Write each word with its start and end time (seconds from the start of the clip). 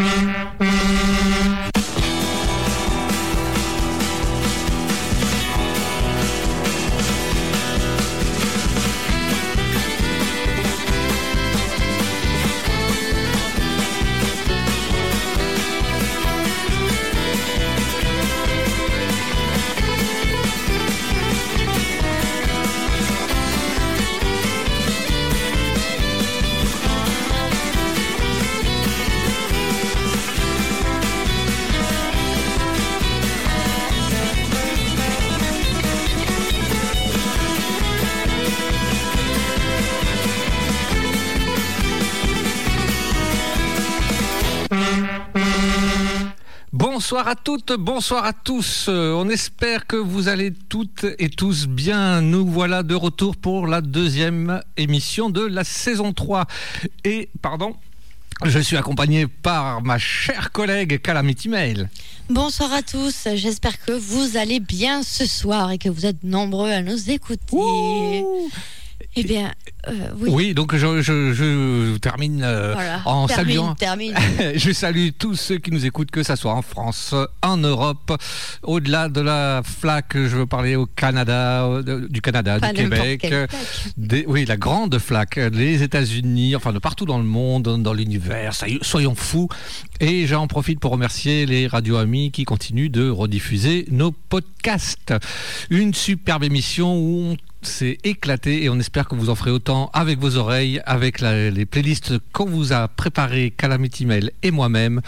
Mm-hmm. 0.00 0.39
Bonsoir 47.20 47.36
à 47.36 47.36
toutes, 47.36 47.72
bonsoir 47.72 48.24
à 48.24 48.32
tous. 48.32 48.86
Euh, 48.88 49.12
on 49.12 49.28
espère 49.28 49.86
que 49.86 49.96
vous 49.96 50.28
allez 50.28 50.54
toutes 50.54 51.04
et 51.18 51.28
tous 51.28 51.66
bien. 51.66 52.22
Nous 52.22 52.46
voilà 52.46 52.82
de 52.82 52.94
retour 52.94 53.36
pour 53.36 53.66
la 53.66 53.82
deuxième 53.82 54.62
émission 54.78 55.28
de 55.28 55.44
la 55.44 55.62
saison 55.62 56.14
3. 56.14 56.46
Et, 57.04 57.28
pardon, 57.42 57.76
je 58.46 58.58
suis 58.58 58.78
accompagné 58.78 59.26
par 59.26 59.82
ma 59.82 59.98
chère 59.98 60.50
collègue 60.50 61.02
Calamity 61.02 61.50
Mail. 61.50 61.90
Bonsoir 62.30 62.72
à 62.72 62.80
tous, 62.80 63.28
j'espère 63.34 63.78
que 63.84 63.92
vous 63.92 64.38
allez 64.38 64.58
bien 64.58 65.02
ce 65.02 65.26
soir 65.26 65.72
et 65.72 65.76
que 65.76 65.90
vous 65.90 66.06
êtes 66.06 66.24
nombreux 66.24 66.70
à 66.70 66.80
nous 66.80 67.10
écouter. 67.10 68.24
Eh 69.16 69.24
bien, 69.24 69.50
euh, 69.88 69.92
oui. 70.18 70.30
Oui, 70.32 70.54
donc 70.54 70.76
je, 70.76 71.02
je- 71.02 71.32
je 71.32 71.96
termine 71.98 72.42
euh, 72.44 72.72
Voilà. 72.74 73.02
en 73.06 73.26
termine, 73.26 73.46
saluant. 73.46 73.74
termine. 73.74 74.14
Je 74.54 74.70
salue 74.72 75.08
tous 75.18 75.34
ceux 75.34 75.58
qui 75.58 75.72
nous 75.72 75.84
écoutent, 75.84 76.12
que 76.12 76.22
ça 76.22 76.36
soit 76.36 76.54
en 76.54 76.62
France, 76.62 77.12
en 77.42 77.56
Europe, 77.56 78.12
au-delà 78.62 79.08
de 79.08 79.20
la 79.20 79.62
flaque, 79.64 80.12
je 80.14 80.36
veux 80.36 80.46
parler 80.46 80.76
au 80.76 80.86
Canada, 80.86 81.82
de- 81.82 82.06
du 82.08 82.20
Canada, 82.20 82.60
Pas 82.60 82.72
du 82.72 82.82
Québec, 82.88 83.24
euh, 83.32 83.46
des- 83.96 84.24
oui, 84.28 84.44
la 84.44 84.56
grande 84.56 84.96
flaque, 85.00 85.36
les 85.52 85.82
États-Unis, 85.82 86.54
enfin 86.54 86.72
de 86.72 86.78
partout 86.78 87.04
dans 87.04 87.18
le 87.18 87.24
monde, 87.24 87.82
dans, 87.82 87.92
l'univers, 87.92 88.52
soyons 88.82 89.14
fous. 89.16 89.48
Et 89.98 90.26
j'en 90.28 90.46
profite 90.46 90.78
pour 90.78 90.92
remercier 90.92 91.46
les 91.46 91.66
radios 91.66 91.96
amis 91.96 92.30
qui 92.30 92.44
continuent 92.44 92.90
de 92.90 93.10
rediffuser 93.10 93.86
nos 93.90 94.12
podcasts. 94.12 95.14
Une 95.68 95.94
superbe 95.94 96.44
émission 96.44 96.96
où 96.96 97.32
on 97.32 97.36
s'est 97.62 97.98
éclaté 98.04 98.64
et 98.64 98.70
on 98.70 98.78
espère 98.78 99.08
que 99.08 99.14
vous 99.14 99.30
en 99.30 99.34
ferez 99.34 99.50
autant 99.50 99.90
avec 99.92 100.18
vos 100.18 100.36
oreilles, 100.36 100.80
avec 100.86 101.20
les 101.20 101.66
playlists 101.66 102.14
qu'on 102.32 102.46
vous 102.46 102.72
a 102.72 102.88
préparées, 102.88 103.52
Calamity 103.56 104.06
Mail 104.06 104.30
et 104.42 104.50
moi-même. 104.50 105.00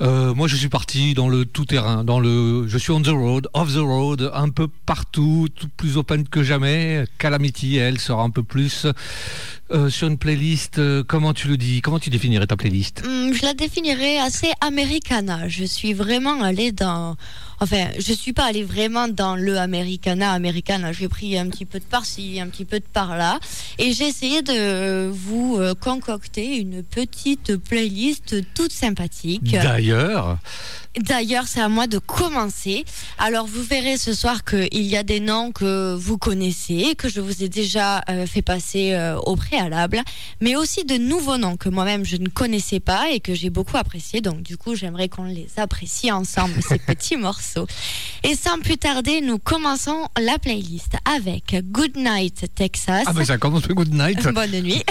Euh, 0.00 0.32
moi, 0.32 0.46
je 0.46 0.54
suis 0.54 0.68
parti 0.68 1.14
dans 1.14 1.28
le 1.28 1.44
tout-terrain, 1.44 2.04
dans 2.04 2.20
le, 2.20 2.68
je 2.68 2.78
suis 2.78 2.92
on 2.92 3.02
the 3.02 3.08
road, 3.08 3.48
off 3.52 3.72
the 3.72 3.78
road, 3.78 4.30
un 4.32 4.48
peu 4.48 4.68
partout, 4.86 5.48
tout 5.54 5.68
plus 5.76 5.96
open 5.96 6.28
que 6.28 6.42
jamais. 6.42 7.04
Calamity, 7.18 7.76
elle, 7.76 7.98
sera 7.98 8.22
un 8.22 8.30
peu 8.30 8.44
plus 8.44 8.86
euh, 9.72 9.90
sur 9.90 10.06
une 10.06 10.18
playlist. 10.18 10.78
euh, 10.78 11.02
comment 11.06 11.34
tu 11.34 11.48
le 11.48 11.56
dis 11.56 11.80
Comment 11.80 11.98
tu 11.98 12.10
définirais 12.10 12.46
ta 12.46 12.56
playlist? 12.56 13.02
Hum, 13.04 13.34
je 13.34 13.42
la 13.42 13.54
définirais 13.54 14.18
assez 14.18 14.52
americana. 14.60 15.48
Je 15.48 15.64
suis 15.64 15.94
vraiment 15.94 16.42
allée 16.42 16.70
dans. 16.70 17.16
Enfin, 17.60 17.88
je 17.98 18.12
suis 18.12 18.32
pas 18.32 18.44
allée 18.44 18.62
vraiment 18.62 19.08
dans 19.08 19.36
le 19.36 19.58
americana, 19.58 20.32
americana. 20.32 20.92
J'ai 20.92 21.08
pris 21.08 21.38
un 21.38 21.48
petit 21.48 21.64
peu 21.64 21.78
de 21.78 21.84
par-ci, 21.84 22.40
un 22.40 22.48
petit 22.48 22.64
peu 22.64 22.78
de 22.78 22.84
par-là. 22.92 23.38
Et 23.78 23.92
j'ai 23.92 24.06
essayé 24.06 24.42
de 24.42 25.08
vous 25.08 25.56
euh, 25.58 25.74
concocter 25.74 26.56
une 26.56 26.82
petite 26.82 27.56
playlist 27.56 28.36
toute 28.54 28.72
sympathique. 28.72 29.52
D'ailleurs, 29.52 30.38
D'ailleurs, 31.00 31.44
c'est 31.46 31.60
à 31.60 31.68
moi 31.68 31.86
de 31.86 31.98
commencer. 31.98 32.84
Alors, 33.18 33.46
vous 33.46 33.62
verrez 33.62 33.96
ce 33.96 34.12
soir 34.14 34.44
qu'il 34.44 34.82
y 34.82 34.96
a 34.96 35.02
des 35.02 35.20
noms 35.20 35.52
que 35.52 35.94
vous 35.94 36.18
connaissez, 36.18 36.94
que 36.96 37.08
je 37.08 37.20
vous 37.20 37.44
ai 37.44 37.48
déjà 37.48 38.02
euh, 38.08 38.26
fait 38.26 38.42
passer 38.42 38.94
euh, 38.94 39.16
au 39.18 39.36
préalable, 39.36 40.02
mais 40.40 40.56
aussi 40.56 40.84
de 40.84 40.96
nouveaux 40.96 41.36
noms 41.36 41.56
que 41.56 41.68
moi-même 41.68 42.04
je 42.04 42.16
ne 42.16 42.28
connaissais 42.28 42.80
pas 42.80 43.10
et 43.10 43.20
que 43.20 43.34
j'ai 43.34 43.50
beaucoup 43.50 43.76
appréciés. 43.76 44.20
Donc, 44.20 44.42
du 44.42 44.56
coup, 44.56 44.74
j'aimerais 44.74 45.08
qu'on 45.08 45.24
les 45.24 45.48
apprécie 45.56 46.10
ensemble, 46.10 46.54
ces 46.66 46.78
petits 46.86 47.16
morceaux. 47.16 47.47
Et 48.22 48.34
sans 48.34 48.58
plus 48.58 48.78
tarder, 48.78 49.20
nous 49.20 49.38
commençons 49.38 50.08
la 50.20 50.38
playlist 50.38 50.94
avec 51.04 51.56
Good 51.70 51.96
Night 51.96 52.46
Texas. 52.54 53.04
ah 53.06 53.12
ben 53.12 53.24
ça 53.24 53.38
commence 53.38 53.66
le 53.68 53.74
good 53.74 53.92
night. 53.92 54.22
Bonne 54.34 54.60
nuit. 54.60 54.82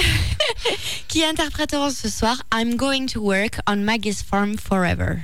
qui 1.08 1.24
interpréteront 1.24 1.90
ce 1.90 2.10
soir 2.10 2.42
I'm 2.54 2.76
Going 2.76 3.08
to 3.08 3.22
Work 3.22 3.60
on 3.68 3.78
Maggie's 3.78 4.24
Farm 4.24 4.58
Forever. 4.58 5.18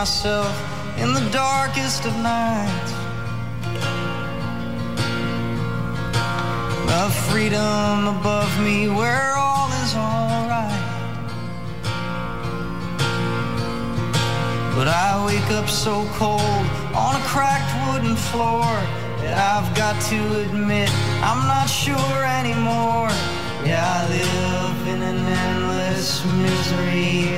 Myself 0.00 0.56
in 0.96 1.12
the 1.12 1.28
darkest 1.30 2.06
of 2.06 2.16
nights. 2.22 2.92
A 7.02 7.10
freedom 7.28 8.06
above 8.16 8.50
me 8.62 8.88
where 8.88 9.34
all 9.36 9.68
is 9.84 9.92
alright. 9.94 10.84
But 14.74 14.88
I 14.88 15.22
wake 15.26 15.50
up 15.58 15.68
so 15.68 16.06
cold 16.14 16.64
on 17.04 17.12
a 17.20 17.24
cracked 17.32 17.72
wooden 17.84 18.16
floor 18.16 18.70
that 19.20 19.36
I've 19.52 19.70
got 19.76 20.00
to 20.12 20.20
admit 20.44 20.88
I'm 21.28 21.46
not 21.46 21.68
sure 21.68 22.20
anymore. 22.40 23.10
Yeah, 23.68 23.84
I 23.98 24.08
live 24.16 24.78
in 24.94 25.02
an 25.02 25.20
endless 25.44 26.24
misery. 26.24 27.29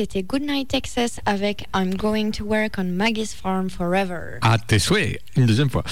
C'était 0.00 0.22
Goodnight 0.22 0.68
Texas 0.68 1.20
avec 1.26 1.66
I'm 1.74 1.94
going 1.94 2.30
to 2.30 2.42
work 2.42 2.78
on 2.78 2.84
Maggie's 2.96 3.34
farm 3.34 3.68
forever. 3.68 4.38
À 4.40 4.56
tes 4.56 4.78
souhaits, 4.78 5.18
une 5.36 5.46
deuxième 5.46 5.70
fois. 5.70 5.84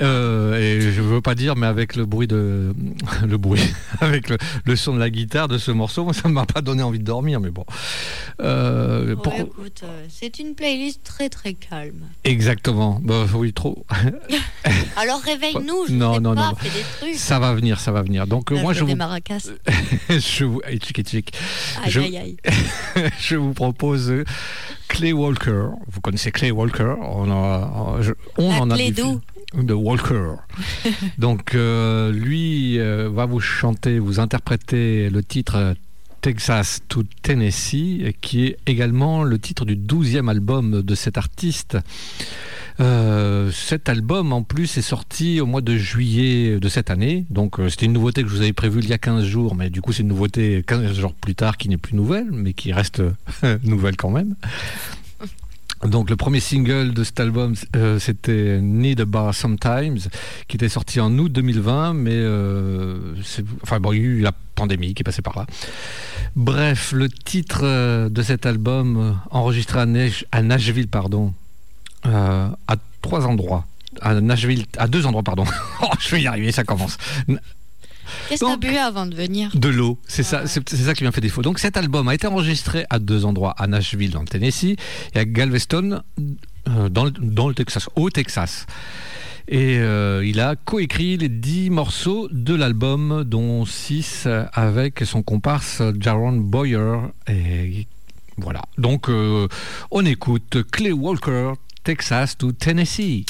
Euh, 0.00 0.56
et 0.58 0.80
je 0.92 1.00
veux 1.00 1.20
pas 1.20 1.34
dire, 1.34 1.56
mais 1.56 1.66
avec 1.66 1.96
le 1.96 2.06
bruit 2.06 2.26
de. 2.26 2.74
Le 3.26 3.36
bruit. 3.38 3.60
Avec 4.00 4.28
le, 4.28 4.36
le 4.64 4.76
son 4.76 4.94
de 4.94 4.98
la 4.98 5.08
guitare 5.10 5.48
de 5.48 5.58
ce 5.58 5.70
morceau, 5.70 6.04
moi, 6.04 6.12
ça 6.12 6.28
ne 6.28 6.34
m'a 6.34 6.44
pas 6.46 6.60
donné 6.60 6.82
envie 6.82 6.98
de 6.98 7.04
dormir, 7.04 7.40
mais 7.40 7.50
bon. 7.50 7.64
Euh, 8.40 9.16
pour- 9.16 9.32
écoute, 9.34 9.80
euh, 9.84 10.04
c'est 10.08 10.38
une 10.38 10.54
playlist 10.54 11.02
très 11.02 11.28
très 11.28 11.54
calme. 11.54 12.06
Exactement. 12.24 13.00
Bah, 13.02 13.24
oui, 13.34 13.52
trop. 13.52 13.84
Alors 14.96 15.20
réveille-nous, 15.22 15.86
je 15.88 15.92
Non, 15.94 16.14
sais 16.14 16.20
non, 16.20 16.34
pas, 16.34 16.48
non. 16.50 16.54
fais 16.56 16.68
des 16.68 16.84
trucs. 17.00 17.14
Ça 17.20 17.38
va 17.38 17.54
venir, 17.54 17.80
ça 17.80 17.92
va 17.92 18.02
venir. 18.02 18.26
Donc, 18.26 18.50
Là, 18.50 18.60
moi, 18.60 18.72
je 18.72 18.84
vous. 18.84 18.94
maracas. 18.96 19.48
je 20.10 20.44
vous. 20.44 20.60
et 20.68 20.78
tchic. 20.78 21.32
Aïe, 21.84 21.90
je- 21.90 22.00
aïe, 22.00 22.16
aïe. 22.18 22.36
je 23.20 23.36
vous 23.36 23.52
propose 23.54 24.12
Clay 24.88 25.12
Walker. 25.12 25.68
Vous 25.88 26.00
connaissez 26.00 26.30
Clay 26.32 26.50
Walker? 26.50 26.94
On, 27.00 27.30
a, 27.30 27.96
je- 28.00 28.12
on 28.38 28.50
en 28.50 28.70
a 28.70 28.76
de 29.54 29.72
Walker. 29.74 30.32
Donc 31.18 31.54
euh, 31.54 32.12
lui 32.12 32.78
euh, 32.78 33.08
va 33.12 33.26
vous 33.26 33.40
chanter, 33.40 33.98
vous 33.98 34.20
interpréter 34.20 35.08
le 35.10 35.22
titre 35.22 35.56
euh, 35.56 35.74
Texas 36.26 36.80
to 36.88 37.04
Tennessee, 37.22 38.12
qui 38.20 38.46
est 38.46 38.58
également 38.66 39.22
le 39.22 39.38
titre 39.38 39.64
du 39.64 39.76
12e 39.76 40.28
album 40.28 40.82
de 40.82 40.94
cet 40.96 41.18
artiste. 41.18 41.78
Euh, 42.80 43.52
cet 43.52 43.88
album, 43.88 44.32
en 44.32 44.42
plus, 44.42 44.76
est 44.76 44.82
sorti 44.82 45.40
au 45.40 45.46
mois 45.46 45.60
de 45.60 45.76
juillet 45.76 46.58
de 46.58 46.68
cette 46.68 46.90
année. 46.90 47.26
Donc, 47.30 47.60
euh, 47.60 47.68
c'était 47.68 47.86
une 47.86 47.92
nouveauté 47.92 48.24
que 48.24 48.28
je 48.28 48.34
vous 48.34 48.40
avais 48.40 48.52
prévue 48.52 48.80
il 48.80 48.88
y 48.88 48.92
a 48.92 48.98
15 48.98 49.24
jours, 49.24 49.54
mais 49.54 49.70
du 49.70 49.80
coup, 49.80 49.92
c'est 49.92 50.02
une 50.02 50.08
nouveauté 50.08 50.64
15 50.66 50.98
jours 50.98 51.14
plus 51.14 51.36
tard 51.36 51.58
qui 51.58 51.68
n'est 51.68 51.76
plus 51.76 51.94
nouvelle, 51.94 52.26
mais 52.32 52.54
qui 52.54 52.72
reste 52.72 53.04
nouvelle 53.62 53.96
quand 53.96 54.10
même. 54.10 54.34
Donc, 55.84 56.08
le 56.10 56.16
premier 56.16 56.40
single 56.40 56.94
de 56.94 57.04
cet 57.04 57.20
album, 57.20 57.54
euh, 57.76 57.98
c'était 57.98 58.60
Need 58.60 59.00
a 59.00 59.04
Bar 59.04 59.34
Sometimes, 59.34 59.98
qui 60.48 60.56
était 60.56 60.68
sorti 60.68 61.00
en 61.00 61.16
août 61.18 61.30
2020, 61.30 61.92
mais 61.94 62.12
euh, 62.14 63.14
enfin, 63.62 63.78
bon, 63.78 63.92
il 63.92 63.98
y 63.98 64.00
a 64.00 64.04
eu 64.04 64.20
la 64.20 64.32
pandémie 64.54 64.94
qui 64.94 65.02
est 65.02 65.04
passée 65.04 65.22
par 65.22 65.36
là. 65.36 65.46
Bref, 66.34 66.92
le 66.92 67.08
titre 67.08 67.60
euh, 67.62 68.08
de 68.08 68.22
cet 68.22 68.46
album, 68.46 69.18
enregistré 69.30 69.80
à, 69.80 70.42
Nashville, 70.42 70.88
pardon, 70.88 71.34
à 72.04 72.76
trois 73.02 73.26
endroits. 73.26 73.66
À 74.00 74.20
Nashville, 74.20 74.66
à 74.78 74.88
deux 74.88 75.06
endroits, 75.06 75.22
pardon. 75.22 75.44
Oh, 75.82 75.88
je 76.00 76.10
vais 76.10 76.22
y 76.22 76.26
arriver, 76.26 76.52
ça 76.52 76.64
commence. 76.64 76.96
Qu'est-ce 78.28 78.40
que 78.40 78.46
t'as 78.46 78.52
Donc- 78.56 78.60
bu 78.60 78.76
avant 78.76 79.06
de 79.06 79.14
venir 79.14 79.50
De 79.54 79.68
l'eau, 79.68 79.98
c'est 80.06 80.22
ça, 80.22 80.42
Ouais. 80.42 80.46
c'est 80.46 80.68
c'est 80.68 80.76
ça 80.76 80.94
qui 80.94 81.04
m'a 81.04 81.12
fait 81.12 81.20
défaut. 81.20 81.42
Donc 81.42 81.58
cet 81.58 81.76
album 81.76 82.08
a 82.08 82.14
été 82.14 82.26
enregistré 82.26 82.84
à 82.90 82.98
deux 82.98 83.24
endroits, 83.24 83.54
à 83.58 83.66
Nashville 83.66 84.10
dans 84.10 84.20
le 84.20 84.26
Tennessee 84.28 84.76
et 85.14 85.18
à 85.18 85.24
Galveston 85.24 86.02
euh, 86.68 86.88
dans, 86.88 87.04
le, 87.04 87.10
dans 87.12 87.48
le 87.48 87.54
Texas, 87.54 87.88
au 87.96 88.10
Texas. 88.10 88.66
Et 89.48 89.78
euh, 89.78 90.24
il 90.26 90.40
a 90.40 90.56
coécrit 90.56 91.16
les 91.16 91.28
dix 91.28 91.70
morceaux 91.70 92.26
de 92.32 92.52
l'album, 92.54 93.22
dont 93.24 93.64
six 93.64 94.26
avec 94.52 95.02
son 95.04 95.22
comparse 95.22 95.82
Jaron 96.00 96.32
Boyer. 96.32 96.96
Et 97.28 97.86
voilà. 98.38 98.62
Donc 98.76 99.08
euh, 99.08 99.46
on 99.92 100.04
écoute 100.04 100.58
Clay 100.72 100.90
Walker, 100.92 101.52
Texas 101.84 102.36
to 102.36 102.50
Tennessee. 102.50 103.24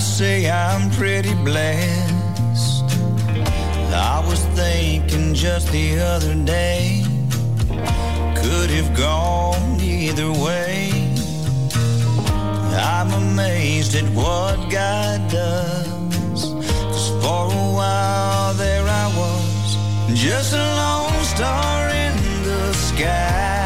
Say, 0.00 0.50
I'm 0.50 0.90
pretty 0.90 1.34
blessed. 1.44 2.84
I 3.92 4.22
was 4.26 4.44
thinking 4.56 5.34
just 5.34 5.70
the 5.72 5.98
other 5.98 6.34
day, 6.34 7.04
could 8.36 8.70
have 8.70 8.96
gone 8.96 9.80
either 9.80 10.30
way. 10.30 10.90
I'm 12.74 13.10
amazed 13.12 13.94
at 13.94 14.04
what 14.14 14.70
God 14.70 15.30
does. 15.30 16.44
Cause 16.44 17.08
for 17.22 17.46
a 17.46 17.66
while 17.78 18.54
there 18.54 18.86
I 18.86 19.06
was, 19.16 19.76
just 20.18 20.54
a 20.54 20.56
lone 20.56 21.24
star 21.24 21.88
in 21.88 22.16
the 22.44 22.72
sky. 22.74 23.59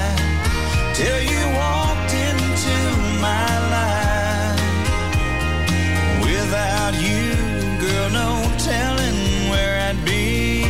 No 8.15 8.31
telling 8.59 9.51
where 9.51 9.77
I'd 9.89 10.01
be. 10.05 10.63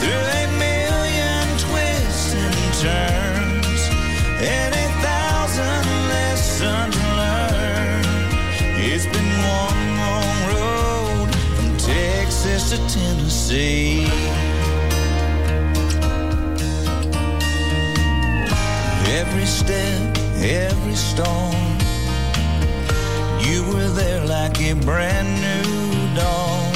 Through 0.00 0.26
a 0.40 0.46
million 0.66 1.44
twists 1.66 2.34
and 2.44 2.58
turns, 2.86 3.80
and 4.40 4.72
a 4.84 4.88
thousand 5.06 5.86
lessons 6.14 6.96
learned. 7.20 8.06
It's 8.88 9.06
been 9.14 9.32
one 9.62 9.82
long 10.04 10.36
road 10.54 11.28
from 11.56 11.70
Texas 11.76 12.70
to 12.70 12.78
Tennessee. 12.94 14.06
Every 19.20 19.46
step, 19.46 20.16
every 20.40 20.94
storm 20.94 21.67
like 24.28 24.60
a 24.60 24.74
brand 24.74 25.28
new 25.40 26.14
dawn, 26.14 26.74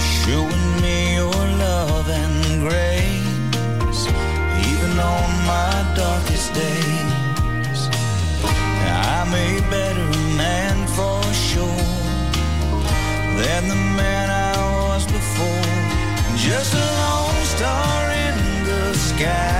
showing 0.00 0.80
me 0.82 1.14
your 1.14 1.42
love 1.64 2.08
and 2.08 2.60
grace, 2.60 4.06
even 4.70 4.98
on 4.98 5.28
my 5.46 5.74
darkest 5.94 6.52
days. 6.54 7.80
I'm 9.08 9.32
a 9.32 9.60
better 9.70 10.10
man 10.36 10.86
for 10.96 11.22
sure 11.32 11.84
than 13.40 13.68
the 13.68 13.80
man 14.00 14.30
I 14.30 14.56
was 14.88 15.04
before. 15.06 15.74
Just 16.36 16.74
a 16.74 16.86
lone 17.00 17.44
star 17.44 18.10
in 18.10 18.64
the 18.64 18.94
sky 18.94 19.55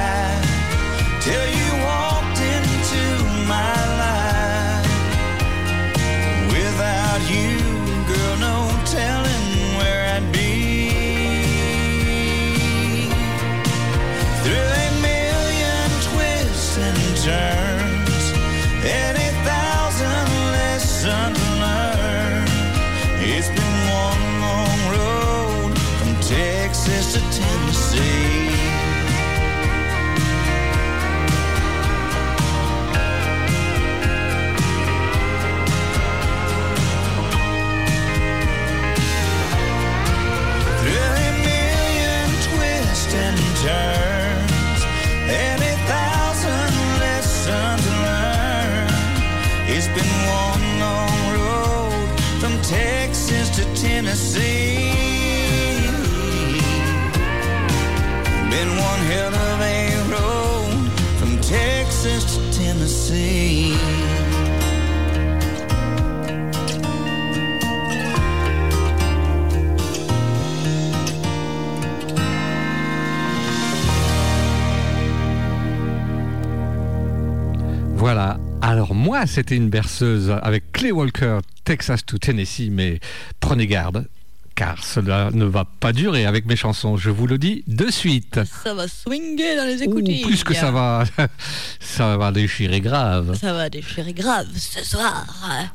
Tennessee. 53.97 54.77
Been 58.51 58.71
one 58.77 59.01
hell 59.09 59.35
of 59.35 59.61
a 59.63 59.79
road 60.13 60.91
from 61.19 61.41
Texas 61.41 62.23
to 62.35 62.41
Tennessee. 62.53 63.73
Voilà. 77.95 78.37
Alors 78.61 78.95
moi, 78.95 79.27
c'était 79.27 79.57
une 79.57 79.71
berceuse 79.71 80.31
avec 80.43 80.71
Clay 80.73 80.93
Walker, 80.93 81.39
Texas 81.67 82.05
to 82.07 82.17
Tennessee, 82.19 82.71
mais 82.71 83.01
prenez 83.41 83.67
garde, 83.67 84.09
car 84.57 84.83
cela 84.83 85.31
ne 85.33 85.45
va 85.45 85.65
pas 85.67 85.93
durer 85.93 86.25
avec 86.27 86.47
mes 86.47 86.57
chansons, 86.57 86.97
je 86.97 87.11
vous 87.11 87.27
le 87.27 87.37
dis 87.39 87.63
de 87.67 87.91
suite. 87.91 88.41
Ça 88.65 88.73
va 88.75 88.89
swinguer 88.89 89.55
dans 89.55 89.67
les 89.67 89.81
Ouh, 89.83 89.99
écouteurs. 89.99 90.27
plus 90.27 90.43
que 90.45 90.55
ça 90.55 90.71
va, 90.71 91.05
ça 91.81 92.17
va 92.17 92.33
déchirer 92.33 92.81
grave. 92.81 93.39
Ça 93.39 93.53
va 93.53 93.69
déchirer 93.69 94.15
grave 94.15 94.49
ce 94.57 94.83
soir. 94.83 95.27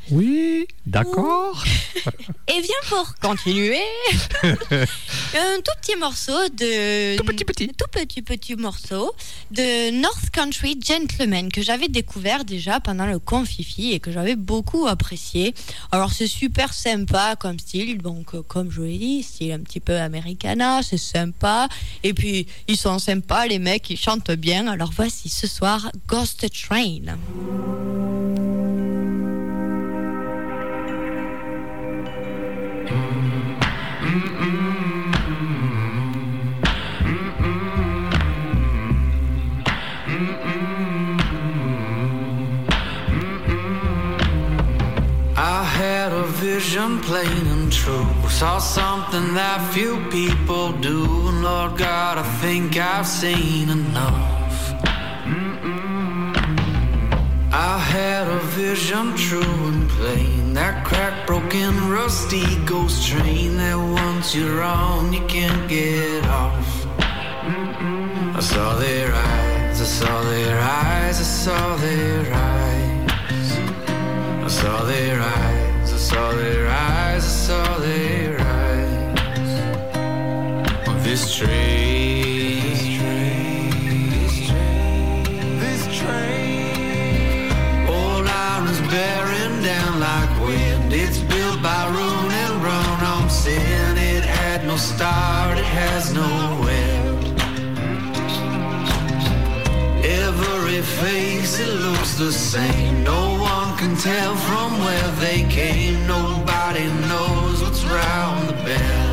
Oui, 0.09 0.65
d'accord. 0.87 1.63
Et 2.47 2.59
bien 2.59 2.75
pour 2.89 3.13
continuer, 3.21 3.77
un 4.43 5.57
tout 5.63 5.71
petit 5.81 5.95
morceau 5.97 6.33
de 6.49 7.17
Tout 7.17 7.23
petit, 7.23 7.45
petit. 7.45 7.67
tout 7.67 7.85
petit 7.91 8.21
petit 8.23 8.55
morceau 8.55 9.13
de 9.51 9.91
North 10.01 10.29
Country 10.31 10.79
Gentleman 10.83 11.49
que 11.51 11.61
j'avais 11.61 11.87
découvert 11.87 12.45
déjà 12.45 12.79
pendant 12.79 13.05
le 13.05 13.19
confifi 13.19 13.91
et 13.91 13.99
que 13.99 14.11
j'avais 14.11 14.35
beaucoup 14.35 14.87
apprécié. 14.87 15.53
Alors 15.91 16.11
c'est 16.11 16.27
super 16.27 16.73
sympa 16.73 17.35
comme 17.39 17.59
style, 17.59 17.99
donc 18.01 18.33
euh, 18.33 18.41
comme 18.71 18.83
je 18.85 18.89
l'ai 18.89 18.97
dit, 18.97 19.23
style 19.23 19.51
un 19.51 19.59
petit 19.59 19.79
peu 19.79 19.97
americana, 19.97 20.81
c'est 20.83 20.97
sympa. 20.97 21.67
Et 22.03 22.13
puis 22.13 22.47
ils 22.67 22.77
sont 22.77 22.99
sympas 22.99 23.47
les 23.47 23.59
mecs, 23.59 23.89
ils 23.89 23.97
chantent 23.97 24.31
bien. 24.31 24.67
Alors 24.67 24.91
voici 24.95 25.29
ce 25.29 25.47
soir 25.47 25.91
Ghost 26.07 26.45
Train. 26.51 27.17
Vision 46.41 46.99
plain 47.01 47.47
and 47.47 47.71
true. 47.71 48.20
Saw 48.39 48.57
something 48.57 49.35
that 49.35 49.59
few 49.71 50.03
people 50.09 50.71
do. 50.71 51.03
And 51.27 51.43
Lord 51.43 51.77
God, 51.77 52.17
I 52.17 52.23
think 52.41 52.75
I've 52.75 53.05
seen 53.05 53.69
enough. 53.69 54.73
I 57.53 57.77
had 57.77 58.27
a 58.27 58.39
vision 58.57 59.15
true 59.15 59.57
and 59.69 59.87
plain. 59.89 60.53
That 60.53 60.83
crack 60.85 61.27
broken, 61.27 61.91
rusty 61.91 62.57
ghost 62.65 63.07
train 63.07 63.57
that 63.57 63.77
once 63.77 64.33
you're 64.33 64.63
on, 64.63 65.13
you 65.13 65.23
can't 65.27 65.69
get 65.69 66.25
off. 66.25 66.69
I 68.35 68.39
saw 68.41 68.75
their 68.75 69.13
eyes, 69.13 69.81
I 69.81 69.85
saw 69.85 70.23
their 70.23 70.59
eyes, 70.59 71.19
I 71.19 71.29
saw 71.45 71.75
their 71.75 72.33
eyes. 72.33 73.51
I 74.43 74.47
saw 74.47 74.83
their 74.85 75.21
eyes, 75.21 75.93
I 75.93 75.97
saw 75.97 76.31
their 76.31 76.67
eyes, 76.67 77.23
I 77.23 77.27
saw 77.27 77.77
their 77.77 77.91
eyes. 77.95 78.00
This 81.11 81.35
train, 81.35 82.61
this 85.59 85.83
train, 85.99 87.51
old 87.89 88.25
iron's 88.25 88.79
bearing 88.89 89.61
down 89.61 89.99
like 89.99 90.39
wind. 90.39 90.93
It's 90.93 91.17
built 91.17 91.61
by 91.61 91.89
Rune 91.89 92.31
and 92.31 92.63
Run 92.63 93.03
on 93.03 93.29
sin. 93.29 93.97
It 93.97 94.23
had 94.23 94.65
no 94.65 94.77
start, 94.77 95.57
it 95.57 95.65
has 95.65 96.13
no 96.13 96.29
end. 96.69 97.41
Every 100.05 100.81
face 100.81 101.59
it 101.59 101.73
looks 101.73 102.13
the 102.17 102.31
same. 102.31 103.03
No 103.03 103.37
one 103.37 103.77
can 103.77 103.97
tell 103.97 104.33
from 104.37 104.79
where 104.79 105.11
they 105.19 105.43
came. 105.49 106.07
Nobody 106.07 106.85
knows 107.09 107.61
what's 107.61 107.83
round 107.83 108.47
the 108.47 108.53
bend. 108.63 109.11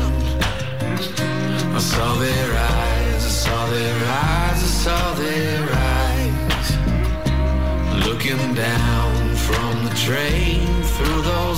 I 1.79 1.81
saw 1.81 2.13
their 2.15 2.51
eyes, 2.57 3.25
I 3.25 3.29
saw 3.29 3.69
their 3.69 3.95
eyes, 3.95 4.61
I 4.61 4.71
saw 4.83 5.13
their 5.13 5.63
eyes. 5.95 6.67
Looking 8.05 8.53
down 8.53 9.35
from 9.47 9.85
the 9.85 9.95
train 9.95 10.67
through 10.83 11.21
those 11.21 11.48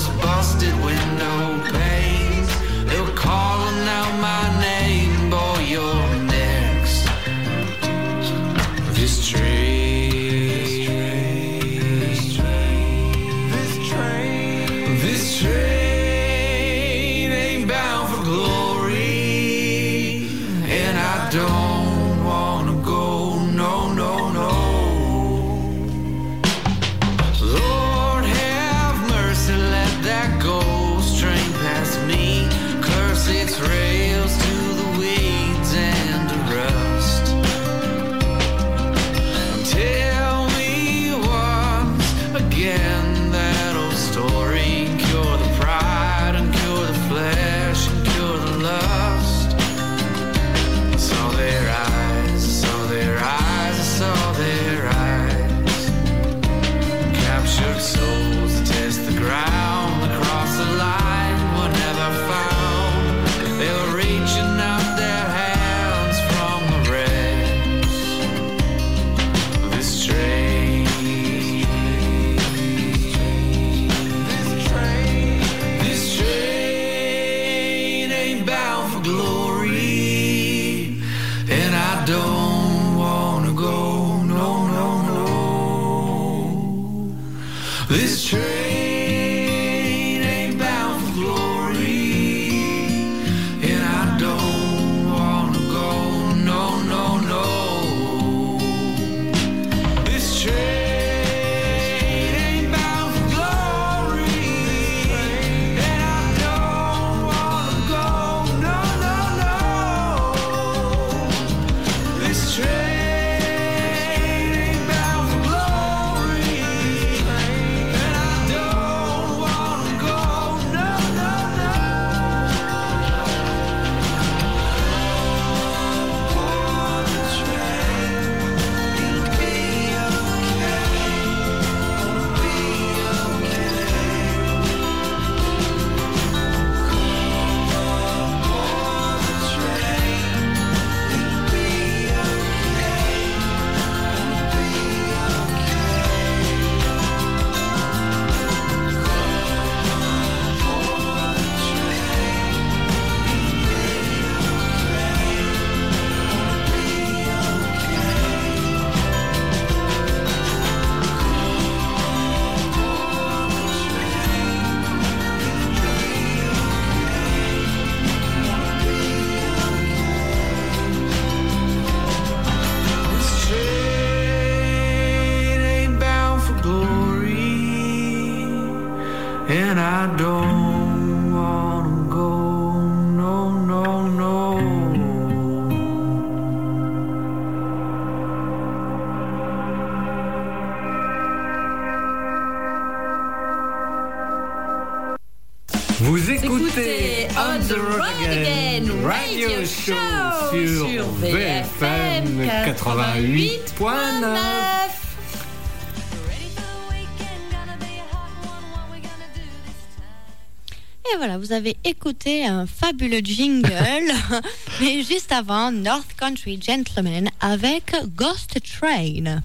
écouté 211.91 212.45
un 212.45 212.67
fabuleux 212.67 213.19
jingle, 213.21 213.69
mais 214.81 215.03
juste 215.03 215.33
avant, 215.33 215.73
North 215.73 216.15
Country 216.17 216.57
Gentleman 216.61 217.29
avec 217.41 217.93
Ghost 218.15 218.57
Train. 218.63 219.41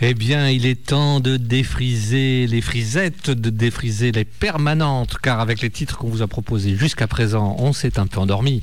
Eh 0.00 0.14
bien, 0.14 0.48
il 0.48 0.64
est 0.64 0.86
temps 0.86 1.20
de 1.20 1.36
défriser 1.36 2.46
les 2.46 2.62
frisettes, 2.62 3.30
de 3.30 3.50
défriser 3.50 4.12
les 4.12 4.24
permanentes, 4.24 5.18
car 5.22 5.40
avec 5.40 5.60
les 5.60 5.68
titres 5.68 5.98
qu'on 5.98 6.08
vous 6.08 6.22
a 6.22 6.26
proposés 6.26 6.74
jusqu'à 6.74 7.06
présent, 7.06 7.56
on 7.58 7.74
s'est 7.74 7.98
un 7.98 8.06
peu 8.06 8.18
endormi. 8.18 8.62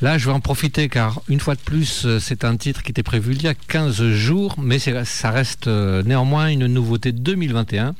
Là, 0.00 0.16
je 0.16 0.24
vais 0.24 0.32
en 0.32 0.40
profiter, 0.40 0.88
car 0.88 1.20
une 1.28 1.40
fois 1.40 1.56
de 1.56 1.60
plus, 1.60 2.06
c'est 2.20 2.44
un 2.44 2.56
titre 2.56 2.82
qui 2.82 2.92
était 2.92 3.02
prévu 3.02 3.34
il 3.34 3.42
y 3.42 3.48
a 3.48 3.54
15 3.54 4.12
jours, 4.12 4.54
mais 4.58 4.78
ça 4.78 5.30
reste 5.30 5.66
euh, 5.66 6.02
néanmoins 6.04 6.48
une 6.48 6.68
nouveauté 6.68 7.12
2021. 7.12 7.94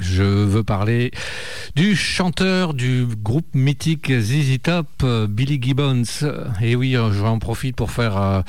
Je 0.00 0.22
veux 0.22 0.62
parler 0.62 1.10
du 1.74 1.96
chanteur 1.96 2.72
du 2.72 3.06
groupe 3.06 3.48
mythique 3.54 4.12
ZZ 4.12 4.58
Top, 4.62 5.04
Billy 5.28 5.58
Gibbons. 5.60 6.04
Et 6.62 6.76
oui, 6.76 6.96
euh, 6.96 7.12
je 7.12 7.22
en 7.22 7.38
profite 7.40 7.74
pour 7.74 7.90
faire, 7.90 8.16
euh, 8.16 8.40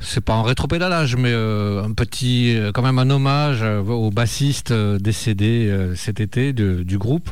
c'est 0.00 0.20
pas 0.20 0.34
un 0.34 0.42
rétropédalage, 0.42 1.14
mais 1.16 1.30
euh, 1.30 1.84
un 1.84 1.92
petit, 1.92 2.58
quand 2.74 2.82
même 2.82 2.98
un 2.98 3.10
hommage 3.10 3.62
au 3.62 4.10
bassiste 4.10 4.72
décédé 4.72 5.92
cet 5.94 6.20
été 6.20 6.52
du 6.52 6.98
groupe. 6.98 7.30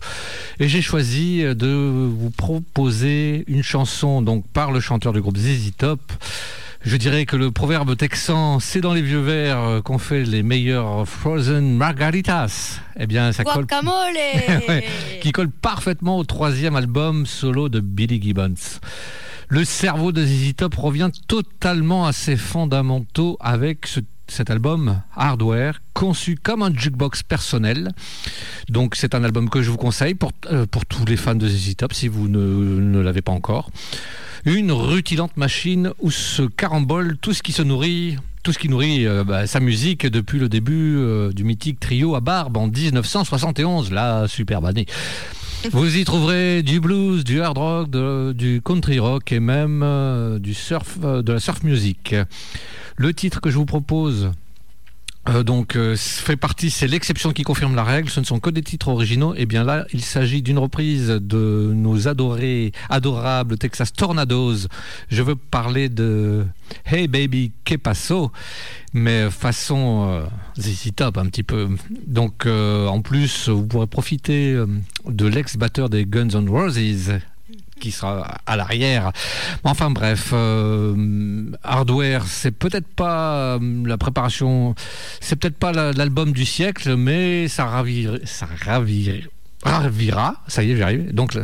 Et 0.61 0.69
j'ai 0.69 0.83
choisi 0.83 1.43
de 1.43 1.69
vous 2.09 2.31
proposer 2.31 3.45
une 3.49 3.65
chanson 3.65 4.23
donc 4.23 4.47
par 4.53 4.71
le 4.71 4.79
chanteur 4.79 5.13
du 5.13 5.21
groupe 5.21 5.39
ZZ 5.39 5.73
Top. 5.77 6.01
Je 6.83 6.97
dirais 6.97 7.27
que 7.27 7.37
le 7.37 7.51
proverbe 7.51 7.95
texan, 7.95 8.59
c'est 8.59 8.81
dans 8.81 8.95
les 8.95 9.03
vieux 9.03 9.21
verres 9.21 9.61
euh, 9.63 9.81
qu'on 9.83 9.99
fait 9.99 10.25
les 10.25 10.43
meilleurs 10.43 11.07
frozen 11.07 11.77
margaritas. 11.77 12.81
Eh 12.99 13.07
bien, 13.07 13.33
ça 13.33 13.45
colle 13.55 13.67
Ouais, 14.69 14.85
qui 15.21 15.31
colle 15.33 15.51
parfaitement 15.51 16.17
au 16.17 16.25
troisième 16.25 16.77
album 16.77 17.27
solo 17.27 17.69
de 17.69 17.81
Billy 17.81 18.21
Gibbons. 18.23 18.55
Le 19.49 19.65
cerveau 19.65 20.11
de 20.13 20.25
ZZ 20.25 20.55
Top 20.57 20.75
revient 20.77 21.11
totalement 21.29 22.07
à 22.07 22.13
ses 22.13 22.37
fondamentaux 22.37 23.37
avec 23.41 23.87
ce- 23.87 24.01
cet 24.31 24.51
album 24.51 25.03
Hardware, 25.15 25.81
conçu 25.93 26.37
comme 26.41 26.63
un 26.63 26.75
jukebox 26.75 27.23
personnel. 27.23 27.91
Donc 28.69 28.95
c'est 28.95 29.15
un 29.15 29.25
album 29.25 29.51
que 29.51 29.63
je 29.63 29.71
vous 29.71 29.77
conseille 29.77 30.15
pour, 30.15 30.33
euh, 30.51 30.67
pour 30.67 30.87
tous 30.87 31.05
les 31.05 31.17
fans 31.17 31.35
de 31.35 31.47
ZZ 31.49 31.77
Top 31.77 31.93
si 31.93 32.09
vous 32.09 32.29
ne, 32.29 33.01
l'avez 33.01 33.23
pas 33.23 33.33
encore. 33.33 33.71
Une 34.45 34.73
rutilante 34.73 35.37
machine 35.37 35.93
où 36.01 36.11
se 36.11 36.43
carambole 36.43 37.19
tout 37.19 37.35
ce 37.35 37.43
qui 37.43 37.53
se 37.53 37.63
nourrit, 37.63 38.17
tout 38.43 38.53
ce 38.53 38.59
qui 38.59 38.69
nourrit 38.69 39.07
euh, 39.07 39.25
bah, 39.25 39.47
sa 39.47 39.61
musique 39.61 40.07
depuis 40.07 40.39
le 40.39 40.49
début 40.49 40.97
euh, 40.97 41.33
du 41.33 41.45
mythique 41.45 41.79
trio 41.79 42.15
à 42.15 42.21
barbe 42.21 42.57
en 42.57 42.69
1971, 42.69 43.91
la 43.91 44.29
superbe 44.29 44.65
année. 44.65 44.87
Vous 45.69 45.99
y 45.99 46.05
trouverez 46.05 46.63
du 46.63 46.81
blues, 46.81 47.23
du 47.23 47.43
hard 47.43 47.59
rock, 47.59 47.91
du 48.35 48.63
country 48.65 48.99
rock 48.99 49.31
et 49.31 49.41
même 49.41 49.83
euh, 49.83 50.39
du 50.39 50.55
surf, 50.55 50.99
euh, 51.05 51.23
de 51.23 51.35
la 51.35 51.39
surf 51.39 51.63
music. 51.63 52.15
Le 52.97 53.13
titre 53.13 53.41
que 53.41 53.51
je 53.51 53.57
vous 53.57 53.67
propose 53.67 54.31
euh, 55.29 55.43
donc 55.43 55.77
euh, 55.77 55.97
fait 55.97 56.37
partie, 56.37 56.71
c'est 56.71 56.87
l'exception 56.87 57.33
qui 57.33 57.43
confirme 57.43 57.75
la 57.75 57.85
règle. 57.85 58.09
Ce 58.09 58.21
ne 58.21 58.25
sont 58.25 58.41
que 58.41 58.49
des 58.51 58.63
titres 58.63 58.89
originaux. 58.89 59.35
Et 59.37 59.45
bien 59.45 59.65
là, 59.65 59.87
il 59.93 60.01
s'agit 60.01 60.43
d'une 60.43 60.59
reprise 60.59 61.09
de 61.09 61.73
nos 61.75 62.09
adorés, 62.09 62.73
adorables 62.89 63.59
Texas 63.59 63.93
Tornadoes. 63.93 64.69
Je 65.09 65.23
veux 65.23 65.37
parler 65.37 65.89
de 65.89 66.47
Hey 66.87 67.07
Baby 67.07 67.53
Que 67.65 67.77
Paso, 67.77 68.33
mais 68.95 69.31
façon 69.31 70.09
euh, 70.09 71.11
un 71.17 71.27
petit 71.27 71.43
peu. 71.43 71.69
Donc 72.07 72.47
euh, 72.47 72.87
en 72.87 73.03
plus, 73.03 73.49
vous 73.51 73.67
pourrez 73.67 73.87
profiter 73.87 74.55
de 75.07 75.27
l'ex-batteur 75.27 75.91
des 75.91 76.07
Guns 76.07 76.31
N' 76.31 76.49
Roses 76.49 77.21
qui 77.81 77.91
sera 77.91 78.39
à 78.47 78.57
l'arrière. 78.57 79.11
Enfin 79.65 79.91
bref, 79.91 80.31
euh, 80.33 81.47
Hardware, 81.65 82.25
c'est 82.27 82.53
peut-être 82.53 82.87
pas 82.89 83.35
euh, 83.35 83.59
la 83.85 83.99
préparation, 83.99 84.75
c'est 85.21 85.37
peut-être 85.37 85.59
pas 85.59 85.73
la- 85.73 85.93
l'album 85.93 86.33
du 86.33 86.45
siècle, 86.45 86.95
mais 86.97 87.49
ça 87.49 87.65
ravira, 87.65 88.17
ça 88.25 88.47
ravira, 88.65 89.17
ravira, 89.65 90.37
ça 90.47 90.63
y 90.63 90.71
est, 90.71 90.77
j'y 90.77 90.83
arrive. 90.83 91.13
Donc 91.15 91.37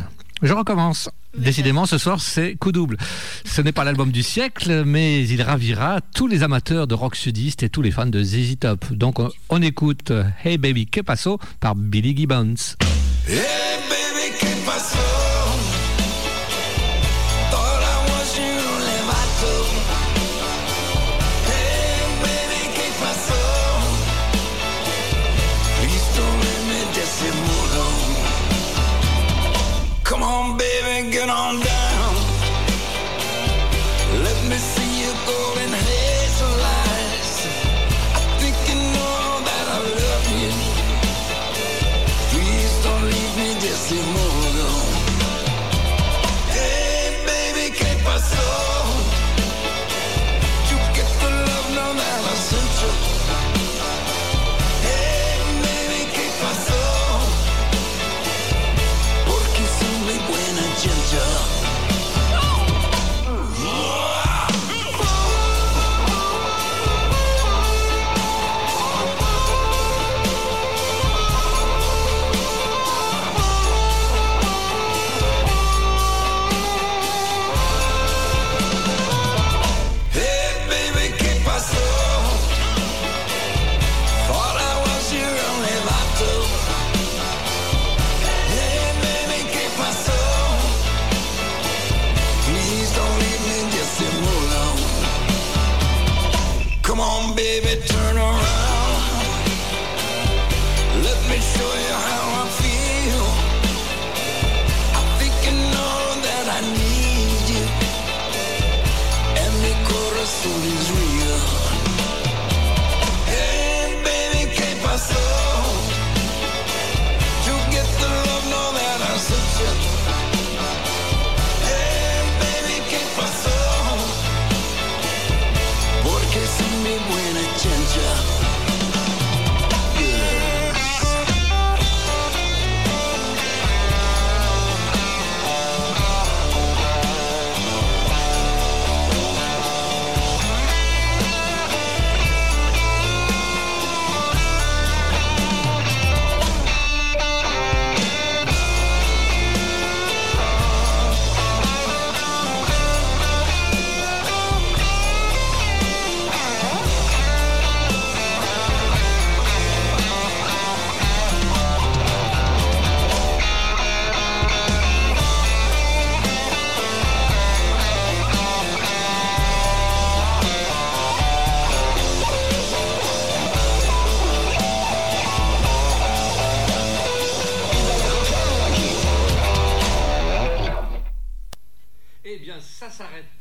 je 0.42 0.52
recommence. 0.52 1.10
Décidément, 1.36 1.84
ce 1.84 1.98
soir, 1.98 2.18
c'est 2.18 2.54
coup 2.54 2.72
double. 2.72 2.96
Ce 3.44 3.60
n'est 3.60 3.72
pas 3.72 3.84
l'album 3.84 4.10
du 4.10 4.22
siècle, 4.22 4.84
mais 4.86 5.22
il 5.28 5.42
ravira 5.42 6.00
tous 6.14 6.26
les 6.28 6.42
amateurs 6.42 6.86
de 6.86 6.94
rock 6.94 7.14
sudiste 7.14 7.62
et 7.62 7.68
tous 7.68 7.82
les 7.82 7.90
fans 7.90 8.06
de 8.06 8.22
ZZ 8.22 8.56
Top. 8.58 8.90
Donc, 8.90 9.16
on, 9.50 9.60
écoute 9.60 10.12
Hey 10.42 10.56
Baby, 10.56 10.86
Que 10.86 11.02
Paso 11.02 11.38
par 11.60 11.74
Billy 11.74 12.16
Gibbons. 12.16 12.54
Hey 13.28 13.36
baby, 13.90 14.34
¿qué 14.40 14.46
pasó? 14.64 14.96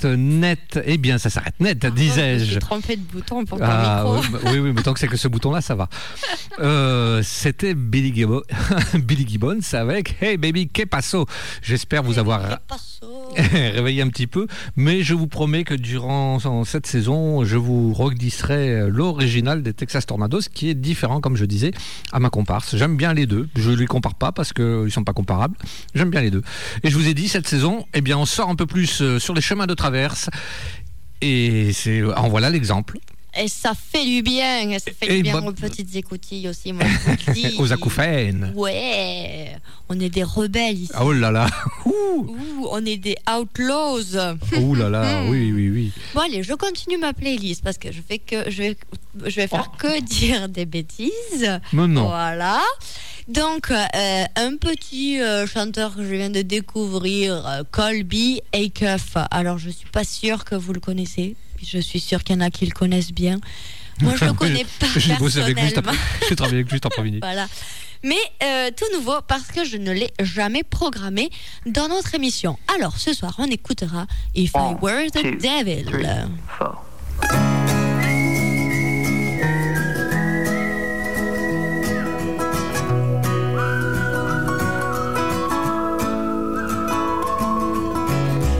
Net. 0.08 0.80
Eh 0.86 0.98
bien, 0.98 1.18
ça 1.18 1.30
s'arrête 1.30 1.60
net, 1.60 1.80
Je 1.84 1.90
disais-je. 1.90 2.44
suis 2.52 2.60
trompée 2.60 2.96
de 2.98 3.02
bouton 3.02 3.46
pour 3.46 3.58
ton 3.60 3.66
Ah, 3.68 4.04
micro. 4.06 4.20
oui, 4.20 4.40
oui, 4.54 4.60
oui, 4.60 4.72
mais 4.76 4.82
tant 4.82 4.94
que 4.94 5.00
c'est 5.00 5.08
que 5.08 5.18
ce 5.18 5.28
bouton-là, 5.28 5.62
ça 5.62 5.76
va. 5.76 5.90
Euh, 6.60 7.22
C'était 7.24 7.74
Billy, 7.74 8.14
Gibbons, 8.14 8.42
Billy 8.94 9.28
Gibbons 9.28 9.60
avec 9.74 10.22
Hey 10.22 10.38
Baby, 10.38 10.68
que 10.70 10.84
paso 10.84 11.26
J'espère 11.62 12.04
vous 12.04 12.20
avoir 12.20 12.60
réveillé 13.36 14.02
un 14.02 14.10
petit 14.10 14.28
peu, 14.28 14.48
mais 14.76 15.04
je 15.04 15.14
vous 15.14 15.28
promets 15.28 15.64
que 15.64 15.74
durant 15.74 16.40
cette 16.64 16.88
saison, 16.88 17.44
je 17.44 17.58
vous 17.58 17.94
redisserai 17.94 18.90
l'original 18.90 19.64
des 19.64 19.74
Texas 19.74 20.06
Tornadoes, 20.06 20.42
qui 20.54 20.70
est 20.70 20.76
différent, 20.76 21.22
comme 21.22 21.36
je 21.36 21.46
disais, 21.46 21.72
à 22.12 22.20
ma 22.20 22.30
comparse. 22.30 22.76
J'aime 22.76 22.98
bien 22.98 23.14
les 23.14 23.26
deux. 23.26 23.48
Je 23.56 23.72
ne 23.72 23.76
les 23.76 23.86
compare 23.86 24.16
pas 24.16 24.32
parce 24.32 24.54
qu'ils 24.54 24.66
ne 24.84 24.90
sont 24.90 25.04
pas 25.04 25.14
comparables. 25.14 25.56
J'aime 25.94 26.10
bien 26.10 26.22
les 26.22 26.32
deux. 26.32 26.44
Et 26.84 26.90
je 26.90 26.98
vous 26.98 27.08
ai 27.08 27.14
dit, 27.14 27.28
cette 27.28 27.48
saison, 27.48 27.86
eh 27.94 28.02
bien, 28.02 28.18
on 28.18 28.26
sort 28.26 28.50
un 28.50 28.56
peu 28.56 28.66
plus 28.66 29.02
euh, 29.02 29.20
sur 29.20 29.34
les 29.34 29.42
chemins 29.42 29.68
de 29.68 29.74
traverse. 29.74 30.30
Et 31.22 31.72
c'est, 31.74 32.04
en 32.04 32.28
voilà 32.28 32.50
l'exemple. 32.50 32.98
Et 33.38 33.48
ça 33.48 33.74
fait 33.76 34.06
du 34.06 34.22
bien, 34.22 34.70
et 34.70 34.80
ça 34.80 34.92
fait 34.98 35.12
Et 35.12 35.18
du 35.18 35.24
bien 35.24 35.42
bah- 35.42 35.48
aux 35.48 35.52
petites 35.52 35.94
écoutilles 35.96 36.48
aussi, 36.48 36.72
moi. 36.72 36.86
Aux 37.60 37.74
acouphènes. 37.74 38.54
Ouais, 38.56 39.56
on 39.90 40.00
est 40.00 40.10
des 40.10 40.24
rebelles 40.24 40.80
ici. 40.80 40.94
Oh 41.02 41.12
là 41.12 41.32
là. 41.32 41.48
Ouh, 41.86 41.92
Ouh, 42.30 42.68
on 42.72 42.86
est 42.86 42.98
des 42.98 43.18
outlaws. 43.30 44.16
Ouh 44.58 44.76
là 44.76 44.90
là. 44.90 45.24
Oui, 45.30 45.52
oui, 45.52 45.70
oui. 45.70 45.92
Bon 46.14 46.22
allez, 46.22 46.44
je 46.44 46.54
continue 46.54 46.98
ma 46.98 47.14
playlist 47.14 47.64
parce 47.64 47.78
que 47.78 47.92
je 47.92 48.00
fais 48.08 48.20
que 48.20 48.50
je 48.50 48.62
vais, 48.62 48.78
je 49.26 49.36
vais 49.36 49.48
faire 49.48 49.72
que 49.78 50.02
dire 50.02 50.48
des 50.50 50.66
bêtises. 50.66 51.60
Mais 51.74 51.88
non. 51.88 52.06
Voilà. 52.08 52.62
Donc, 53.28 53.72
euh, 53.72 54.24
un 54.36 54.56
petit 54.58 55.20
euh, 55.20 55.48
chanteur 55.48 55.96
que 55.96 56.04
je 56.04 56.14
viens 56.14 56.30
de 56.30 56.44
découvrir, 56.44 57.46
euh, 57.48 57.64
Colby 57.72 58.42
Acuff. 58.54 59.18
Alors, 59.32 59.58
je 59.58 59.72
suis 59.72 59.90
pas 59.90 60.04
sûre 60.04 60.46
que 60.46 60.54
vous 60.54 60.74
le 60.74 60.80
connaissez. 60.80 61.36
Je 61.68 61.80
suis 61.80 62.00
sûre 62.00 62.24
qu'il 62.24 62.36
y 62.36 62.38
en 62.38 62.42
a 62.42 62.50
qui 62.50 62.66
le 62.66 62.72
connaissent 62.72 63.12
bien. 63.12 63.40
Moi, 64.02 64.14
je 64.20 64.26
le 64.26 64.34
connais 64.42 64.66
pas 64.80 64.88
J'ai 64.96 65.16
bossé 65.16 65.40
avec 65.42 65.60
lui. 65.60 65.68
J'ai 66.30 66.36
travaillé 66.36 66.58
avec 66.60 66.68
lui 66.68 66.72
juste 66.72 66.86
après-midi. 66.86 67.20
Voilà. 67.22 67.48
Mais 68.04 68.16
euh, 68.44 68.70
tout 68.76 68.86
nouveau 68.96 69.20
parce 69.28 69.48
que 69.48 69.66
je 69.66 69.78
ne 69.78 69.92
l'ai 69.92 70.12
jamais 70.22 70.64
programmé 70.64 71.30
dans 71.66 71.88
notre 71.88 72.14
émission. 72.14 72.58
Alors 72.76 72.98
ce 72.98 73.14
soir, 73.14 73.34
on 73.40 73.46
écoutera 73.46 74.06
If 74.36 74.52
I 74.56 74.76
Were 74.80 75.10
the 75.12 75.22
two, 75.22 75.32
Devil. 75.38 75.86
three, 75.86 76.06
four. 76.58 76.84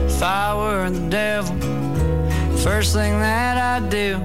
If 0.08 0.22
I 0.22 0.54
were 0.56 0.90
the 0.90 1.08
devil, 1.10 1.54
first 2.66 2.94
thing 2.94 3.20
that 3.20 3.56
I'd 3.56 3.90
do 3.90 4.20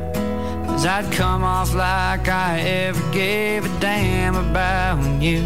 is 0.73 0.83
I'd 0.83 1.11
come 1.11 1.43
off 1.43 1.75
like 1.75 2.27
I 2.27 2.59
ever 2.61 3.11
gave 3.11 3.63
a 3.65 3.79
damn 3.79 4.35
about 4.35 5.21
you. 5.21 5.43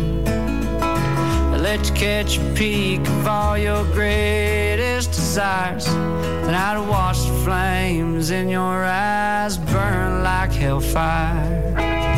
Let 1.59 1.89
you 1.89 1.93
catch 1.93 2.37
a 2.37 2.53
peek 2.53 3.01
of 3.01 3.27
all 3.27 3.57
your 3.57 3.83
greatest 3.91 5.11
desires. 5.11 5.85
Then 5.87 6.55
I'd 6.55 6.87
watch 6.87 7.19
the 7.25 7.33
flames 7.43 8.29
in 8.29 8.47
your 8.47 8.85
eyes 8.85 9.57
burn 9.57 10.23
like 10.23 10.53
hellfire. 10.53 12.14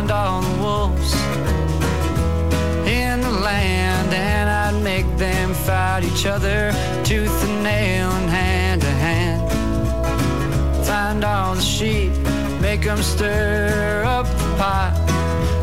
Find 0.00 0.12
all 0.12 0.40
the 0.40 0.62
wolves 0.62 1.14
in 2.88 3.20
the 3.20 3.30
land 3.30 4.14
and 4.14 4.48
I'd 4.48 4.82
make 4.82 5.06
them 5.18 5.52
fight 5.52 6.04
each 6.04 6.24
other 6.24 6.72
tooth 7.04 7.44
and 7.44 7.62
nail 7.62 8.10
and 8.10 8.30
hand 8.30 8.80
to 8.80 8.90
hand. 8.90 9.42
Find 10.86 11.22
all 11.22 11.54
the 11.54 11.60
sheep 11.60 12.12
make 12.62 12.82
them 12.82 13.02
stir 13.02 14.02
up 14.06 14.26
the 14.26 14.54
pot 14.56 14.92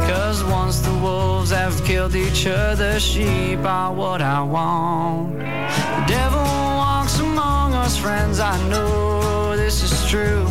cause 0.08 0.44
once 0.44 0.82
the 0.82 0.94
wolves 1.00 1.50
have 1.50 1.84
killed 1.84 2.16
each 2.16 2.46
other 2.46 3.00
sheep 3.00 3.60
are 3.60 3.92
what 3.92 4.22
I 4.22 4.42
want. 4.44 5.40
The 5.40 6.06
devil 6.08 6.44
walks 6.84 7.20
among 7.20 7.74
us 7.74 7.98
friends 7.98 8.40
I 8.40 8.56
know 8.70 9.58
this 9.58 9.82
is 9.82 10.10
true 10.12 10.46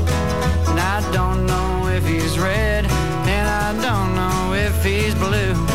and 0.71 0.81
I 0.81 1.09
don't 1.13 1.47
know 1.47 1.76
don't 3.83 4.15
know 4.15 4.55
if 4.55 4.85
he's 4.85 5.15
blue. 5.15 5.66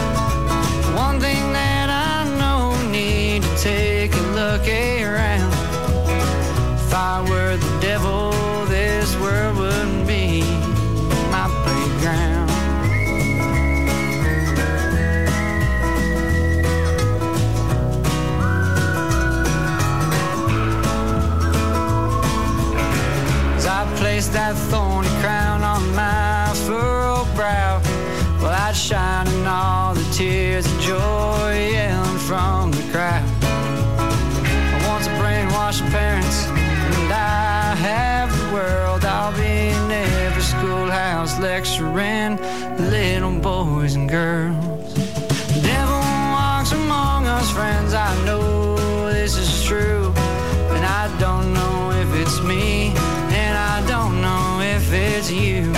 Little 42.01 43.39
boys 43.39 43.93
and 43.95 44.09
girls. 44.09 44.93
The 45.53 45.61
devil 45.61 45.99
walks 46.33 46.71
among 46.71 47.27
us, 47.27 47.51
friends. 47.51 47.93
I 47.93 48.11
know 48.25 48.75
this 49.11 49.37
is 49.37 49.63
true, 49.63 50.11
and 50.75 50.83
I 50.83 51.03
don't 51.19 51.53
know 51.53 51.91
if 51.91 52.09
it's 52.15 52.41
me, 52.41 52.93
and 53.41 53.55
I 53.55 53.85
don't 53.87 54.19
know 54.19 54.61
if 54.61 54.91
it's 54.91 55.29
you. 55.31 55.71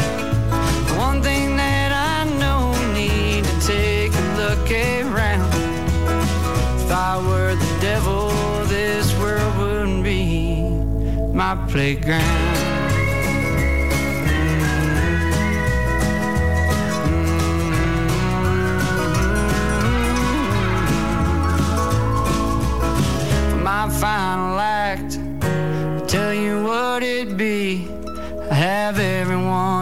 The 0.89 0.95
one 0.97 1.21
thing 1.21 1.57
that 1.57 1.91
I 1.91 2.23
know 2.39 2.71
need 2.93 3.43
to 3.43 3.55
take 3.67 4.13
a 4.13 4.25
look 4.41 4.71
around. 4.71 5.53
If 6.83 6.91
I 6.91 7.17
were 7.27 7.55
the 7.55 7.77
devil, 7.81 8.29
this 8.67 9.13
world 9.19 9.57
wouldn't 9.57 10.03
be 10.03 10.61
my 11.33 11.55
playground. 11.67 12.42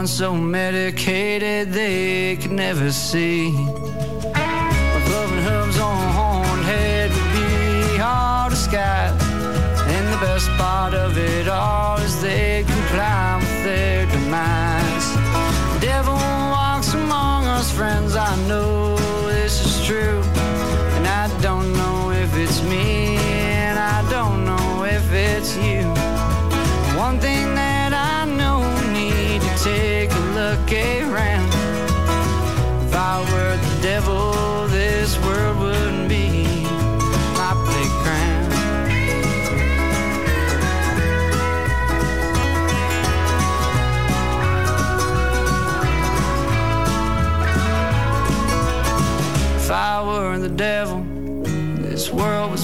Everyone 0.02 0.08
so 0.08 0.34
medicated 0.34 1.72
they 1.74 2.36
could 2.38 2.52
never 2.52 2.92
see. 2.92 3.52
My 3.52 5.02
gloving 5.06 5.44
hooves 5.44 5.80
on 5.80 6.14
horned 6.18 6.66
head 6.66 7.12
would 7.12 7.32
be 7.34 7.98
hard 7.98 8.52
to 8.52 8.58
sky. 8.58 9.10
And 9.94 10.06
the 10.12 10.18
best 10.26 10.50
part 10.58 10.96
of 10.96 11.18
it 11.18 11.48
all 11.48 11.98
is 12.00 12.20
they 12.20 12.64
comply 12.68 13.38
with 13.40 13.64
their 13.64 14.08
demise. 14.08 15.08
The 15.74 15.80
devil 15.82 16.16
walks 16.16 16.94
among 16.96 17.46
us, 17.46 17.70
friends. 17.72 18.16
I 18.16 18.36
know 18.48 18.81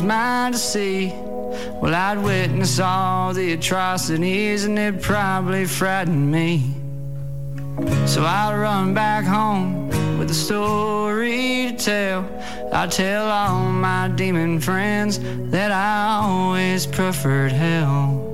mine 0.07 0.53
to 0.53 0.57
see. 0.57 1.11
Well, 1.81 1.93
I'd 1.93 2.23
witness 2.23 2.79
all 2.79 3.33
the 3.33 3.53
atrocities 3.53 4.63
and 4.63 4.79
it'd 4.79 5.01
probably 5.01 5.65
frighten 5.65 6.31
me. 6.31 6.73
So 8.07 8.23
I'd 8.23 8.57
run 8.57 8.93
back 8.93 9.25
home 9.25 9.89
with 10.17 10.31
a 10.31 10.33
story 10.33 11.71
to 11.71 11.77
tell. 11.77 12.69
I'd 12.73 12.91
tell 12.91 13.29
all 13.29 13.71
my 13.71 14.07
demon 14.07 14.59
friends 14.59 15.19
that 15.51 15.71
I 15.71 16.21
always 16.23 16.87
preferred 16.87 17.51
hell. 17.51 18.26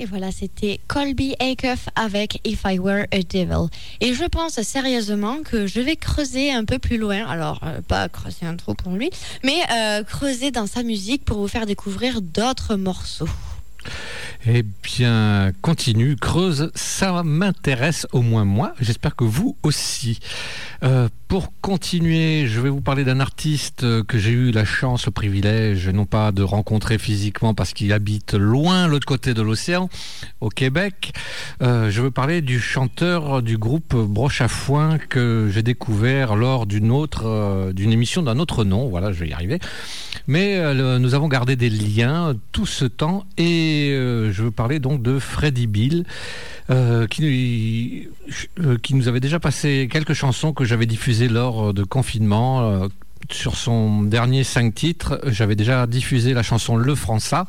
Et 0.00 0.04
voilà, 0.04 0.30
c'était 0.30 0.78
Colby 0.86 1.34
Acuff 1.40 1.88
avec 1.96 2.40
If 2.46 2.62
I 2.64 2.78
Were 2.78 3.06
a 3.10 3.22
Devil. 3.22 3.68
Et 4.00 4.14
je 4.14 4.24
pense 4.24 4.60
sérieusement 4.62 5.38
que 5.44 5.66
je 5.66 5.80
vais 5.80 5.96
creuser 5.96 6.52
un 6.52 6.64
peu 6.64 6.78
plus 6.78 6.98
loin. 6.98 7.26
Alors, 7.26 7.58
euh, 7.64 7.80
pas 7.80 8.08
creuser 8.08 8.46
un 8.46 8.54
trou 8.54 8.74
pour 8.74 8.92
lui, 8.92 9.10
mais 9.42 9.58
euh, 9.72 10.04
creuser 10.04 10.52
dans 10.52 10.68
sa 10.68 10.84
musique 10.84 11.24
pour 11.24 11.38
vous 11.38 11.48
faire 11.48 11.66
découvrir 11.66 12.22
d'autres 12.22 12.76
morceaux. 12.76 13.28
Eh 14.46 14.62
bien, 14.62 15.50
continue, 15.62 16.14
creuse, 16.14 16.70
ça 16.76 17.24
m'intéresse 17.24 18.06
au 18.12 18.22
moins 18.22 18.44
moi, 18.44 18.72
j'espère 18.80 19.16
que 19.16 19.24
vous 19.24 19.56
aussi. 19.64 20.20
Euh, 20.84 21.08
pour 21.26 21.52
continuer, 21.60 22.46
je 22.46 22.60
vais 22.60 22.70
vous 22.70 22.80
parler 22.80 23.04
d'un 23.04 23.18
artiste 23.18 23.84
que 24.04 24.16
j'ai 24.16 24.30
eu 24.30 24.52
la 24.52 24.64
chance, 24.64 25.06
le 25.06 25.12
privilège, 25.12 25.88
non 25.88 26.06
pas 26.06 26.30
de 26.30 26.42
rencontrer 26.42 26.98
physiquement 26.98 27.52
parce 27.52 27.74
qu'il 27.74 27.92
habite 27.92 28.34
loin, 28.34 28.86
l'autre 28.86 29.06
côté 29.06 29.34
de 29.34 29.42
l'océan, 29.42 29.90
au 30.40 30.48
Québec. 30.50 31.12
Euh, 31.60 31.90
je 31.90 32.00
veux 32.00 32.12
parler 32.12 32.40
du 32.40 32.60
chanteur 32.60 33.42
du 33.42 33.58
groupe 33.58 33.94
Broche 33.94 34.40
à 34.40 34.48
Foin 34.48 34.98
que 34.98 35.50
j'ai 35.52 35.64
découvert 35.64 36.36
lors 36.36 36.64
d'une 36.64 36.92
autre, 36.92 37.26
euh, 37.26 37.72
d'une 37.72 37.92
émission 37.92 38.22
d'un 38.22 38.38
autre 38.38 38.64
nom. 38.64 38.88
Voilà, 38.88 39.12
je 39.12 39.18
vais 39.18 39.28
y 39.28 39.32
arriver. 39.32 39.58
Mais 40.28 40.74
nous 40.74 41.14
avons 41.14 41.26
gardé 41.26 41.56
des 41.56 41.70
liens 41.70 42.34
tout 42.52 42.66
ce 42.66 42.84
temps 42.84 43.24
et 43.38 43.96
je 44.30 44.42
veux 44.42 44.50
parler 44.50 44.78
donc 44.78 45.02
de 45.02 45.18
Freddy 45.18 45.66
Bill. 45.66 46.04
euh, 46.70 47.06
qui, 47.06 48.08
euh, 48.60 48.76
qui 48.76 48.94
nous 48.94 49.08
avait 49.08 49.20
déjà 49.20 49.40
passé 49.40 49.88
quelques 49.90 50.12
chansons 50.12 50.52
que 50.52 50.64
j'avais 50.64 50.84
diffusées 50.86 51.28
lors 51.28 51.72
de 51.72 51.82
confinement. 51.82 52.60
euh, 52.70 52.88
sur 53.30 53.56
son 53.56 54.04
dernier 54.04 54.44
cinq 54.44 54.74
titres, 54.74 55.20
j'avais 55.26 55.56
déjà 55.56 55.86
diffusé 55.86 56.34
la 56.34 56.42
chanson 56.42 56.76
Le 56.76 56.94
Français 56.94 57.42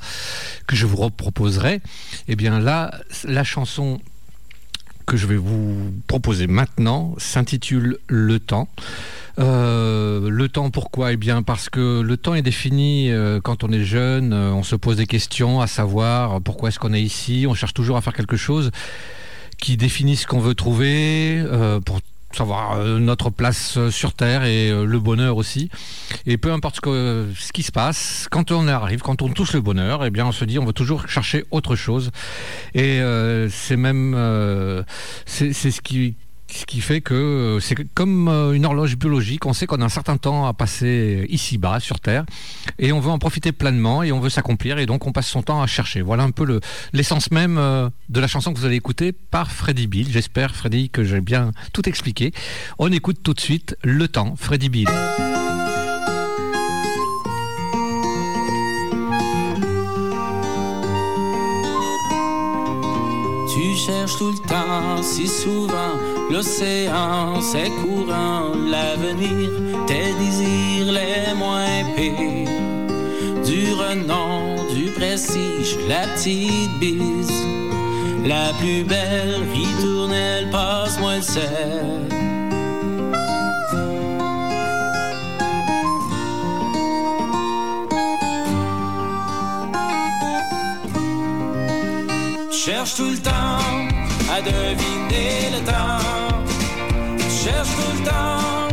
que 0.67 0.75
je 0.75 0.85
vous 0.85 0.97
reproposerai. 0.97 1.81
Et 2.27 2.35
bien 2.35 2.59
là, 2.59 2.91
la 3.23 3.43
chanson 3.43 4.01
que 5.05 5.15
je 5.15 5.25
vais 5.25 5.37
vous 5.37 5.93
proposer 6.07 6.47
maintenant 6.47 7.15
s'intitule 7.17 7.97
Le 8.07 8.39
Temps. 8.39 8.67
Euh, 9.39 10.29
le 10.29 10.49
temps, 10.49 10.69
pourquoi? 10.69 11.13
Eh 11.13 11.17
bien, 11.17 11.43
parce 11.43 11.69
que 11.69 12.01
le 12.01 12.17
temps 12.17 12.35
est 12.35 12.41
défini 12.41 13.09
euh, 13.09 13.39
quand 13.41 13.63
on 13.63 13.71
est 13.71 13.83
jeune. 13.83 14.33
euh, 14.33 14.51
on 14.51 14.63
se 14.63 14.75
pose 14.75 14.97
des 14.97 15.07
questions, 15.07 15.61
à 15.61 15.67
savoir 15.67 16.41
pourquoi 16.41 16.69
est-ce 16.69 16.79
qu'on 16.79 16.93
est 16.93 17.01
ici? 17.01 17.45
On 17.47 17.53
cherche 17.53 17.73
toujours 17.73 17.97
à 17.97 18.01
faire 18.01 18.13
quelque 18.13 18.37
chose 18.37 18.71
qui 19.59 19.77
définit 19.77 20.15
ce 20.15 20.27
qu'on 20.27 20.39
veut 20.39 20.55
trouver 20.55 21.43
pour 21.85 21.99
savoir 22.31 22.77
notre 22.99 23.29
place 23.29 23.77
sur 23.89 24.13
Terre 24.13 24.45
et 24.45 24.69
le 24.71 24.99
bonheur 24.99 25.35
aussi. 25.35 25.69
Et 26.25 26.37
peu 26.37 26.53
importe 26.53 26.77
ce, 26.77 27.51
qui 27.51 27.63
se 27.63 27.73
passe, 27.73 28.27
quand 28.31 28.51
on 28.51 28.69
arrive, 28.69 29.01
quand 29.01 29.21
on 29.21 29.27
touche 29.27 29.51
le 29.51 29.59
bonheur, 29.59 30.05
eh 30.05 30.11
bien, 30.11 30.25
on 30.25 30.31
se 30.31 30.45
dit 30.45 30.59
on 30.59 30.65
va 30.65 30.71
toujours 30.71 31.09
chercher 31.09 31.43
autre 31.51 31.75
chose. 31.75 32.11
Et 32.73 33.01
c'est 33.49 33.75
même 33.75 34.15
c'est 35.25 35.51
ce 35.53 35.81
qui 35.81 36.15
ce 36.51 36.65
qui 36.65 36.81
fait 36.81 37.01
que 37.01 37.13
euh, 37.13 37.59
c'est 37.59 37.75
comme 37.93 38.27
euh, 38.27 38.53
une 38.53 38.65
horloge 38.65 38.97
biologique, 38.97 39.45
on 39.45 39.53
sait 39.53 39.67
qu'on 39.67 39.81
a 39.81 39.85
un 39.85 39.89
certain 39.89 40.17
temps 40.17 40.47
à 40.47 40.53
passer 40.53 41.25
ici-bas, 41.29 41.79
sur 41.79 41.99
Terre, 41.99 42.25
et 42.79 42.91
on 42.91 42.99
veut 42.99 43.11
en 43.11 43.19
profiter 43.19 43.51
pleinement, 43.51 44.01
et 44.03 44.11
on 44.11 44.19
veut 44.19 44.29
s'accomplir, 44.29 44.79
et 44.79 44.85
donc 44.85 45.05
on 45.05 45.11
passe 45.11 45.27
son 45.27 45.43
temps 45.43 45.61
à 45.61 45.67
chercher. 45.67 46.01
Voilà 46.01 46.23
un 46.23 46.31
peu 46.31 46.45
le- 46.45 46.59
l'essence 46.93 47.31
même 47.31 47.57
euh, 47.57 47.89
de 48.09 48.19
la 48.19 48.27
chanson 48.27 48.51
que 48.53 48.59
vous 48.59 48.65
allez 48.65 48.75
écouter 48.77 49.11
par 49.11 49.51
Freddy 49.51 49.87
Bill. 49.87 50.07
J'espère, 50.11 50.55
Freddy, 50.55 50.89
que 50.89 51.03
j'ai 51.03 51.21
bien 51.21 51.51
tout 51.73 51.87
expliqué. 51.87 52.31
On 52.79 52.91
écoute 52.91 53.19
tout 53.23 53.33
de 53.33 53.39
suite 53.41 53.75
Le 53.83 54.07
Temps, 54.07 54.35
Freddy 54.37 54.69
Bill. 54.69 54.89
Tu 63.61 63.75
cherches 63.75 64.17
tout 64.17 64.31
le 64.31 64.37
temps, 64.37 65.03
si 65.03 65.27
souvent, 65.27 65.97
l'océan, 66.31 67.41
ses 67.41 67.69
courants, 67.81 68.53
l'avenir, 68.55 69.49
tes 69.85 70.13
désirs 70.17 70.93
les 70.93 71.33
moins 71.35 71.83
pires. 71.93 72.47
Du 73.45 73.73
renom, 73.73 74.55
du 74.73 74.91
prestige, 74.91 75.77
la 75.89 76.07
petite 76.07 76.71
bise, 76.79 77.43
la 78.23 78.53
plus 78.59 78.85
belle 78.85 79.43
ritournelle, 79.53 80.49
passe-moi 80.51 81.17
le 81.17 81.21
sel. 81.21 82.18
Cherche 92.65 92.95
tout 92.95 93.11
le 93.11 93.17
temps 93.17 93.31
à 94.29 94.41
deviner 94.41 95.49
le 95.53 95.63
temps. 95.65 96.03
Cherche 97.29 97.69
tout 97.69 97.93
le 97.97 98.03
temps, 98.03 98.67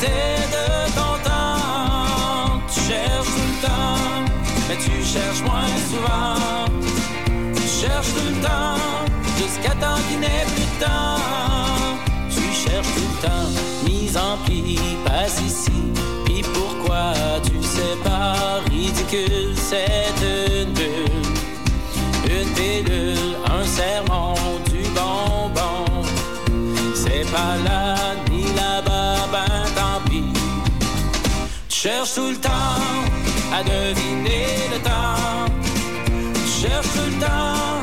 t'es 0.00 0.36
de 0.56 0.66
ton 0.94 1.14
temps. 1.22 2.62
Tu 2.72 2.80
cherches 2.80 3.26
tout 3.26 3.48
le 3.52 3.66
temps, 3.66 4.32
mais 4.70 4.76
tu 4.76 5.04
cherches 5.04 5.42
moins 5.42 5.68
souvent. 5.90 6.64
Tu 7.54 7.68
cherches 7.68 8.08
tout 8.14 8.30
le 8.34 8.40
temps, 8.40 8.80
jusqu'à 9.36 9.74
temps 9.74 10.00
qu'il 10.08 10.20
n'ait 10.20 10.46
plus 10.54 10.64
de 10.64 10.84
temps. 10.86 11.20
Tu 12.30 12.40
cherches 12.40 12.88
tout 12.94 13.08
le 13.12 13.28
temps, 13.28 13.50
mise 13.84 14.16
en 14.16 14.38
pli, 14.46 14.78
passe 15.04 15.42
ici. 15.46 15.72
Puis 16.24 16.42
pourquoi 16.54 17.12
tu 17.44 17.62
sais 17.62 17.96
pas, 18.02 18.62
ridicule, 18.70 19.54
c'est 19.56 20.06
à 33.58 33.62
deviner 33.62 34.46
le 34.72 34.78
temps. 34.80 35.50
Tu 36.34 36.46
cherches 36.60 36.92
tout 36.94 37.08
le 37.12 37.18
temps, 37.26 37.80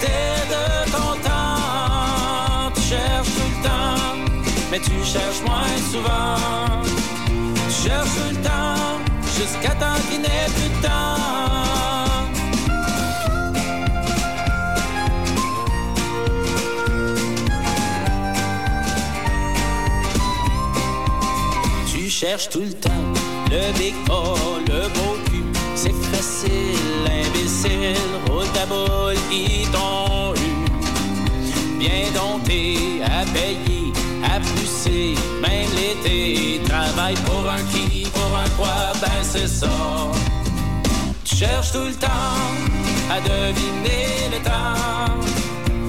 t'es 0.00 0.36
de 0.54 0.64
ton 0.94 1.10
temps. 1.28 2.70
Tu 2.74 2.82
cherches 2.82 3.36
le 3.44 3.56
temps, 3.66 4.00
mais 4.70 4.80
tu 4.80 4.96
cherches 5.04 5.42
moins 5.46 5.76
souvent. 5.92 6.82
Tu 7.68 7.88
cherches 7.88 8.14
tout 8.18 8.30
le 8.30 8.40
temps, 8.50 8.84
jusqu'à 9.38 9.74
temps 9.82 10.00
qu'il 10.08 10.20
n'ait 10.20 10.50
plus 10.56 10.70
de 10.76 10.80
temps. 10.86 11.16
Tu 21.90 22.10
cherches 22.10 22.48
tout 22.50 22.60
le 22.60 22.72
temps 22.72 22.95
le 23.50 23.72
big 23.78 23.94
le 24.66 24.88
beau 24.88 25.16
cul. 25.26 25.44
C'est 25.74 25.94
facile, 26.12 27.06
imbécile, 27.06 27.96
roule 28.28 28.46
ta 28.52 28.66
boule, 28.66 29.14
t'ont 29.72 30.34
eu. 30.34 31.78
Bien 31.78 32.10
dompté, 32.14 33.02
à 33.04 33.24
payer, 33.32 33.92
à 34.24 34.40
pousser, 34.40 35.14
même 35.40 35.70
l'été. 35.74 36.60
Travaille 36.64 37.14
pour 37.26 37.48
un 37.48 37.62
qui, 37.72 38.06
pour 38.12 38.36
un 38.36 38.48
quoi, 38.56 38.92
ben 39.00 39.22
c'est 39.22 39.48
ça. 39.48 39.68
Tu 41.24 41.36
cherches 41.36 41.72
tout 41.72 41.84
le 41.84 41.94
temps 41.94 42.08
à 43.10 43.20
deviner 43.20 44.30
le 44.32 44.42
temps. 44.42 45.12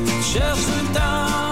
Tu 0.06 0.38
cherches 0.38 0.66
tout 0.66 0.84
le 0.88 0.94
temps, 0.94 1.47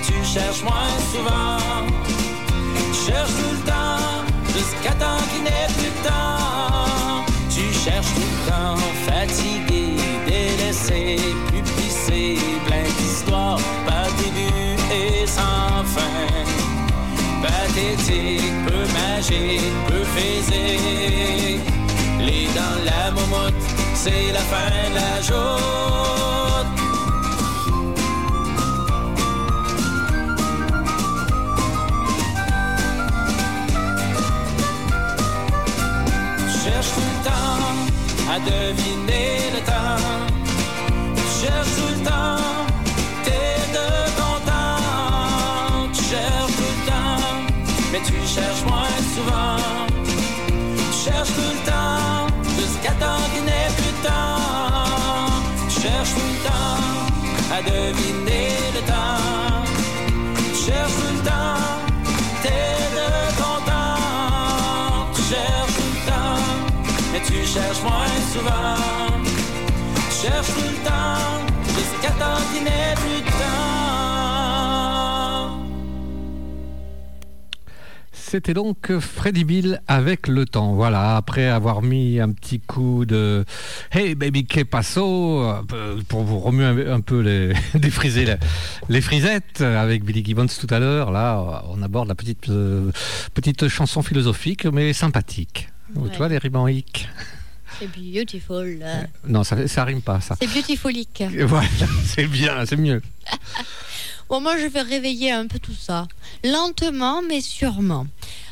tu 0.00 0.24
cherches 0.24 0.62
moins 0.62 0.96
souvent. 1.12 1.58
Tu 2.06 3.10
cherches 3.10 3.30
tout 3.30 3.52
le 3.52 3.70
temps, 3.70 4.24
jusqu'à 4.54 4.92
temps 4.92 5.22
qu'il 5.30 5.42
n'ait 5.42 5.72
plus 5.76 5.92
temps. 6.08 7.24
Tu 7.50 7.72
cherches 7.72 8.12
tout 8.14 8.20
le 8.20 8.50
temps, 8.50 8.76
fatigué, 9.06 9.96
délaissé, 10.26 11.18
plus 11.46 11.62
plissé, 11.62 12.38
plein 12.66 12.84
d'histoires, 12.98 13.60
pas 13.86 14.06
début 14.18 14.76
et 14.92 15.26
sans 15.26 15.84
fin. 15.84 16.18
Pathétique, 17.42 18.52
peu 18.66 18.84
magique, 18.98 19.72
peu 19.86 20.04
physique. 20.16 21.62
Les 22.20 22.46
dents, 22.54 22.82
la 22.84 23.10
moumoute, 23.12 23.54
c'est 23.94 24.32
la 24.32 24.40
fin 24.40 24.90
de 24.90 24.94
la 24.94 25.22
joute. 25.22 26.37
Deviner 38.40 39.50
le 39.54 39.60
temps. 39.60 40.02
Tu 41.16 41.26
cherches 41.40 41.74
tout 41.78 41.92
le 41.96 42.04
temps, 42.04 42.42
t'es 43.24 43.56
de 43.76 43.88
ton 44.18 44.34
temps. 44.50 45.88
Tu 45.92 46.02
cherches 46.10 46.56
tout 46.60 46.72
le 46.78 46.82
temps, 46.90 47.22
mais 47.92 48.00
tu 48.06 48.14
cherches 48.34 48.64
moins 48.66 48.98
souvent. 49.14 49.58
Tu 50.06 51.10
cherches 51.10 51.34
tout 51.38 51.52
le 51.56 51.62
temps, 51.70 52.26
jusqu'à 52.58 52.92
temps 53.02 53.24
qu'il 53.32 53.44
n'ait 53.44 53.72
plus 53.78 53.92
de 53.98 54.02
temps. 54.08 55.30
Tu 55.68 55.80
cherches 55.82 56.14
tout 56.14 56.30
le 56.34 56.40
temps 56.48 57.56
à 57.56 57.62
deviner 57.62 58.07
souvent. 68.38 68.76
Tu 70.10 70.26
cherches 70.26 70.54
tout 70.54 70.60
le 70.60 70.76
temps, 70.84 71.46
jusqu'à 71.66 72.10
temps 72.12 72.40
qu'il 72.52 72.64
n'ait 72.64 72.94
plus 72.96 73.22
de 73.22 73.30
temps. 73.30 73.38
C'était 78.12 78.52
donc 78.52 78.98
Freddy 78.98 79.44
Bill 79.44 79.80
avec 79.88 80.28
le 80.28 80.44
temps. 80.44 80.74
Voilà, 80.74 81.16
après 81.16 81.46
avoir 81.46 81.80
mis 81.80 82.20
un 82.20 82.32
petit 82.32 82.60
coup 82.60 83.06
de 83.06 83.46
Hey 83.90 84.14
baby 84.14 84.44
que 84.44 84.64
passo 84.64 85.50
pour 86.08 86.24
vous 86.24 86.38
remuer 86.38 86.90
un, 86.90 87.00
peu 87.00 87.20
les 87.20 87.54
défriser 87.74 88.26
les, 88.26 88.36
les 88.90 89.00
frisettes 89.00 89.62
avec 89.62 90.04
Billy 90.04 90.22
Gibbons 90.22 90.46
tout 90.46 90.66
à 90.68 90.78
l'heure. 90.78 91.10
Là, 91.10 91.64
on 91.70 91.80
aborde 91.80 92.08
la 92.08 92.14
petite 92.14 92.50
euh, 92.50 92.92
petite 93.32 93.68
chanson 93.68 94.02
philosophique 94.02 94.66
mais 94.66 94.92
sympathique. 94.92 95.70
Ouais. 95.94 96.10
Tu 96.10 96.18
vois 96.18 96.28
les 96.28 96.36
ribaniques 96.36 97.08
C'est 97.78 97.86
beautiful. 97.86 98.84
Non, 99.26 99.44
ça, 99.44 99.68
ça 99.68 99.84
rime 99.84 100.02
pas 100.02 100.20
ça. 100.20 100.34
C'est 100.40 100.48
beautifulique. 100.52 101.22
Voilà, 101.46 101.68
c'est 102.04 102.26
bien, 102.26 102.66
c'est 102.66 102.76
mieux. 102.76 103.00
Bon, 104.28 104.42
moi, 104.42 104.58
je 104.58 104.66
vais 104.66 104.82
réveiller 104.82 105.30
un 105.30 105.46
peu 105.46 105.58
tout 105.58 105.72
ça, 105.72 106.06
lentement 106.44 107.22
mais 107.22 107.40
sûrement. 107.40 108.06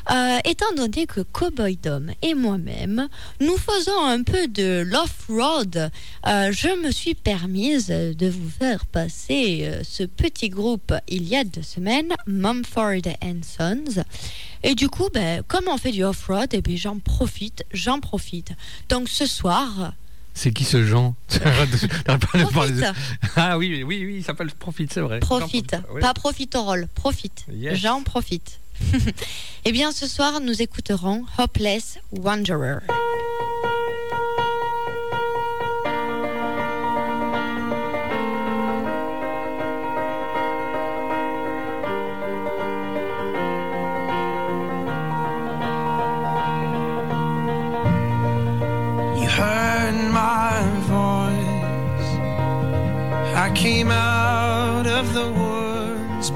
Euh, 0.09 0.39
étant 0.43 0.73
donné 0.75 1.05
que 1.05 1.21
Cowboy 1.21 1.75
Dom 1.75 2.11
et 2.23 2.33
moi-même, 2.33 3.07
nous 3.41 3.57
faisons 3.57 4.05
un 4.05 4.23
peu 4.23 4.47
de 4.47 4.83
l'off-road, 4.87 5.91
euh, 6.25 6.51
je 6.51 6.81
me 6.81 6.91
suis 6.91 7.13
permise 7.13 7.87
de 7.89 8.27
vous 8.27 8.49
faire 8.49 8.87
passer 8.87 9.65
euh, 9.67 9.81
ce 9.83 10.03
petit 10.03 10.49
groupe 10.49 10.93
il 11.07 11.27
y 11.27 11.35
a 11.35 11.43
deux 11.43 11.61
semaines, 11.61 12.13
Mumford 12.25 13.05
and 13.21 13.41
Sons. 13.43 14.01
Et 14.63 14.73
du 14.73 14.89
coup, 14.89 15.09
ben, 15.13 15.43
comme 15.47 15.67
on 15.67 15.77
fait 15.77 15.91
du 15.91 16.03
off-road, 16.03 16.49
eh 16.53 16.61
ben, 16.61 16.75
j'en 16.75 16.97
profite, 16.97 17.65
j'en 17.71 17.99
profite. 17.99 18.53
Donc 18.89 19.09
ce 19.09 19.27
soir, 19.27 19.93
C'est 20.37 20.51
qui 20.51 20.65
ce 20.65 20.85
Jean 20.85 21.15
profite. 22.21 22.85
Ah 23.35 23.57
oui, 23.57 23.83
oui, 23.83 24.05
oui, 24.05 24.15
il 24.17 24.23
s'appelle 24.23 24.51
Profite, 24.51 24.93
c'est 24.93 25.01
vrai. 25.01 25.19
Profite, 25.19 25.71
Jean- 25.71 25.81
oui. 25.95 26.01
pas 26.01 26.13
profiterole, 26.13 26.87
profite. 26.93 27.43
Yes. 27.51 27.79
J'en 27.79 28.03
profite. 28.03 28.59
eh 29.65 29.71
bien, 29.71 29.91
ce 29.91 30.05
soir, 30.05 30.39
nous 30.39 30.61
écouterons 30.61 31.25
Hopeless 31.39 31.97
Wanderer. 32.11 32.81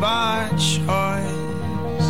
By 0.01 0.49
choice. 0.57 2.09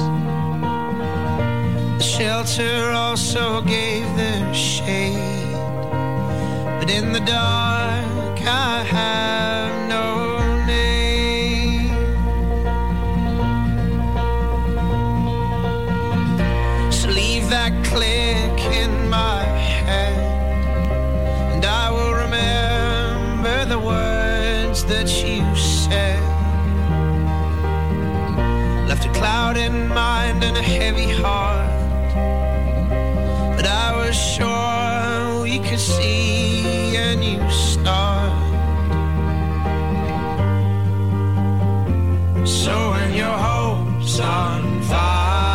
The 1.98 2.06
shelter 2.16 2.92
also 2.92 3.62
gave 3.64 4.06
them 4.16 4.54
shade. 4.54 5.52
But 6.80 6.90
in 6.90 7.12
the 7.12 7.20
dark, 7.20 8.38
I 8.48 8.84
have 8.98 9.90
no 9.90 10.08
name. 10.66 11.92
So 16.94 17.10
leave 17.10 17.50
that 17.50 17.74
click 17.84 18.58
in 18.84 19.10
my 19.10 19.44
head 19.84 20.18
and 21.54 21.66
I 21.66 21.92
will 21.92 22.14
remember 22.14 23.66
the 23.66 23.80
words 23.80 24.86
that 24.86 25.10
you 25.26 25.31
Left 29.22 29.58
a 29.58 29.70
cloud 29.70 29.90
mind 29.94 30.44
and 30.44 30.58
a 30.58 30.62
heavy 30.62 31.12
heart, 31.12 31.70
but 33.56 33.66
I 33.68 33.96
was 33.96 34.16
sure 34.16 35.44
we 35.44 35.60
could 35.60 35.80
see 35.80 36.96
a 36.96 37.16
new 37.16 37.52
start. 37.52 38.32
So 42.48 42.92
when 42.92 43.14
your 43.14 43.38
hopes 43.38 44.20
on 44.20 44.82
fire. 44.84 45.51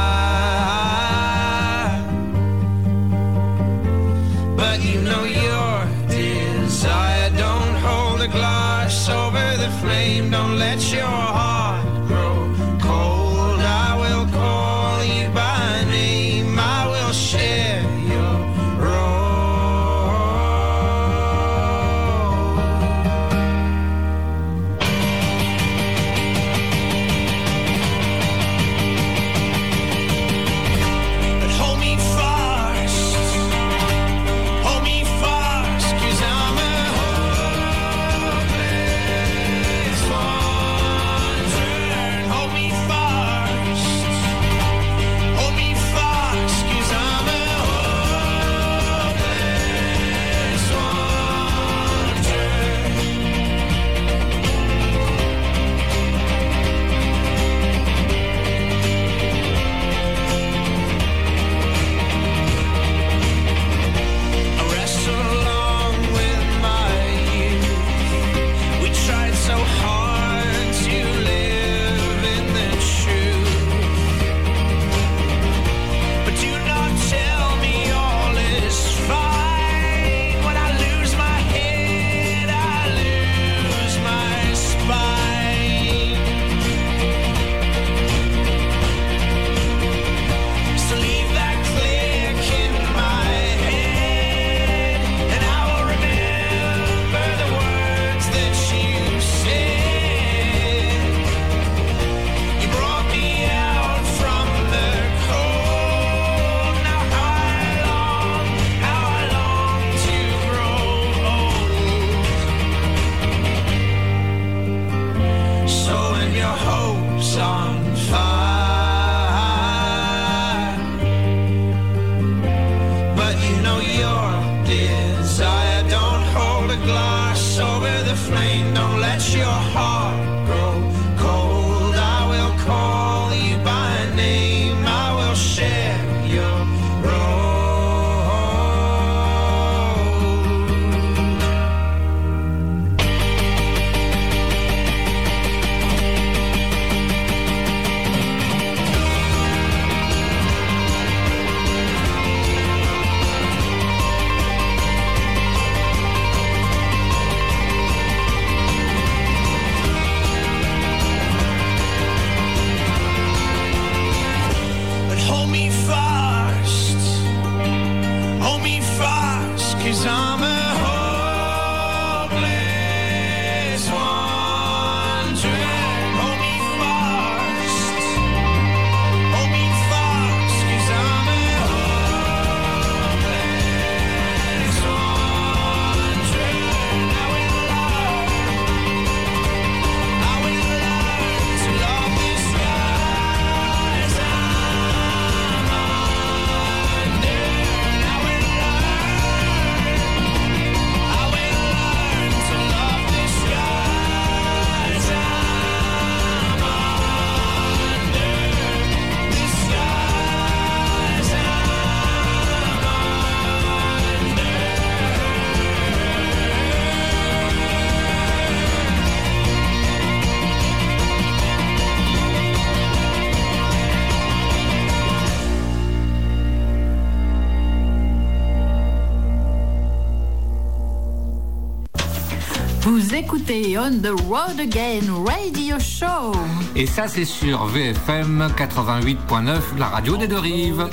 On 233.49 234.03
the 234.03 234.13
Road 234.29 234.59
Again 234.59 235.25
Radio 235.25 235.79
Show. 235.79 236.33
Et 236.75 236.85
ça, 236.85 237.07
c'est 237.07 237.25
sur 237.25 237.67
VFM 237.67 238.49
88.9, 238.59 239.79
la 239.79 239.87
radio 239.87 240.17
des 240.17 240.27
deux 240.27 240.41
rives. 240.41 240.89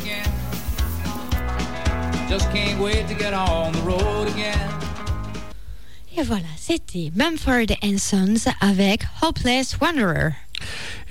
Just 2.29 2.51
can't 2.53 2.79
wait 2.79 3.07
to 3.07 3.15
get 3.15 3.33
on 3.33 3.71
the 3.71 3.81
road 3.83 4.27
again. 4.27 4.69
Et 6.15 6.21
voilà, 6.21 6.43
c'était 6.55 7.11
Mumford 7.15 7.75
Sons 7.97 8.51
avec 8.61 9.01
Hopeless 9.23 9.75
Wanderer. 9.81 10.33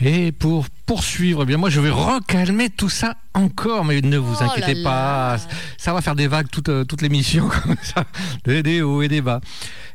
Et 0.05 0.33
pour 0.33 0.67
poursuivre, 0.85 1.43
eh 1.45 1.47
bien 1.47 1.57
moi 1.59 1.71
je 1.71 1.81
vais 1.81 1.91
recalmer 1.91 2.71
tout 2.71 2.89
ça 2.89 3.15
encore, 3.35 3.85
mais 3.85 4.01
ne 4.01 4.19
vous 4.19 4.35
Oh 4.41 4.43
inquiétez 4.45 4.75
là 4.75 4.83
pas, 4.83 5.37
là. 5.37 5.43
ça 5.79 5.93
va 5.93 6.01
faire 6.01 6.17
des 6.17 6.27
vagues 6.27 6.49
toute, 6.51 6.69
euh, 6.69 6.85
toute 6.85 7.03
l'émission 7.03 7.49
comme 7.63 7.77
ça, 7.83 8.05
des, 8.45 8.83
hauts 8.83 9.03
et 9.03 9.09
des 9.09 9.21
bas. 9.21 9.41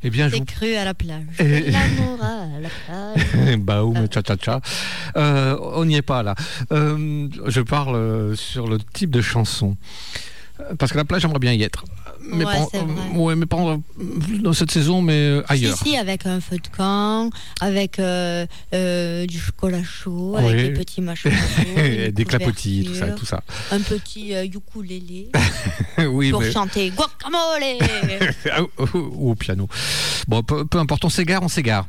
Eh 0.03 0.09
bien 0.09 0.29
vous 0.29 0.37
à 0.77 0.85
la 0.85 0.93
plage. 0.93 1.23
Et- 1.39 1.71
L'amour 1.71 2.19
à 2.23 2.59
la 2.59 2.69
plage. 2.69 3.57
Baoum, 3.57 4.07
tcha 4.07 4.21
tcha 4.21 4.37
tcha. 4.37 4.61
Euh, 5.17 5.57
on 5.73 5.83
n'y 5.85 5.95
est 5.95 6.01
pas 6.01 6.23
là. 6.23 6.35
Euh, 6.71 7.27
je 7.47 7.61
parle 7.61 7.95
euh, 7.95 8.35
sur 8.35 8.67
le 8.67 8.77
type 8.79 9.11
de 9.11 9.21
chanson. 9.21 9.75
Euh, 10.59 10.75
Parce 10.77 10.91
que 10.91 10.97
la 10.97 11.05
plage, 11.05 11.21
j'aimerais 11.21 11.39
bien 11.39 11.53
y 11.53 11.63
être. 11.63 11.83
Mais 12.29 12.43
Ouais, 12.43 12.55
pas, 12.55 12.65
c'est 12.71 12.79
vrai. 12.79 13.09
ouais, 13.15 13.35
mais 13.35 13.45
pas 13.45 13.55
en- 13.57 13.81
dans 14.41 14.51
cette 14.53 14.71
saison, 14.71 15.01
mais 15.01 15.13
euh, 15.13 15.43
ailleurs. 15.47 15.75
Ici, 15.81 15.95
avec 15.97 16.25
un 16.25 16.41
feu 16.41 16.57
de 16.57 16.67
camp, 16.75 17.29
avec 17.61 17.99
euh, 17.99 18.45
euh, 18.73 19.25
du 19.25 19.39
chocolat 19.39 19.83
chaud, 19.83 20.35
Oui. 20.37 20.43
avec 20.43 20.65
des 20.73 20.73
petits 20.79 21.01
machins. 21.01 21.31
Des 22.11 22.25
clapotis, 22.25 22.83
tout 22.87 22.95
ça, 22.95 23.07
tout 23.11 23.25
ça. 23.25 23.43
Un 23.71 23.79
petit 23.79 24.33
euh, 24.35 24.43
ukulélé 24.45 25.29
oui, 26.09 26.31
pour 26.31 26.41
mais- 26.41 26.51
chanter 26.51 26.89
guacamole. 26.91 27.77
Ah, 28.51 28.61
ou- 28.63 28.97
ou 28.97 29.31
au 29.31 29.35
piano. 29.35 29.67
Bon, 30.27 30.41
peu, 30.43 30.65
peu 30.65 30.79
importe, 30.79 31.05
on 31.05 31.09
s'égare, 31.09 31.43
on 31.43 31.47
s'égare. 31.49 31.85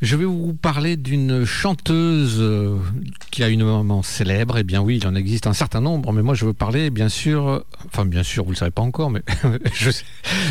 Je 0.00 0.16
vais 0.16 0.24
vous 0.24 0.52
parler 0.54 0.96
d'une 0.96 1.44
chanteuse 1.44 2.36
euh, 2.38 2.76
qui 3.30 3.42
a 3.42 3.48
une 3.48 3.64
maman 3.64 4.02
célèbre. 4.02 4.58
Eh 4.58 4.62
bien 4.64 4.80
oui, 4.80 4.98
il 5.00 5.06
en 5.06 5.14
existe 5.14 5.46
un 5.46 5.52
certain 5.54 5.80
nombre, 5.80 6.12
mais 6.12 6.22
moi 6.22 6.34
je 6.34 6.44
veux 6.44 6.52
parler, 6.52 6.90
bien 6.90 7.08
sûr, 7.08 7.48
euh, 7.48 7.58
bien 8.04 8.22
sûr, 8.22 8.44
vous 8.44 8.50
le 8.50 8.56
savez 8.56 8.70
pas 8.70 8.82
encore, 8.82 9.10
mais 9.10 9.22
je, 9.74 9.90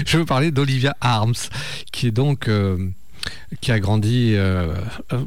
je 0.06 0.18
veux 0.18 0.26
parler 0.26 0.52
d'Olivia 0.52 0.96
Arms, 1.02 1.36
qui 1.92 2.08
est 2.08 2.12
donc 2.12 2.48
euh, 2.48 2.90
qui 3.60 3.72
a 3.72 3.80
grandi 3.80 4.34
euh, 4.36 4.74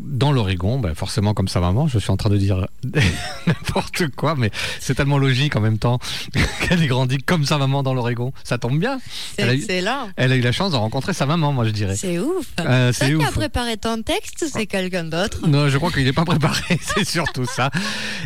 dans 0.02 0.32
l'Oregon, 0.32 0.78
ben, 0.78 0.94
forcément 0.94 1.34
comme 1.34 1.48
sa 1.48 1.60
maman. 1.60 1.86
Je 1.88 1.98
suis 1.98 2.10
en 2.10 2.16
train 2.16 2.30
de 2.30 2.36
dire 2.36 2.66
n'importe 3.46 4.08
quoi, 4.16 4.34
mais 4.36 4.50
c'est 4.80 4.94
tellement 4.94 5.18
logique 5.18 5.56
en 5.56 5.60
même 5.60 5.78
temps 5.78 5.98
qu'elle 6.68 6.82
ait 6.82 6.86
grandi 6.86 7.18
comme 7.18 7.44
sa 7.44 7.58
maman 7.58 7.82
dans 7.82 7.94
l'Oregon. 7.94 8.32
Ça 8.44 8.58
tombe 8.58 8.78
bien. 8.78 8.98
C'est 9.36 9.42
Elle 9.42 9.48
a 9.50 9.54
eu- 9.54 9.58
excellent. 9.58 10.08
Elle 10.16 10.32
a 10.32 10.36
eu 10.36 10.40
la 10.40 10.52
chance 10.52 10.72
de 10.72 10.76
rencontrer 10.76 11.12
sa 11.12 11.26
maman, 11.26 11.52
moi 11.52 11.64
je 11.64 11.70
dirais. 11.70 11.96
C'est 11.96 12.18
ouf. 12.18 12.46
Euh, 12.60 12.92
C'est 12.92 13.10
toi 13.10 13.18
qui 13.18 13.24
as 13.24 13.28
ouf. 13.28 13.34
préparé 13.34 13.76
ton 13.76 14.02
texte 14.02 14.42
ou 14.46 14.50
c'est 14.52 14.66
quelqu'un 14.66 15.04
d'autre 15.04 15.46
Non, 15.46 15.68
je 15.68 15.76
crois 15.78 15.90
qu'il 15.90 16.04
n'est 16.04 16.12
pas 16.12 16.24
préparé, 16.24 16.78
c'est 16.80 17.04
surtout 17.04 17.44
ça. 17.46 17.70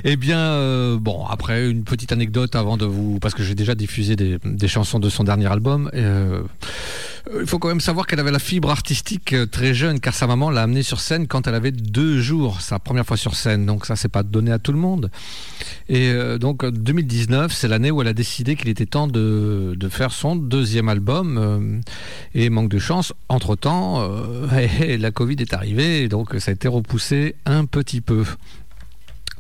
Eh 0.04 0.16
bien, 0.16 0.38
euh, 0.38 0.96
bon, 0.98 1.26
après, 1.26 1.68
une 1.68 1.84
petite 1.84 2.12
anecdote 2.12 2.54
avant 2.56 2.76
de 2.76 2.86
vous... 2.86 3.18
Parce 3.20 3.34
que 3.34 3.42
j'ai 3.42 3.54
déjà 3.54 3.74
diffusé 3.74 4.16
des, 4.16 4.38
des 4.44 4.68
chansons 4.68 4.98
de 4.98 5.08
son 5.10 5.24
dernier 5.24 5.46
album. 5.50 5.90
euh, 5.94 6.42
il 7.40 7.46
faut 7.46 7.58
quand 7.58 7.68
même 7.68 7.80
savoir 7.80 8.06
qu'elle 8.06 8.20
avait 8.20 8.30
la 8.30 8.38
fibre 8.38 8.70
artistique 8.70 9.32
euh, 9.32 9.46
très 9.46 9.74
jeune, 9.74 10.00
car 10.00 10.14
sa 10.14 10.26
maman 10.26 10.50
l'a 10.50 10.62
amenée 10.62 10.82
sur 10.82 11.00
scène 11.00 11.26
quand 11.26 11.46
elle 11.46 11.54
avait 11.54 11.72
deux 11.72 12.20
jours, 12.20 12.60
sa 12.60 12.78
première 12.78 13.06
fois 13.06 13.16
sur 13.16 13.34
scène. 13.34 13.66
Donc 13.66 13.86
ça, 13.86 13.96
c'est 13.96 14.08
pas 14.08 14.22
donné 14.22 14.50
à 14.52 14.58
tout 14.58 14.72
le 14.72 14.78
monde. 14.78 15.10
Et 15.88 16.08
euh, 16.10 16.38
donc 16.38 16.64
2019, 16.64 17.52
c'est 17.52 17.68
l'année 17.68 17.90
où 17.90 18.00
elle 18.02 18.08
a 18.08 18.12
décidé 18.14 18.56
qu'il 18.56 18.68
était 18.68 18.86
temps 18.86 19.08
de, 19.08 19.74
de 19.76 19.88
faire 19.88 20.12
son 20.12 20.36
deuxième 20.36 20.88
album. 20.88 21.38
euh, 21.38 21.80
et 22.34 22.50
manque 22.50 22.70
de 22.70 22.78
chance, 22.78 23.12
entre-temps, 23.28 24.00
euh, 24.00 24.96
la 24.98 25.10
Covid 25.10 25.36
est 25.40 25.52
arrivée, 25.52 26.08
donc 26.08 26.34
ça 26.38 26.50
a 26.50 26.54
été 26.54 26.68
repoussé 26.68 27.34
un 27.46 27.64
petit 27.64 28.00
peu. 28.00 28.24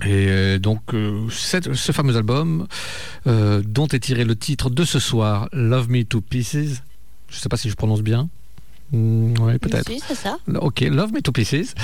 Et 0.02 0.26
euh, 0.28 0.58
donc 0.58 0.94
euh, 0.94 1.26
ce 1.30 1.92
fameux 1.92 2.16
album, 2.16 2.66
euh, 3.26 3.62
dont 3.66 3.88
est 3.88 3.98
tiré 4.00 4.24
le 4.24 4.36
titre 4.36 4.70
de 4.70 4.84
ce 4.84 5.00
soir, 5.00 5.48
Love 5.52 5.90
Me 5.90 6.04
to 6.04 6.20
Pieces, 6.20 6.82
je 7.28 7.36
ne 7.36 7.40
sais 7.40 7.48
pas 7.48 7.56
si 7.56 7.68
je 7.70 7.74
prononce 7.74 8.02
bien. 8.02 8.28
oui, 8.92 9.58
peut-être. 9.58 9.88
Si, 9.90 10.00
c'est 10.06 10.14
ça. 10.14 10.38
Ok, 10.60 10.80
Love 10.80 11.12
Me 11.12 11.20
to 11.20 11.30
Pieces. 11.32 11.74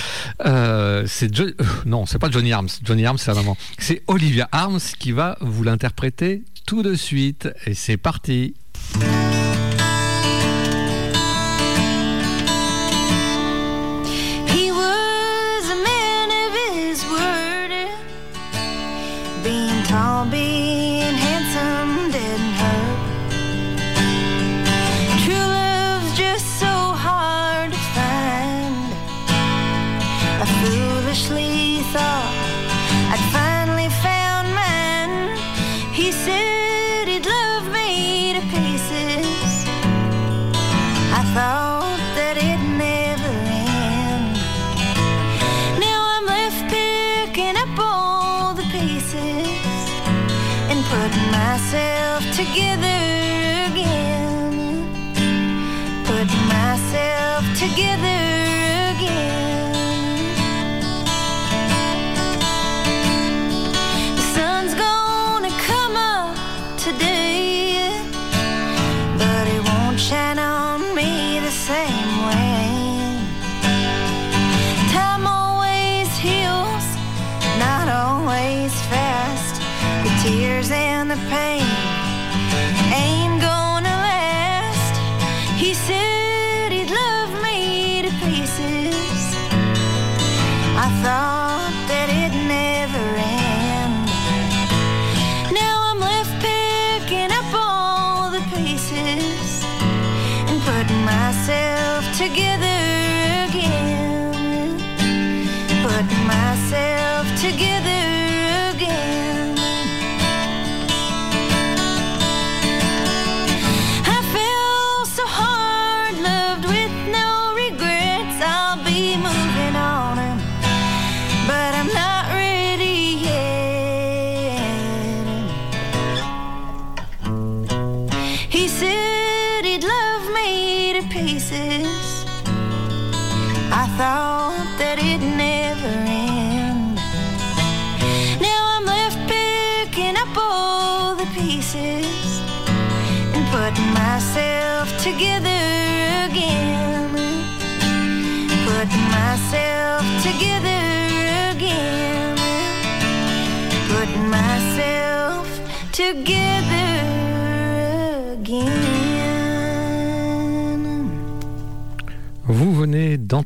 Euh, 0.46 1.04
c'est 1.06 1.34
Jo- 1.34 1.44
euh, 1.44 1.64
non, 1.86 2.06
c'est 2.06 2.18
pas 2.18 2.30
Johnny 2.30 2.52
Arms. 2.52 2.68
Johnny 2.82 3.04
Arms, 3.04 3.18
c'est 3.18 3.30
la 3.30 3.34
maman. 3.36 3.56
C'est 3.78 4.02
Olivia 4.06 4.48
Arms 4.52 4.80
qui 4.98 5.12
va 5.12 5.36
vous 5.40 5.62
l'interpréter 5.64 6.42
tout 6.66 6.82
de 6.82 6.94
suite. 6.94 7.48
Et 7.66 7.74
c'est 7.74 7.96
parti. 7.98 8.54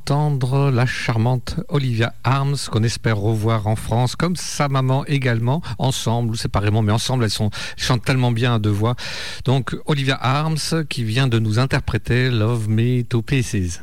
D'entendre 0.08 0.70
la 0.70 0.86
charmante 0.86 1.56
Olivia 1.68 2.14
Arms, 2.24 2.56
qu'on 2.70 2.82
espère 2.82 3.18
revoir 3.18 3.66
en 3.66 3.76
France, 3.76 4.16
comme 4.16 4.36
sa 4.36 4.68
maman 4.68 5.04
également, 5.04 5.60
ensemble 5.78 6.30
ou 6.30 6.34
séparément, 6.34 6.80
mais 6.80 6.92
ensemble, 6.92 7.24
elles, 7.24 7.30
sont, 7.30 7.50
elles 7.76 7.82
chantent 7.82 8.06
tellement 8.06 8.32
bien 8.32 8.54
à 8.54 8.58
deux 8.58 8.70
voix. 8.70 8.96
Donc, 9.44 9.76
Olivia 9.84 10.18
Arms, 10.18 10.86
qui 10.88 11.04
vient 11.04 11.28
de 11.28 11.38
nous 11.38 11.58
interpréter 11.58 12.30
Love 12.30 12.70
Me 12.70 13.02
to 13.02 13.20
Pieces. 13.20 13.82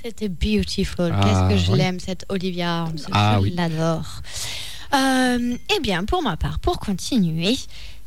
C'était 0.00 0.28
beautiful. 0.28 1.12
Ah, 1.12 1.24
Qu'est-ce 1.24 1.54
que 1.54 1.66
je 1.66 1.72
oui. 1.72 1.78
l'aime, 1.78 1.98
cette 1.98 2.24
Olivia 2.28 2.82
Arms. 2.82 2.98
Ah, 3.10 3.38
je 3.38 3.42
oui. 3.42 3.54
l'adore. 3.56 4.22
Euh, 4.94 5.56
eh 5.76 5.80
bien, 5.80 6.04
pour 6.04 6.22
ma 6.22 6.36
part, 6.36 6.60
pour 6.60 6.78
continuer, 6.78 7.56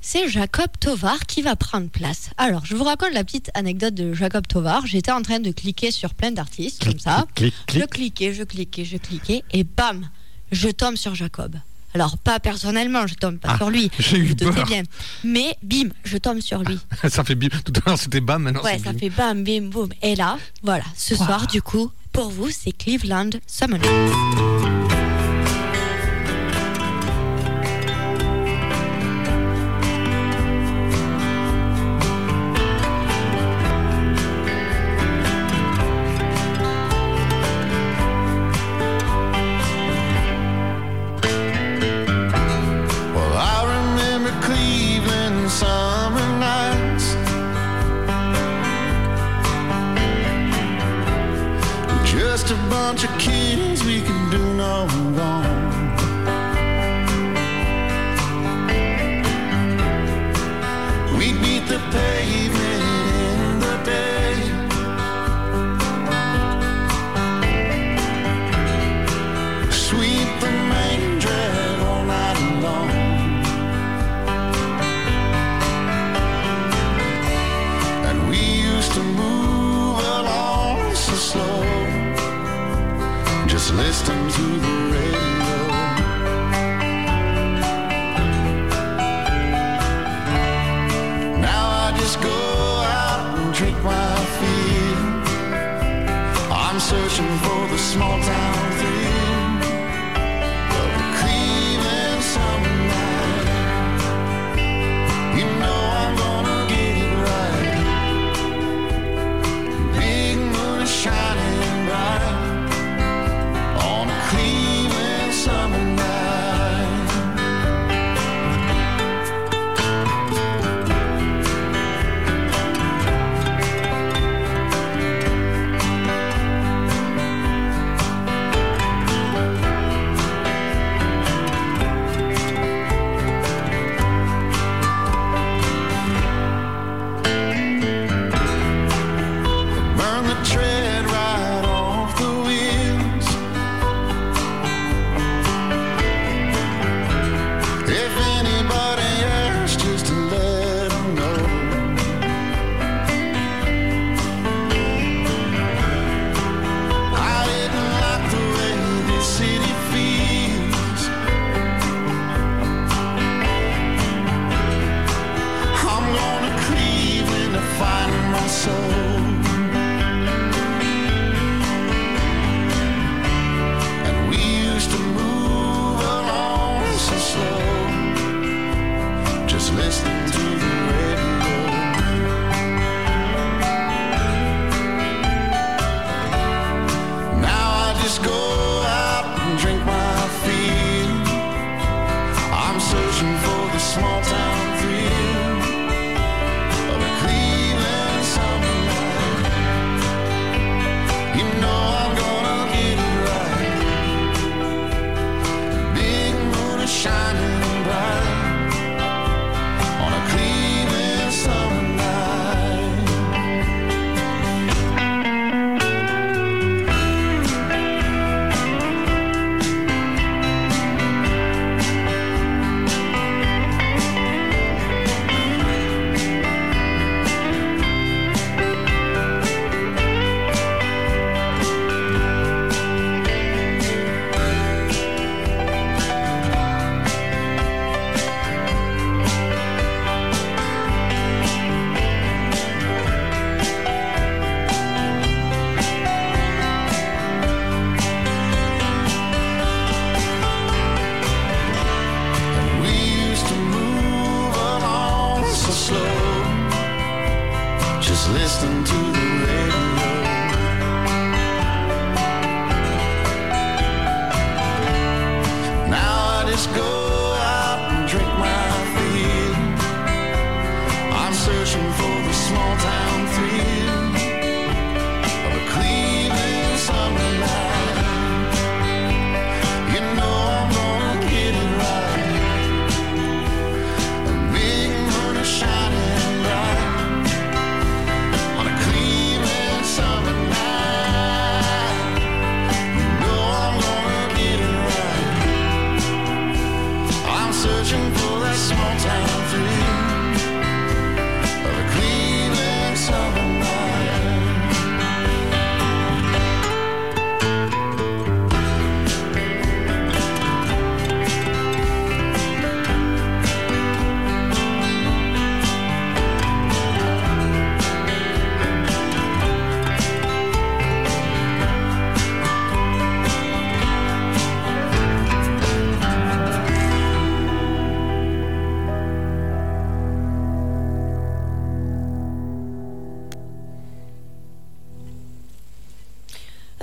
c'est 0.01 0.27
Jacob 0.29 0.67
Tovar 0.79 1.25
qui 1.27 1.41
va 1.41 1.55
prendre 1.55 1.89
place. 1.89 2.31
Alors, 2.37 2.65
je 2.65 2.75
vous 2.75 2.83
raconte 2.83 3.13
la 3.13 3.23
petite 3.23 3.51
anecdote 3.53 3.93
de 3.93 4.13
Jacob 4.13 4.47
Tovar. 4.47 4.85
J'étais 4.87 5.11
en 5.11 5.21
train 5.21 5.39
de 5.39 5.51
cliquer 5.51 5.91
sur 5.91 6.13
plein 6.13 6.31
d'artistes, 6.31 6.83
comme 6.83 6.99
ça. 6.99 7.25
Clic, 7.35 7.53
clic. 7.67 7.81
Je 7.81 7.85
cliquais, 7.87 8.33
je 8.33 8.43
cliquais, 8.43 8.83
je 8.85 8.97
cliquais, 8.97 9.43
et 9.51 9.63
bam, 9.63 10.09
je 10.51 10.69
tombe 10.69 10.95
sur 10.95 11.13
Jacob. 11.15 11.55
Alors, 11.93 12.17
pas 12.17 12.39
personnellement, 12.39 13.05
je 13.05 13.15
tombe 13.15 13.37
pas 13.37 13.49
Ah, 13.53 13.57
sur 13.57 13.69
lui. 13.69 13.91
j'ai 13.99 14.17
eu 14.17 14.33
peur. 14.35 14.65
bien. 14.65 14.83
Mais 15.25 15.55
bim, 15.61 15.89
je 16.05 16.17
tombe 16.17 16.39
sur 16.39 16.63
lui. 16.63 16.79
ça 17.09 17.23
fait 17.23 17.35
bim. 17.35 17.49
Tout 17.49 17.73
à 17.85 17.89
l'heure, 17.89 17.99
c'était 17.99 18.21
bam, 18.21 18.41
maintenant 18.43 18.61
Ouais, 18.63 18.79
ça 18.79 18.93
bim. 18.93 18.97
fait 18.99 19.09
bam, 19.09 19.43
bim, 19.43 19.63
boum. 19.69 19.89
Et 20.01 20.15
là, 20.15 20.37
voilà, 20.63 20.85
ce 20.95 21.13
Wow. 21.15 21.25
soir, 21.25 21.47
du 21.47 21.61
coup, 21.61 21.91
pour 22.13 22.29
vous, 22.31 22.49
c'est 22.49 22.71
Cleveland 22.71 23.29
Summoner. 23.45 23.87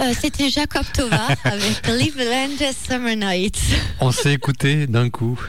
Euh, 0.01 0.13
C'était 0.21 0.49
Jacob 0.49 0.85
Tovar 0.95 1.31
avec 1.45 1.83
Cleveland 1.83 2.57
Summer 2.89 3.17
Nights. 3.17 3.61
On 4.01 4.13
s'est 4.13 4.33
écouté 4.35 4.87
d'un 4.87 5.11
coup. 5.11 5.41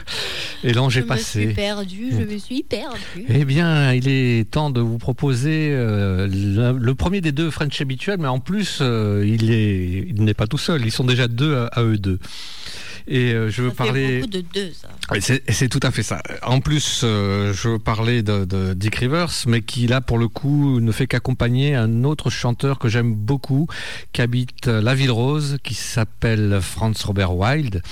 Et 0.64 0.72
l'ange 0.72 0.94
Je 0.94 0.98
est 1.00 1.02
me 1.02 1.08
passé. 1.08 1.44
suis 1.46 1.54
perdue, 1.54 2.08
je 2.12 2.24
me 2.24 2.38
suis 2.38 2.62
perdue. 2.62 3.24
Eh 3.28 3.44
bien, 3.44 3.92
il 3.92 4.08
est 4.08 4.50
temps 4.50 4.70
de 4.70 4.80
vous 4.80 4.98
proposer 4.98 5.70
euh, 5.72 6.26
le, 6.28 6.78
le 6.78 6.94
premier 6.94 7.20
des 7.20 7.32
deux 7.32 7.50
French 7.50 7.80
habituels, 7.80 8.18
mais 8.18 8.28
en 8.28 8.40
plus, 8.40 8.78
euh, 8.80 9.24
il 9.26 9.50
est, 9.52 10.04
il 10.08 10.22
n'est 10.24 10.34
pas 10.34 10.46
tout 10.46 10.58
seul. 10.58 10.84
Ils 10.84 10.90
sont 10.92 11.04
déjà 11.04 11.28
deux 11.28 11.56
à, 11.56 11.66
à 11.66 11.82
eux 11.82 11.96
deux. 11.98 12.18
Et 13.10 13.32
euh, 13.34 13.50
je 13.50 13.62
veux 13.62 13.70
Ça 13.70 13.74
parler. 13.74 14.22
de 14.22 14.40
deux, 14.40 14.72
ça. 14.72 14.88
Et 15.16 15.52
C'est 15.52 15.68
tout 15.68 15.80
à 15.82 15.90
fait 15.90 16.04
ça. 16.04 16.22
En 16.42 16.60
plus, 16.60 17.02
euh, 17.02 17.52
je 17.52 17.70
veux 17.70 17.78
parler 17.80 18.22
de, 18.22 18.44
de 18.44 18.72
Dick 18.72 18.94
Rivers, 18.94 19.32
mais 19.48 19.62
qui 19.62 19.88
là, 19.88 20.00
pour 20.00 20.16
le 20.16 20.28
coup, 20.28 20.78
ne 20.78 20.92
fait 20.92 21.08
qu'accompagner 21.08 21.74
un 21.74 22.04
autre 22.04 22.30
chanteur 22.30 22.78
que 22.78 22.88
j'aime 22.88 23.12
beaucoup, 23.12 23.66
qui 24.12 24.22
habite 24.22 24.68
euh, 24.68 24.80
la 24.80 24.94
Ville 24.94 25.10
Rose, 25.10 25.58
qui 25.64 25.74
s'appelle 25.74 26.60
Franz 26.62 27.04
Robert 27.04 27.34
Wilde, 27.36 27.82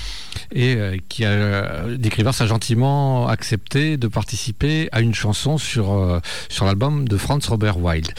et 0.52 0.76
euh, 0.76 0.96
qui 1.08 1.24
a, 1.24 1.30
euh, 1.30 1.96
Dick 1.96 2.14
Rivers 2.14 2.40
a 2.40 2.46
gentiment 2.46 3.26
accepté 3.28 3.96
de 3.96 4.08
participer 4.08 4.88
à 4.92 5.00
une 5.00 5.14
chanson 5.14 5.58
sur, 5.58 5.92
euh, 5.92 6.20
sur 6.48 6.64
l'album 6.64 7.08
de 7.08 7.16
Franz 7.16 7.48
Robert 7.48 7.78
Wilde. 7.78 8.12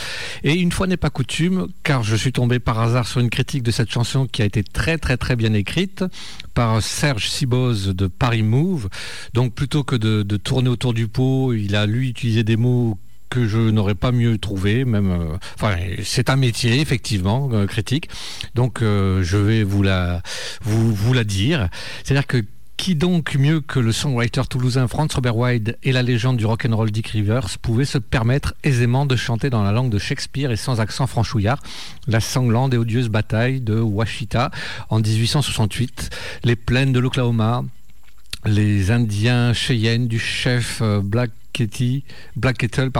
Et 0.43 0.54
une 0.54 0.72
fois 0.72 0.88
n'est 0.88 0.97
pas 0.97 1.10
coutume, 1.10 1.68
car 1.84 2.04
je 2.04 2.16
suis 2.16 2.32
tombé 2.32 2.60
par 2.60 2.80
hasard 2.80 3.08
sur 3.08 3.22
une 3.22 3.30
critique 3.30 3.64
de 3.64 3.72
cette 3.72 3.89
chanson 3.89 4.28
qui 4.28 4.41
a 4.41 4.45
été 4.45 4.64
très 4.64 4.97
très 4.97 5.18
très 5.18 5.36
bien 5.36 5.54
écrite 5.54 6.04
par 6.60 6.84
Serge 6.84 7.30
Siboz 7.30 7.95
de 7.95 8.07
Paris 8.07 8.43
Move. 8.43 8.89
Donc 9.34 9.55
plutôt 9.55 9.86
que 9.86 9.95
de, 9.95 10.36
tourner 10.36 10.68
autour 10.68 10.93
du 10.93 11.07
pot, 11.07 11.53
il 11.53 11.74
a 11.74 11.86
lui 11.86 12.10
utilisé 12.10 12.43
des 12.43 12.57
mots 12.57 12.97
que 13.30 13.47
je 13.47 13.57
n'aurais 13.57 13.95
pas 13.95 14.12
mieux 14.12 14.38
trouvé, 14.38 14.84
même. 14.84 15.10
euh, 15.10 15.95
c'est 16.03 16.30
un 16.30 16.36
métier 16.36 16.82
effectivement 16.82 17.49
euh, 17.53 17.66
critique. 17.66 18.10
Donc 18.55 18.82
euh, 18.82 19.24
je 19.24 19.38
vais 19.38 19.64
vous 19.64 19.84
la 19.84 20.22
vous, 20.62 20.93
vous 20.93 21.14
la 21.14 21.24
dire. 21.24 21.70
C'est-à-dire 22.03 22.28
que 22.28 22.43
qui 22.80 22.95
donc 22.95 23.36
mieux 23.36 23.59
que 23.59 23.77
le 23.77 23.91
songwriter 23.91 24.43
toulousain 24.49 24.88
Franz 24.88 25.13
Robert 25.13 25.36
Wilde 25.36 25.77
et 25.84 25.91
la 25.91 26.01
légende 26.01 26.38
du 26.38 26.45
rock'n'roll 26.45 26.91
Dick 26.91 27.07
Rivers 27.07 27.59
pouvait 27.61 27.84
se 27.84 27.97
permettre 27.97 28.55
aisément 28.63 29.05
de 29.05 29.17
chanter 29.17 29.49
dans 29.49 29.63
la 29.63 29.73
langue 29.73 29.89
de 29.89 29.99
Shakespeare 29.99 30.49
et 30.49 30.55
sans 30.55 30.80
accent 30.80 31.05
franchouillard 31.05 31.61
la 32.07 32.21
sanglante 32.21 32.73
et 32.73 32.77
odieuse 32.77 33.09
bataille 33.09 33.59
de 33.59 33.77
Washita 33.77 34.49
en 34.89 35.01
1868, 35.01 36.09
les 36.45 36.55
plaines 36.55 36.93
de 36.93 36.99
l'Oklahoma, 36.99 37.65
les 38.45 38.91
Indiens 38.91 39.51
Cheyenne 39.51 40.07
du 40.07 40.17
chef 40.17 40.80
euh, 40.82 41.01
Black 41.03 41.32
Kettle, 41.51 42.91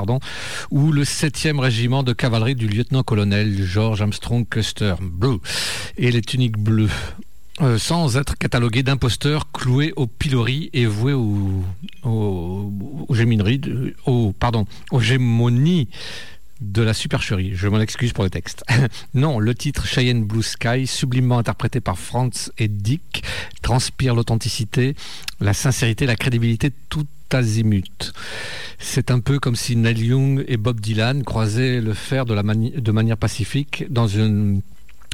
ou 0.71 0.91
le 0.91 1.03
7e 1.03 1.57
régiment 1.57 2.03
de 2.03 2.11
cavalerie 2.11 2.55
du 2.55 2.67
lieutenant-colonel 2.67 3.63
George 3.63 4.01
Armstrong 4.01 4.45
Custer 4.45 4.95
Blue 4.99 5.38
et 5.97 6.11
les 6.11 6.21
tuniques 6.21 6.57
bleues. 6.57 6.89
Euh, 7.62 7.78
sans 7.78 8.18
être 8.18 8.38
catalogués 8.38 8.84
d'imposteurs 8.84 9.51
cloués 9.51 9.93
au 9.95 10.07
pilori 10.07 10.70
et 10.74 10.88
au, 10.88 11.64
aux 12.03 12.72
gémonies 13.12 13.60
de 16.62 16.82
la 16.82 16.93
supercherie. 16.93 17.51
Je 17.55 17.68
m'en 17.68 17.80
excuse 17.80 18.14
pour 18.14 18.24
le 18.24 18.30
texte. 18.30 18.64
non, 19.14 19.39
le 19.39 19.55
titre 19.55 19.86
Cheyenne 19.86 20.24
Blue 20.24 20.43
Sky, 20.43 20.88
sublimement 20.88 21.38
interprété 21.38 21.80
par 21.80 21.97
Franz 21.97 22.51
et 22.57 22.68
Dick, 22.68 23.24
transpire 23.62 24.16
l'authenticité, 24.16 24.95
la 25.39 25.53
sincérité, 25.53 26.05
la 26.05 26.16
crédibilité 26.16 26.72
tout 26.89 27.07
azimut. 27.32 28.14
C'est 28.80 29.12
un 29.12 29.20
peu 29.20 29.39
comme 29.39 29.55
si 29.55 29.76
Neil 29.76 30.05
Young 30.05 30.43
et 30.47 30.57
Bob 30.57 30.80
Dylan 30.80 31.24
croisaient 31.24 31.82
le 31.82 31.93
fer 31.93 32.26
de 32.26 32.91
manière 32.91 33.18
pacifique 33.18 33.86
dans 33.89 34.07
une 34.07 34.62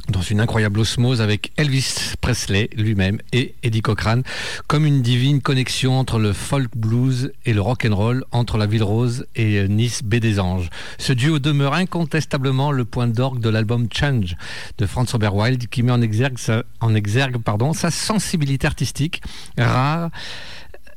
dans 0.08 0.22
une 0.22 0.40
incroyable 0.40 0.80
osmose 0.80 1.20
avec 1.20 1.52
Elvis 1.56 2.14
Presley 2.20 2.70
lui-même 2.76 3.18
et 3.32 3.54
Eddie 3.62 3.82
Cochran, 3.82 4.22
comme 4.66 4.86
une 4.86 5.02
divine 5.02 5.40
connexion 5.40 5.98
entre 5.98 6.18
le 6.18 6.32
folk 6.32 6.70
blues 6.76 7.32
et 7.44 7.52
le 7.52 7.60
rock 7.60 7.86
and 7.88 7.94
roll, 7.94 8.24
entre 8.32 8.58
la 8.58 8.66
Ville 8.66 8.82
Rose 8.82 9.26
et 9.34 9.58
euh, 9.58 9.66
Nice 9.66 10.02
Baie 10.02 10.20
des 10.20 10.40
Anges. 10.40 10.70
Ce 10.98 11.12
duo 11.12 11.38
demeure 11.38 11.74
incontestablement 11.74 12.72
le 12.72 12.84
point 12.84 13.06
d'orgue 13.06 13.40
de 13.40 13.48
l'album 13.48 13.88
Change 13.92 14.36
de 14.78 14.86
Franz 14.86 15.12
Robert 15.12 15.34
Wilde, 15.34 15.68
qui 15.68 15.82
met 15.82 15.92
en 15.92 16.02
exergue 16.02 16.38
sa 16.38 17.90
sensibilité 17.90 18.66
artistique 18.66 19.22
rare. 19.58 20.10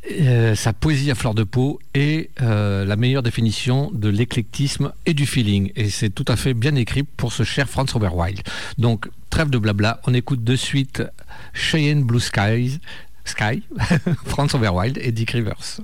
Euh, 0.10 0.56
sa 0.56 0.72
poésie 0.72 1.12
à 1.12 1.16
fleur 1.16 1.34
de 1.34 1.43
peau 1.43 1.80
et 1.93 2.30
euh, 2.41 2.86
la 2.86 2.95
meilleure 2.95 3.22
définition 3.22 3.91
de 3.93 4.10
l'éclectisme 4.10 4.93
et 5.06 5.14
du 5.14 5.26
feeling. 5.26 5.72
Et 5.76 5.89
c'est 5.89 6.10
tout 6.10 6.26
à 6.28 6.36
fait 6.36 6.54
bien 6.54 6.76
écrit 6.76 7.04
pour 7.04 7.34
ce 7.34 7.43
cher 7.43 7.70
Franz 7.70 7.91
Robert 7.91 8.16
Wilde. 8.16 8.41
Donc, 8.78 9.10
trêve 9.30 9.50
de 9.50 9.58
blabla, 9.58 10.00
on 10.08 10.14
écoute 10.14 10.43
de 10.43 10.56
suite 10.56 11.04
Cheyenne 11.54 12.04
Blue 12.04 12.22
Skies, 12.22 12.80
Sky, 13.26 13.64
Franz 14.26 14.54
Robert 14.54 14.74
et 14.97 15.12
Dick 15.12 15.32
Rivers. 15.32 15.82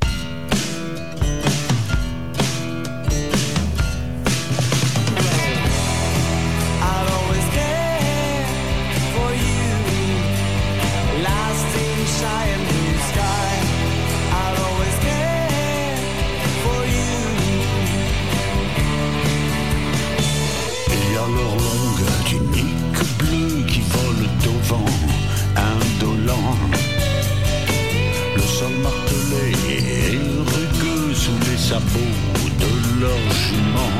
Sabots 31.70 32.22
de 32.61 33.01
leur 33.01 33.24
jument. 33.43 33.97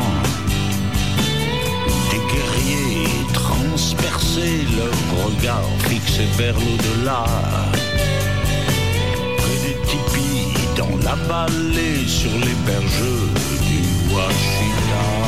Des 2.11 2.24
guerriers 2.32 3.26
transpercés, 3.34 4.61
leur 4.78 5.26
regard 5.26 5.68
fixé 5.89 6.26
vers 6.38 6.53
l'au-delà. 6.53 7.26
Près 9.39 9.57
des 9.66 9.78
tipis, 9.89 10.53
dans 10.78 10.95
la 11.07 11.16
vallée, 11.30 12.07
sur 12.07 12.34
les 12.45 12.57
berges 12.68 13.13
du 13.68 14.13
Washita. 14.13 15.24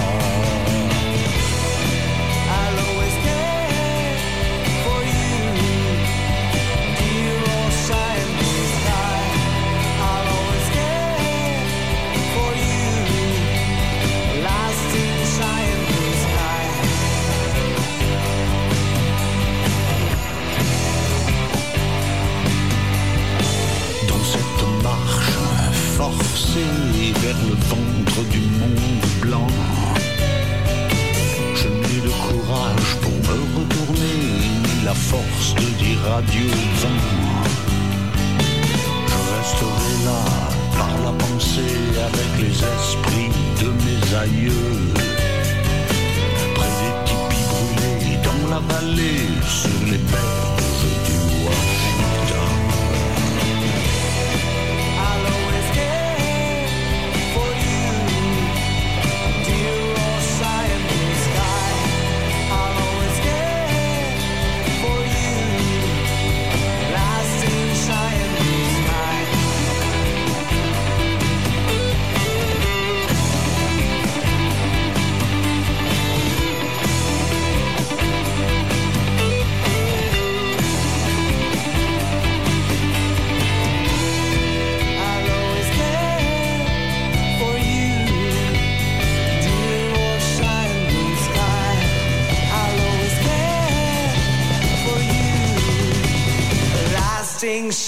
Vers 27.28 27.44
le 27.50 27.56
ventre 27.72 28.22
du 28.32 28.40
monde 28.40 29.06
blanc, 29.22 29.52
je 31.56 31.68
n'ai 31.68 32.00
le 32.08 32.14
courage 32.28 32.90
pour 33.02 33.12
me 33.28 33.38
retourner, 33.58 34.20
ni 34.64 34.86
la 34.86 34.94
force 34.94 35.54
de 35.56 35.68
dire 35.84 36.04
adieu 36.18 36.48
au 36.48 36.68
vent. 36.82 37.04
Je 39.12 39.20
resterai 39.36 39.94
là 40.08 40.22
par 40.78 40.94
la 41.06 41.14
pensée 41.24 41.80
avec 42.10 42.30
les 42.44 42.56
esprits 42.76 43.34
de 43.62 43.70
mes 43.86 44.04
aïeux. 44.24 44.78
Près 46.56 46.74
des 46.82 46.96
tipis 47.08 47.46
brûlés 47.52 48.20
dans 48.28 48.44
la 48.54 48.62
vallée, 48.72 49.28
sur 49.60 49.80
les 49.92 50.02
berges 50.14 50.94
du 51.08 51.18
Washington. 51.44 51.77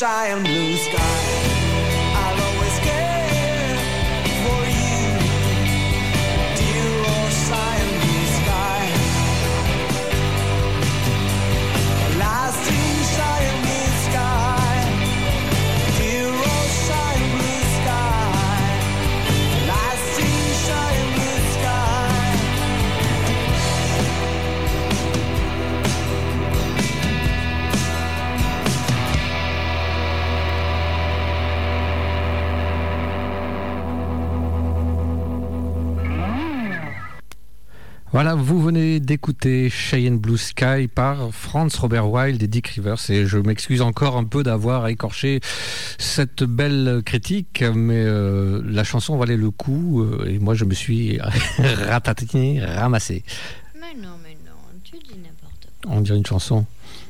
You, 0.01 0.07
lasting 0.07 0.43
shine 0.43 0.43
blue 0.43 0.77
sky. 0.77 1.08
Voilà, 38.21 38.35
vous 38.35 38.61
venez 38.61 38.99
d'écouter 38.99 39.69
Cheyenne 39.69 40.17
Blue 40.17 40.37
Sky 40.37 40.89
par 40.93 41.31
Franz 41.31 41.77
Robert 41.79 42.11
Wilde 42.11 42.43
et 42.43 42.47
Dick 42.47 42.67
Rivers. 42.67 43.09
Et 43.09 43.25
je 43.25 43.37
m'excuse 43.37 43.81
encore 43.81 44.17
un 44.17 44.25
peu 44.25 44.43
d'avoir 44.43 44.89
écorché 44.89 45.39
cette 45.97 46.43
belle 46.43 47.01
critique, 47.05 47.63
mais 47.73 48.03
euh, 48.03 48.61
la 48.65 48.83
chanson 48.83 49.15
valait 49.15 49.37
le 49.37 49.51
coup. 49.51 50.01
euh, 50.01 50.25
et 50.27 50.37
moi, 50.37 50.53
je 50.53 50.65
me 50.65 50.73
suis 50.73 51.17
ratatiné, 51.59 52.61
ramassé. 52.61 53.23
Mais 53.75 53.93
non, 53.95 54.17
mais 54.21 54.35
non, 54.45 54.51
tu 54.83 54.97
dis 54.97 55.17
n'importe 55.17 55.69
On 55.87 56.01
dirait 56.01 56.17
une 56.17 56.25
chanson. 56.25 56.65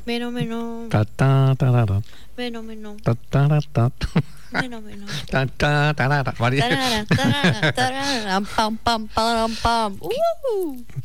Mais 0.06 0.20
non, 0.20 0.30
mais 0.30 0.44
non. 0.44 0.86
Ta 0.90 1.04
ta 1.04 1.56
ta 1.58 1.72
ta 1.72 1.86
ta. 1.86 2.00
Mais 2.38 2.52
non, 2.52 2.62
mais 2.62 2.76
non. 2.76 2.96
Mais 4.52 4.68
non, 4.68 4.82
mais 4.84 4.96
non. 4.96 5.06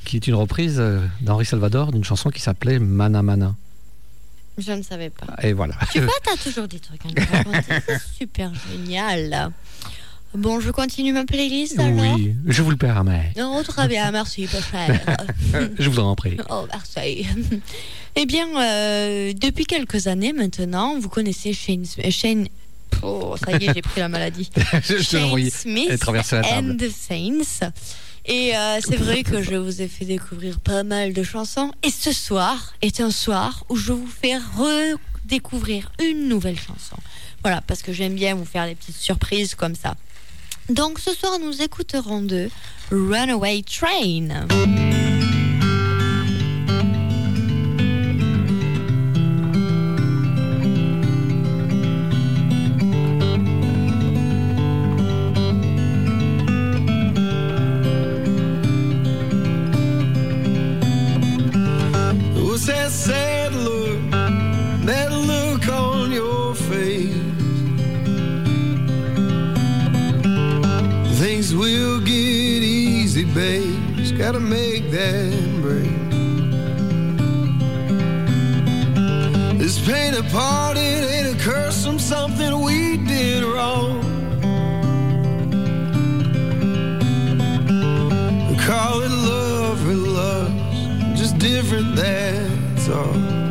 Qui 0.05 0.15
est 0.17 0.27
une 0.27 0.35
reprise 0.35 0.79
euh, 0.79 0.99
d'Henri 1.21 1.45
Salvador 1.45 1.91
d'une 1.91 2.03
chanson 2.03 2.29
qui 2.29 2.41
s'appelait 2.41 2.79
Mana 2.79 3.21
Mana. 3.21 3.55
Je 4.57 4.71
ne 4.71 4.81
savais 4.81 5.09
pas. 5.09 5.27
Et 5.43 5.53
voilà. 5.53 5.75
Tu 5.91 5.99
vois, 5.99 6.13
t'as 6.23 6.37
toujours 6.37 6.67
des 6.67 6.79
trucs 6.79 7.05
à 7.05 7.09
nous 7.09 7.25
raconter. 7.31 7.73
C'est 7.87 8.01
super 8.17 8.51
génial. 8.71 9.51
Bon, 10.33 10.59
je 10.59 10.69
continue 10.71 11.13
ma 11.13 11.23
playlist 11.23 11.79
alors 11.79 12.15
Oui, 12.15 12.35
je 12.45 12.61
vous 12.61 12.71
le 12.71 12.75
permets. 12.77 13.31
Oh, 13.39 13.61
très 13.65 13.87
bien, 13.87 14.11
merci, 14.11 14.47
pas 14.47 14.61
cher. 14.71 15.17
Je 15.79 15.89
vous 15.89 15.99
en 15.99 16.13
prie. 16.15 16.37
Oh, 16.49 16.65
merci. 16.71 17.25
Eh 18.17 18.25
bien, 18.25 18.47
euh, 18.57 19.33
depuis 19.33 19.65
quelques 19.65 20.07
années 20.07 20.33
maintenant, 20.33 20.99
vous 20.99 21.09
connaissez 21.09 21.53
Shane... 21.53 21.85
Shane 22.09 22.47
oh, 23.03 23.35
ça 23.43 23.51
y 23.53 23.65
est, 23.65 23.73
j'ai 23.73 23.81
pris 23.81 23.99
la 24.01 24.09
maladie. 24.09 24.49
Je 24.83 24.95
te. 24.95 25.49
Smith 25.49 25.87
Elle 25.89 25.99
traversait 25.99 26.37
la 26.37 26.41
table. 26.43 26.71
and 26.71 26.77
the 26.77 26.89
Saints. 26.89 27.69
Et 28.27 28.57
euh, 28.57 28.79
c'est 28.81 28.95
vrai 28.95 29.21
que 29.21 29.43
je 29.43 29.55
vous 29.55 29.83
ai 29.83 29.87
fait 29.87 30.05
découvrir 30.05 30.59
pas 30.59 30.83
mal 30.83 31.13
de 31.13 31.21
chansons. 31.21 31.71
Et 31.83 31.91
ce 31.91 32.11
soir 32.11 32.73
est 32.81 32.99
un 32.99 33.11
soir 33.11 33.63
où 33.69 33.75
je 33.75 33.93
vous 33.93 34.07
fais 34.07 34.37
redécouvrir 34.57 35.91
une 36.01 36.27
nouvelle 36.27 36.57
chanson. 36.57 36.97
Voilà, 37.43 37.61
parce 37.61 37.83
que 37.83 37.93
j'aime 37.93 38.15
bien 38.15 38.33
vous 38.33 38.45
faire 38.45 38.65
des 38.65 38.73
petites 38.73 38.97
surprises 38.97 39.53
comme 39.53 39.75
ça. 39.75 39.95
Donc 40.69 40.97
ce 40.97 41.13
soir, 41.13 41.37
nous 41.39 41.61
écouterons 41.61 42.23
de 42.23 42.49
Runaway 42.89 43.61
Train. 43.61 44.47
Easy, 73.36 73.59
babe. 73.59 73.97
Just 73.97 74.17
gotta 74.17 74.39
make 74.39 74.91
that 74.91 75.61
break. 75.61 75.89
This 79.57 79.79
pain 79.86 80.13
apart, 80.13 80.77
it 80.77 80.79
ain't 80.79 81.36
a 81.36 81.43
curse 81.43 81.86
from 81.86 81.99
something 81.99 82.61
we 82.61 82.97
did 82.97 83.43
wrong. 83.43 84.01
Call 88.65 89.01
it 89.01 89.11
love 89.11 89.88
or 89.88 89.93
lust, 89.93 91.19
just 91.19 91.38
different, 91.38 91.95
that's 91.95 92.89
all. 92.89 93.44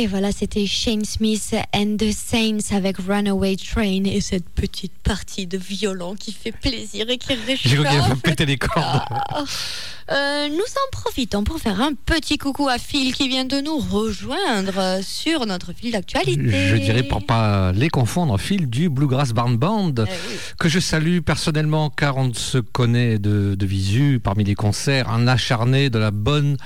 Et 0.00 0.06
voilà, 0.06 0.32
c'était 0.32 0.64
Shane 0.66 1.04
Smith 1.04 1.54
and 1.74 1.98
the 1.98 2.10
Saints 2.10 2.74
avec 2.74 2.96
Runaway 3.06 3.56
Train 3.56 4.04
et 4.04 4.22
cette 4.22 4.48
petite 4.48 4.94
partie 5.02 5.46
de 5.46 5.58
violon 5.58 6.14
qui 6.14 6.32
fait 6.32 6.52
plaisir 6.52 7.10
et 7.10 7.18
qui 7.18 7.34
J'ai 7.36 7.76
cru 7.76 7.84
qu'il 7.84 7.86
avait 7.86 8.00
réchauffe. 8.00 8.22
pété 8.22 8.46
les 8.46 8.56
cordes. 8.56 9.02
Euh, 10.12 10.48
nous 10.48 10.56
en 10.56 10.90
profitons 10.90 11.44
pour 11.44 11.58
faire 11.58 11.80
un 11.80 11.92
petit 11.94 12.36
coucou 12.36 12.68
à 12.68 12.78
Phil 12.78 13.14
qui 13.14 13.28
vient 13.28 13.44
de 13.44 13.60
nous 13.60 13.78
rejoindre 13.78 14.72
euh, 14.78 15.00
sur 15.02 15.46
notre 15.46 15.72
fil 15.72 15.92
d'actualité. 15.92 16.40
Je 16.68 16.76
dirais 16.76 17.04
pour 17.04 17.24
pas 17.24 17.70
les 17.72 17.88
confondre, 17.88 18.36
Phil 18.38 18.68
du 18.68 18.88
Bluegrass 18.88 19.32
Barn 19.32 19.56
Band, 19.56 19.94
Eh 19.98 20.56
que 20.58 20.68
je 20.68 20.80
salue 20.80 21.20
personnellement 21.20 21.90
car 21.90 22.16
on 22.16 22.34
se 22.34 22.58
connaît 22.58 23.18
de, 23.18 23.54
de 23.54 23.66
visu 23.66 24.20
parmi 24.22 24.42
les 24.42 24.54
concerts, 24.56 25.08
un 25.10 25.28
acharné 25.28 25.90
de 25.90 25.98
la 25.98 26.10
bonne 26.10 26.56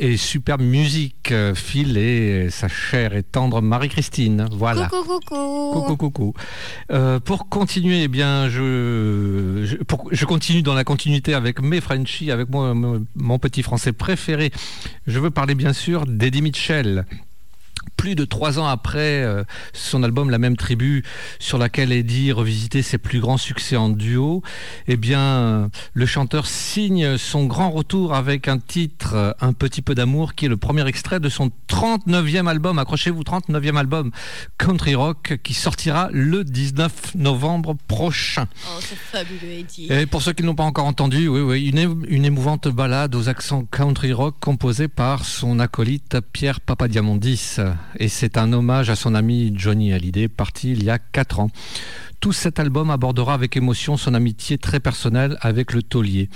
et 0.00 0.16
superbe 0.16 0.62
musique. 0.62 1.32
Phil 1.54 1.96
et 1.96 2.50
sa 2.50 2.66
chère 2.68 3.14
et 3.14 3.22
tendre 3.22 3.62
Marie-Christine. 3.62 4.48
Voilà. 4.52 4.88
Coucou, 4.88 5.20
coucou. 5.20 5.70
Coucou, 5.72 5.96
coucou. 5.96 6.34
Euh, 6.90 7.20
pour 7.20 7.48
continuer, 7.48 8.02
eh 8.02 8.08
bien, 8.08 8.48
je, 8.48 9.62
je, 9.64 9.76
pour- 9.84 10.08
je 10.10 10.24
continue 10.24 10.62
dans 10.62 10.74
la 10.74 10.82
continuité 10.84 11.32
avec 11.34 11.60
mes 11.62 11.80
Frenchies, 11.80 12.30
avec 12.30 12.50
moi, 12.50 12.71
mon, 12.74 13.38
petit 13.38 13.62
français 13.62 13.92
préféré. 13.92 14.50
Je 15.06 15.18
veux 15.18 15.30
parler 15.30 15.54
bien 15.54 15.72
sûr 15.72 16.06
d'Eddie 16.06 16.42
Mitchell. 16.42 17.06
Plus 18.02 18.16
de 18.16 18.24
trois 18.24 18.58
ans 18.58 18.66
après 18.66 19.22
euh, 19.22 19.44
son 19.72 20.02
album 20.02 20.28
La 20.28 20.38
même 20.38 20.56
tribu, 20.56 21.04
sur 21.38 21.56
laquelle 21.56 21.92
Eddie 21.92 22.32
revisitait 22.32 22.82
ses 22.82 22.98
plus 22.98 23.20
grands 23.20 23.36
succès 23.36 23.76
en 23.76 23.90
duo, 23.90 24.42
eh 24.88 24.96
bien, 24.96 25.70
le 25.94 26.06
chanteur 26.06 26.46
signe 26.46 27.16
son 27.16 27.46
grand 27.46 27.70
retour 27.70 28.12
avec 28.12 28.48
un 28.48 28.58
titre, 28.58 29.36
Un 29.40 29.52
petit 29.52 29.82
peu 29.82 29.94
d'amour, 29.94 30.34
qui 30.34 30.46
est 30.46 30.48
le 30.48 30.56
premier 30.56 30.84
extrait 30.88 31.20
de 31.20 31.28
son 31.28 31.52
39e 31.68 32.48
album, 32.48 32.80
accrochez-vous, 32.80 33.22
39e 33.22 33.76
album 33.76 34.10
Country 34.58 34.96
Rock, 34.96 35.38
qui 35.44 35.54
sortira 35.54 36.08
le 36.10 36.42
19 36.42 37.14
novembre 37.14 37.76
prochain. 37.86 38.48
Oh, 38.66 38.80
c'est 38.80 38.98
fabuleux, 38.98 39.60
Eddie. 39.60 39.86
Et 39.92 40.06
pour 40.06 40.22
ceux 40.22 40.32
qui 40.32 40.42
n'ont 40.42 40.56
pas 40.56 40.64
encore 40.64 40.86
entendu, 40.86 41.28
oui, 41.28 41.40
oui, 41.40 41.68
une, 42.08 42.24
émouvante 42.24 42.66
balade 42.66 43.14
aux 43.14 43.28
accents 43.28 43.64
country 43.64 44.12
rock 44.12 44.34
composée 44.40 44.88
par 44.88 45.24
son 45.24 45.60
acolyte 45.60 46.16
Pierre 46.32 46.60
Papadiamondis. 46.60 47.58
Et 47.98 48.08
c'est 48.08 48.38
un 48.38 48.52
hommage 48.52 48.90
à 48.90 48.96
son 48.96 49.14
ami 49.14 49.52
Johnny 49.56 49.92
Hallyday, 49.92 50.28
parti 50.28 50.72
il 50.72 50.84
y 50.84 50.90
a 50.90 50.98
4 50.98 51.40
ans. 51.40 51.50
Tout 52.20 52.32
cet 52.32 52.60
album 52.60 52.90
abordera 52.90 53.34
avec 53.34 53.56
émotion 53.56 53.96
son 53.96 54.14
amitié 54.14 54.56
très 54.56 54.78
personnelle 54.78 55.36
avec 55.40 55.72
le 55.72 55.82
taulier. 55.82 56.28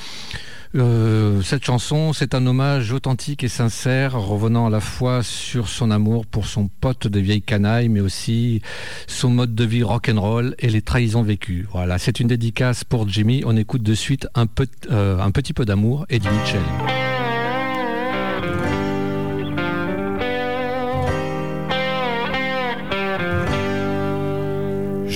Euh, 0.74 1.42
cette 1.42 1.64
chanson, 1.64 2.12
c'est 2.12 2.34
un 2.34 2.46
hommage 2.46 2.92
authentique 2.92 3.44
et 3.44 3.48
sincère, 3.48 4.14
revenant 4.14 4.66
à 4.66 4.70
la 4.70 4.80
fois 4.80 5.22
sur 5.22 5.68
son 5.68 5.90
amour 5.90 6.26
pour 6.26 6.46
son 6.46 6.68
pote 6.68 7.06
de 7.06 7.20
vieille 7.20 7.42
canaille, 7.42 7.88
mais 7.88 8.00
aussi 8.00 8.60
son 9.06 9.30
mode 9.30 9.54
de 9.54 9.64
vie 9.64 9.82
rock'n'roll 9.82 10.54
et 10.58 10.68
les 10.68 10.82
trahisons 10.82 11.22
vécues. 11.22 11.66
Voilà, 11.70 11.98
c'est 11.98 12.20
une 12.20 12.28
dédicace 12.28 12.84
pour 12.84 13.08
Jimmy. 13.08 13.42
On 13.46 13.56
écoute 13.56 13.82
de 13.82 13.94
suite 13.94 14.26
un, 14.34 14.46
peu, 14.46 14.66
euh, 14.90 15.18
un 15.20 15.30
petit 15.30 15.52
peu 15.52 15.64
d'amour, 15.64 16.04
Eddie 16.10 16.28
Mitchell. 16.28 17.05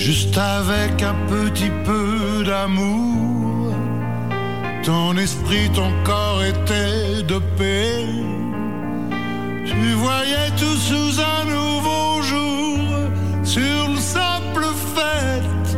Juste 0.03 0.35
avec 0.35 1.03
un 1.03 1.13
petit 1.29 1.69
peu 1.85 2.43
d'amour, 2.43 3.71
ton 4.83 5.15
esprit, 5.15 5.69
ton 5.75 5.91
corps 6.03 6.43
était 6.43 7.21
de 7.21 7.37
paix. 7.55 8.07
Tu 9.63 9.93
voyais 9.93 10.49
tout 10.57 10.77
sous 10.89 11.21
un 11.21 11.45
nouveau 11.45 12.19
jour, 12.23 12.79
sur 13.43 13.89
le 13.93 13.99
simple 13.99 14.65
fait 14.95 15.77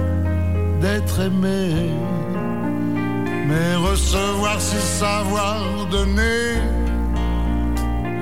d'être 0.79 1.19
aimé. 1.19 1.91
Mais 3.49 3.75
recevoir, 3.75 4.55
c'est 4.61 4.87
savoir 5.03 5.85
donner. 5.91 6.61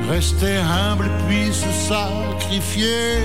Rester 0.09 0.57
humble 0.57 1.11
puis 1.27 1.53
se 1.53 1.69
sacrifier. 1.87 3.19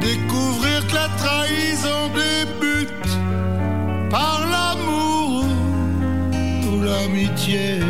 Découvrir 0.00 0.69
la 1.00 1.08
trahison 1.22 2.02
débute 2.22 3.12
par 4.10 4.38
l'amour 4.52 5.44
ou 6.66 6.82
l'amitié. 6.88 7.80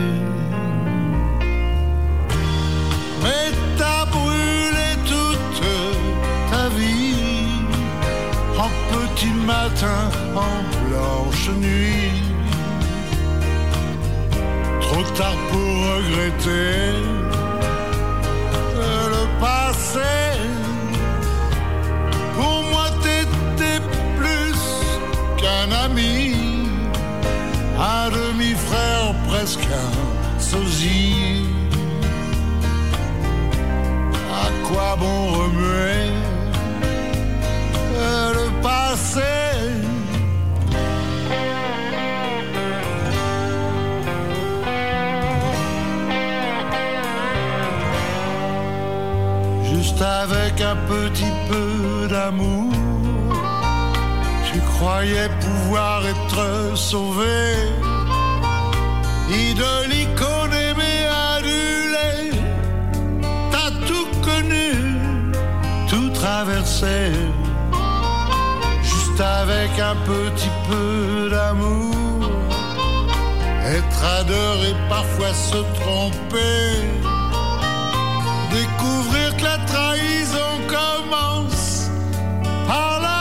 Mais 3.22 3.46
t'as 3.78 4.04
brûlé 4.16 4.88
toute 5.12 5.62
ta 6.50 6.64
vie 6.78 7.16
en 8.64 8.70
petit 8.94 9.34
matin, 9.54 10.02
en 10.48 10.58
blanche 10.84 11.48
nuit. 11.64 12.16
Trop 14.82 15.04
tard 15.18 15.40
pour 15.50 15.72
regretter 15.92 16.74
le 19.14 19.24
passé. 19.40 20.29
Qu'un 25.40 25.70
ami, 25.84 26.34
un 27.78 28.10
demi-frère, 28.10 29.14
presque 29.28 29.66
un 29.66 30.38
sosie. 30.38 31.44
À 34.42 34.46
quoi 34.66 34.96
bon 34.96 35.32
remuer 35.32 36.10
le 38.38 38.46
passé? 38.62 39.20
Juste 49.72 50.02
avec 50.02 50.60
un 50.60 50.76
petit 50.92 51.32
peu 51.48 52.08
d'amour, 52.08 52.69
tu 54.52 54.60
croyais 54.60 55.28
pouvoir 55.40 56.02
être 56.06 56.76
sauvé. 56.76 57.54
Idole, 59.30 59.92
icône, 59.92 60.52
aimé, 60.52 60.94
adulé, 61.36 62.36
t'as 63.52 63.70
tout 63.86 64.08
connu, 64.22 65.32
tout 65.88 66.10
traversé. 66.10 67.12
Juste 68.82 69.20
avec 69.20 69.70
un 69.78 69.94
petit 70.04 70.50
peu 70.68 71.30
d'amour, 71.30 72.30
être 73.78 74.04
adoré, 74.20 74.74
parfois 74.88 75.32
se 75.32 75.58
tromper. 75.80 76.64
Découvrir 78.50 79.36
que 79.36 79.44
la 79.44 79.58
trahison 79.58 80.52
commence 80.66 81.88
par 82.66 82.98
l'amour 83.00 83.19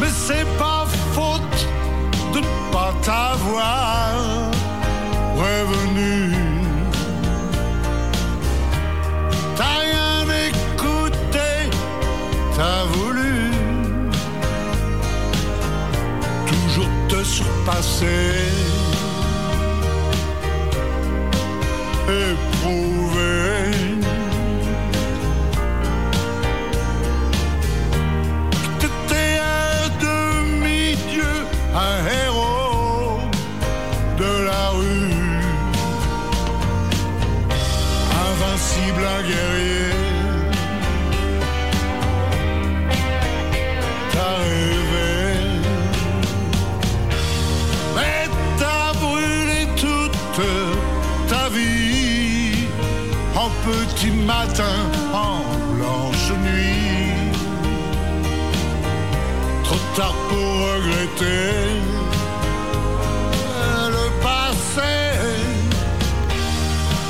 Mais 0.00 0.08
c'est 0.10 0.46
pas 0.58 0.86
faute 1.12 1.66
de 2.32 2.38
ne 2.38 2.72
pas 2.72 2.94
t'avoir 3.02 4.50
revenu. 5.36 6.34
T'as 9.56 9.80
rien 9.84 10.24
écouté, 10.48 11.68
t'as 12.56 12.84
voulu 12.84 13.50
toujours 16.46 16.90
te 17.08 17.22
surpasser. 17.22 18.39
En 55.12 55.42
blanche 55.74 56.32
nuit. 56.44 57.32
Trop 59.64 59.82
tard 59.96 60.14
pour 60.28 60.50
regretter 60.72 61.52
le 63.96 64.06
passé. 64.22 64.94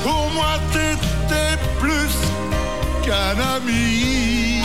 Pour 0.02 0.30
moi, 0.36 0.52
t'étais 0.72 1.56
plus 1.80 2.14
qu'un 3.04 3.36
ami, 3.56 4.62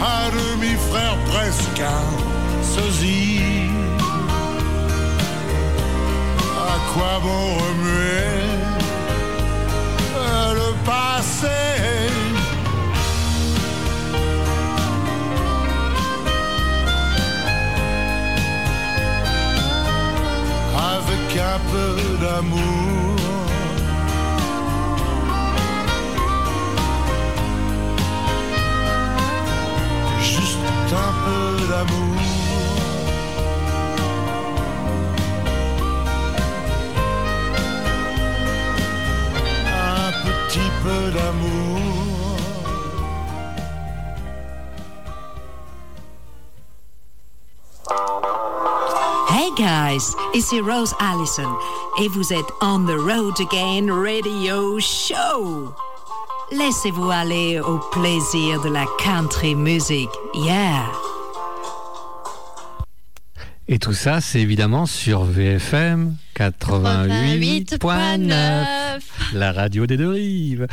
un 0.00 0.26
demi-frère, 0.38 1.16
presque 1.32 1.80
un 1.80 2.64
sosie. 2.74 3.40
À 6.74 6.76
quoi 6.92 7.20
bon 7.22 7.44
remuer 7.64 8.46
le 10.54 10.70
passé? 10.84 11.85
un 21.56 21.58
peu 21.58 21.96
d'amour. 22.22 23.16
Juste 30.20 30.66
un 30.92 31.12
peu 31.24 31.66
d'amour. 31.70 32.20
Un 39.98 40.12
petit 40.24 40.70
peu 40.82 41.10
d'amour. 41.16 42.05
Hey 49.58 49.64
guys, 49.64 50.14
ici 50.34 50.60
Rose 50.60 50.94
Allison 50.98 51.56
et 52.00 52.08
vous 52.08 52.32
êtes 52.32 52.50
on 52.60 52.84
the 52.84 52.98
road 52.98 53.40
again 53.40 53.90
radio 53.90 54.78
show. 54.80 55.74
Laissez-vous 56.52 57.10
aller 57.10 57.60
au 57.60 57.78
plaisir 57.90 58.60
de 58.62 58.68
la 58.68 58.84
country 58.98 59.54
music. 59.54 60.08
Yeah. 60.34 60.84
Et 63.68 63.78
tout 63.78 63.92
ça, 63.92 64.20
c'est 64.20 64.40
évidemment 64.40 64.86
sur 64.86 65.24
VFM 65.24 66.16
88.9, 66.36 68.28
la 69.34 69.52
radio 69.52 69.86
des 69.86 69.96
deux 69.96 70.10
rives. 70.10 70.66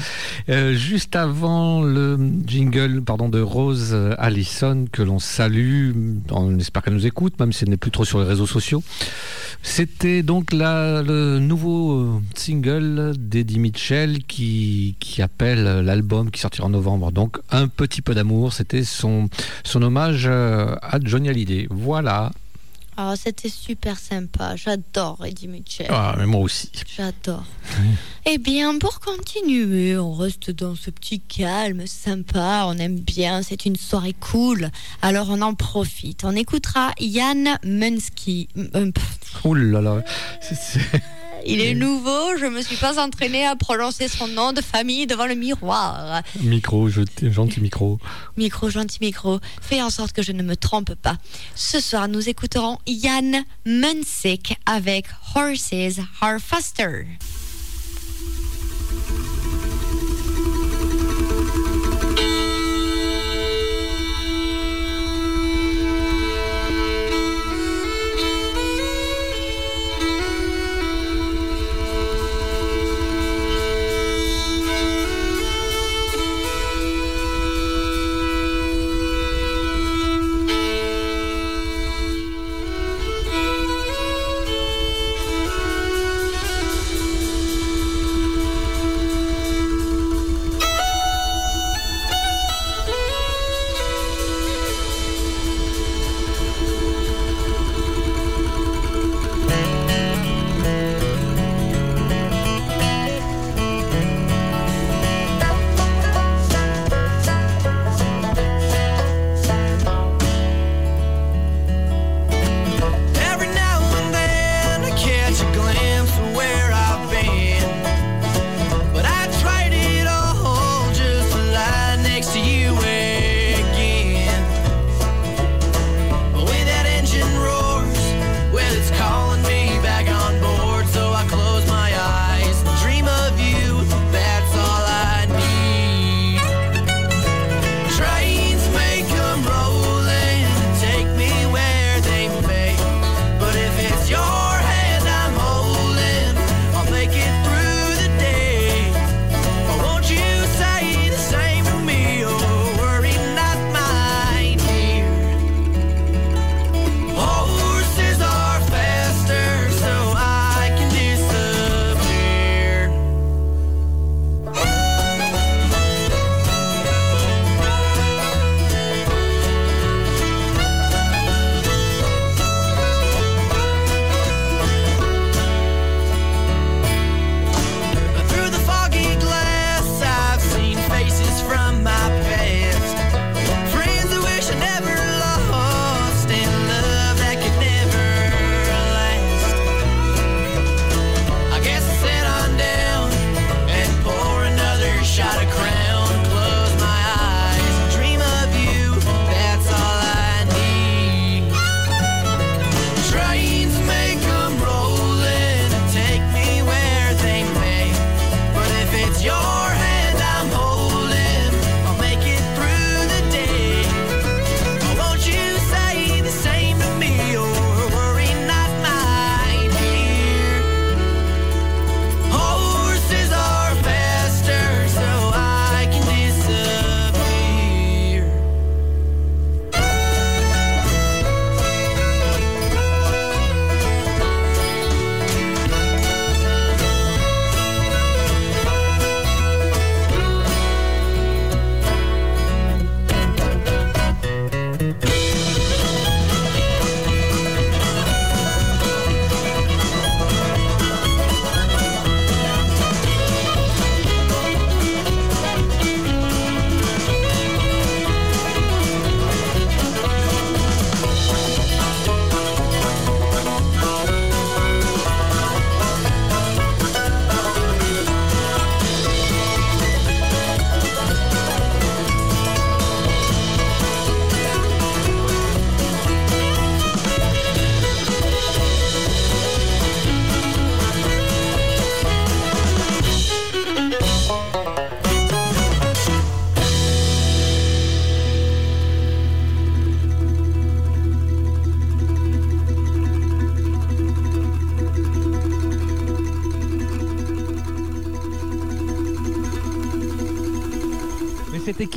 Euh, 0.50 0.74
juste 0.74 1.16
avant 1.16 1.82
le 1.82 2.18
jingle 2.46 3.02
pardon, 3.02 3.30
de 3.30 3.40
Rose 3.40 3.96
Allison, 4.18 4.86
que 4.92 5.02
l'on 5.02 5.20
salue, 5.20 5.92
on 6.32 6.60
espère 6.60 6.82
qu'elle 6.84 6.94
nous 6.96 7.06
écoute, 7.08 7.40
même 7.40 7.54
si 7.54 7.64
elle 7.64 7.70
n'est 7.70 7.78
plus 7.78 7.92
trop 7.92 8.04
sur 8.06 8.20
les 8.20 8.26
réseaux 8.26 8.46
sociaux. 8.48 8.84
C'était 9.62 10.22
donc 10.24 10.52
la- 10.52 11.02
le 11.02 11.40
nouveau 11.40 11.94
euh, 11.94 12.20
single 12.36 13.14
d'Eddie 13.18 13.60
Mitchell 13.60 14.24
qui, 14.28 14.96
qui 15.00 15.22
appelle 15.22 15.64
l'album 15.86 16.30
qui 16.32 16.42
sortira 16.42 16.68
en 16.68 16.72
novembre. 16.72 17.14
Donc 17.14 17.38
un 17.50 17.70
petit 17.70 18.02
peu 18.02 18.14
d'amour, 18.14 18.52
c'était 18.52 18.84
son, 18.84 19.30
son 19.64 19.82
hommage 19.82 20.26
euh, 20.28 20.76
à 20.82 21.00
Johnny 21.02 21.30
Hallyday. 21.30 21.68
Voilà. 21.70 22.34
Oh, 22.98 23.14
c'était 23.16 23.50
super 23.50 23.98
sympa. 24.00 24.56
J'adore 24.56 25.26
Eddie 25.26 25.48
Mitchell. 25.48 25.88
Ah, 25.90 26.16
mais 26.18 26.26
moi 26.26 26.42
aussi. 26.42 26.70
J'adore. 26.96 27.44
Eh 28.26 28.38
bien, 28.38 28.78
pour 28.80 29.02
continuer, 29.02 29.98
on 29.98 30.14
reste 30.14 30.50
dans 30.50 30.76
ce 30.76 30.90
petit 30.92 31.20
calme 31.20 31.86
sympa. 31.86 32.64
On 32.68 32.78
aime 32.78 32.98
bien. 32.98 33.42
C'est 33.44 33.66
une 33.66 33.76
soirée 33.76 34.16
cool. 34.18 34.70
Alors, 35.02 35.28
on 35.30 35.42
en 35.42 35.56
profite. 35.56 36.24
On 36.24 36.34
écoutera 36.34 36.94
Yann 37.02 37.58
Munsky. 37.66 38.48
Euh, 38.76 38.92
Ouh 39.44 39.54
là 39.56 39.82
là. 39.82 40.04
C'est- 40.40 40.80
Il 41.46 41.62
est 41.62 41.74
nouveau. 41.74 42.38
Je 42.38 42.46
me 42.46 42.62
suis 42.62 42.76
pas 42.76 43.00
entraînée 43.04 43.46
à 43.46 43.56
prononcer 43.56 44.08
son 44.08 44.28
nom 44.28 44.54
de 44.54 44.62
famille 44.62 45.08
devant 45.08 45.26
le 45.26 45.36
miroir. 45.36 46.22
Micro, 46.42 46.90
je- 46.90 47.02
gentil 47.30 47.60
micro. 47.62 48.00
Micro, 48.38 48.70
gentil 48.70 48.98
micro. 49.02 49.40
Fais 49.62 49.82
en 49.82 49.90
sorte 49.90 50.14
que 50.14 50.22
je 50.22 50.32
ne 50.32 50.44
me 50.44 50.56
trompe 50.56 50.94
pas. 50.96 51.18
Ce 51.56 51.80
soir, 51.80 52.08
nous 52.08 52.30
écouterons 52.30 52.78
Yann 52.88 53.44
Munsick 53.66 54.56
avec 54.66 55.06
Horses 55.36 56.00
Are 56.22 56.40
Faster. 56.40 57.06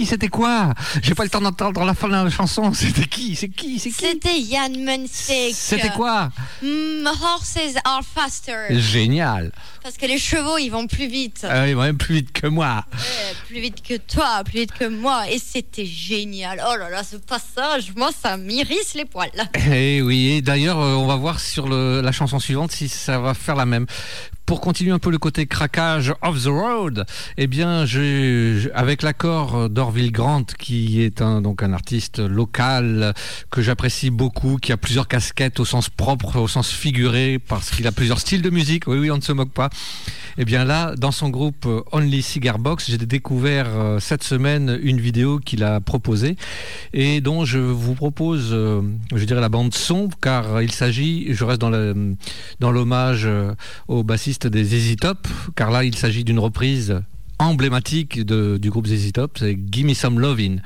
C'était 0.07 0.29
quoi 0.29 0.73
J'ai 1.03 1.15
pas 1.15 1.25
le 1.25 1.31
temps 1.31 1.41
d'entendre 1.41 1.85
la 1.85 1.95
fin 1.95 2.09
de 2.09 2.13
la 2.13 2.31
chanson. 2.31 2.73
C'était 2.73 3.07
qui 3.07 3.37
C'est 3.37 3.49
qui 3.49 3.79
C'est 3.79 3.91
qui 3.91 4.07
C'était 4.07 4.39
Yann 4.41 4.73
Munstick. 4.85 5.55
C'était 5.55 5.91
quoi 5.91 6.31
Mm, 6.63 7.07
Horses 7.07 7.75
are 7.85 8.03
faster. 8.03 8.67
Génial. 8.79 9.53
Parce 9.83 9.97
que 9.97 10.07
les 10.07 10.19
chevaux, 10.19 10.59
ils 10.59 10.71
vont 10.71 10.87
plus 10.87 11.07
vite. 11.09 11.47
Ah 11.49 11.65
oui, 11.65 11.75
même 11.75 11.99
plus 11.99 12.17
vite 12.17 12.33
que 12.33 12.47
moi. 12.47 12.85
Ouais, 12.93 13.35
plus 13.57 13.63
vite 13.63 13.83
que 13.83 13.97
toi, 13.97 14.43
plus 14.45 14.61
vite 14.61 14.73
que 14.73 14.87
moi. 14.87 15.31
Et 15.31 15.39
c'était 15.39 15.87
génial. 15.87 16.63
Oh 16.63 16.77
là 16.77 16.91
là, 16.91 17.03
ce 17.03 17.17
passage, 17.17 17.95
moi, 17.97 18.11
ça 18.13 18.37
m'irrisse 18.37 18.93
les 18.95 19.07
poils. 19.07 19.31
Eh 19.73 20.03
oui, 20.03 20.29
et 20.29 20.43
d'ailleurs, 20.43 20.79
euh, 20.79 20.95
on 20.95 21.07
va 21.07 21.17
voir 21.17 21.41
sur 21.41 21.69
la 21.69 22.13
chanson 22.13 22.39
suivante 22.39 22.71
si 22.71 22.89
ça 22.89 23.19
va 23.19 23.35
faire 23.35 23.57
la 23.57 23.67
même. 23.67 23.87
Pour 24.45 24.61
continuer 24.61 24.93
un 24.93 25.01
peu 25.01 25.11
le 25.11 25.19
côté 25.19 25.47
craquage 25.47 26.15
off 26.23 26.45
the 26.45 26.47
road, 26.47 27.05
eh 27.37 27.49
bien, 27.49 27.85
avec 28.75 29.03
l'accord 29.03 29.69
d'Orville 29.69 30.13
Grant, 30.13 30.45
qui 30.59 31.03
est 31.03 31.21
un, 31.21 31.41
donc 31.41 31.65
un 31.65 31.73
artiste 31.73 32.21
local 32.21 33.13
que 33.51 33.61
j'apprécie 33.61 34.11
beaucoup, 34.11 34.59
qui 34.59 34.71
a 34.71 34.77
plusieurs 34.77 35.09
casquettes 35.09 35.59
au 35.59 35.65
sens 35.65 35.89
propre, 35.89 36.39
au 36.39 36.47
sens 36.47 36.71
figuré, 36.71 37.41
parce 37.41 37.71
qu'il 37.71 37.89
a 37.89 37.93
plusieurs 37.93 38.21
styles 38.21 38.43
de 38.43 38.51
musique. 38.51 38.87
Oui, 38.87 38.99
oui, 38.99 39.11
on 39.11 39.17
ne 39.17 39.23
se 39.23 39.33
moque 39.33 39.53
pas. 39.53 39.69
Eh 40.39 40.45
bien 40.45 40.65
là, 40.65 40.95
dans 40.97 41.13
son 41.13 41.31
groupe 41.31 41.67
euh, 41.67 41.83
Only 41.93 42.23
Cigar 42.23 42.59
Box, 42.59 42.91
j'ai 42.91 42.99
découvert 42.99 43.46
euh, 43.47 44.01
cette 44.01 44.25
semaine 44.25 44.79
une 44.83 45.01
vidéo 45.01 45.39
qu'il 45.39 45.63
a 45.63 45.81
proposée 45.81 46.37
et 46.93 47.21
dont 47.21 47.45
je 47.45 47.59
vous 47.59 47.95
propose, 47.95 48.49
euh, 48.53 48.83
je 49.15 49.25
dirais 49.25 49.41
la 49.41 49.49
bande 49.49 49.73
son, 49.73 50.09
car 50.21 50.63
il 50.63 50.73
s'agit, 50.73 51.33
je 51.33 51.45
reste 51.45 51.61
dans 51.61 52.71
l'hommage 52.71 53.23
euh, 53.27 53.55
au 53.89 54.03
bassiste 54.03 54.47
des 54.47 54.65
ZZ 54.65 54.97
Top, 54.97 55.29
car 55.55 55.71
là 55.71 55.85
il 55.85 55.97
s'agit 55.97 56.25
d'une 56.25 56.39
reprise 56.39 57.01
emblématique 57.39 58.21
du 58.25 58.71
groupe 58.71 58.87
ZZ 58.87 59.13
Top, 59.13 59.39
c'est 59.39 59.57
Gimme 59.71 59.95
Some 59.95 60.19
Lovin'. 60.19 60.61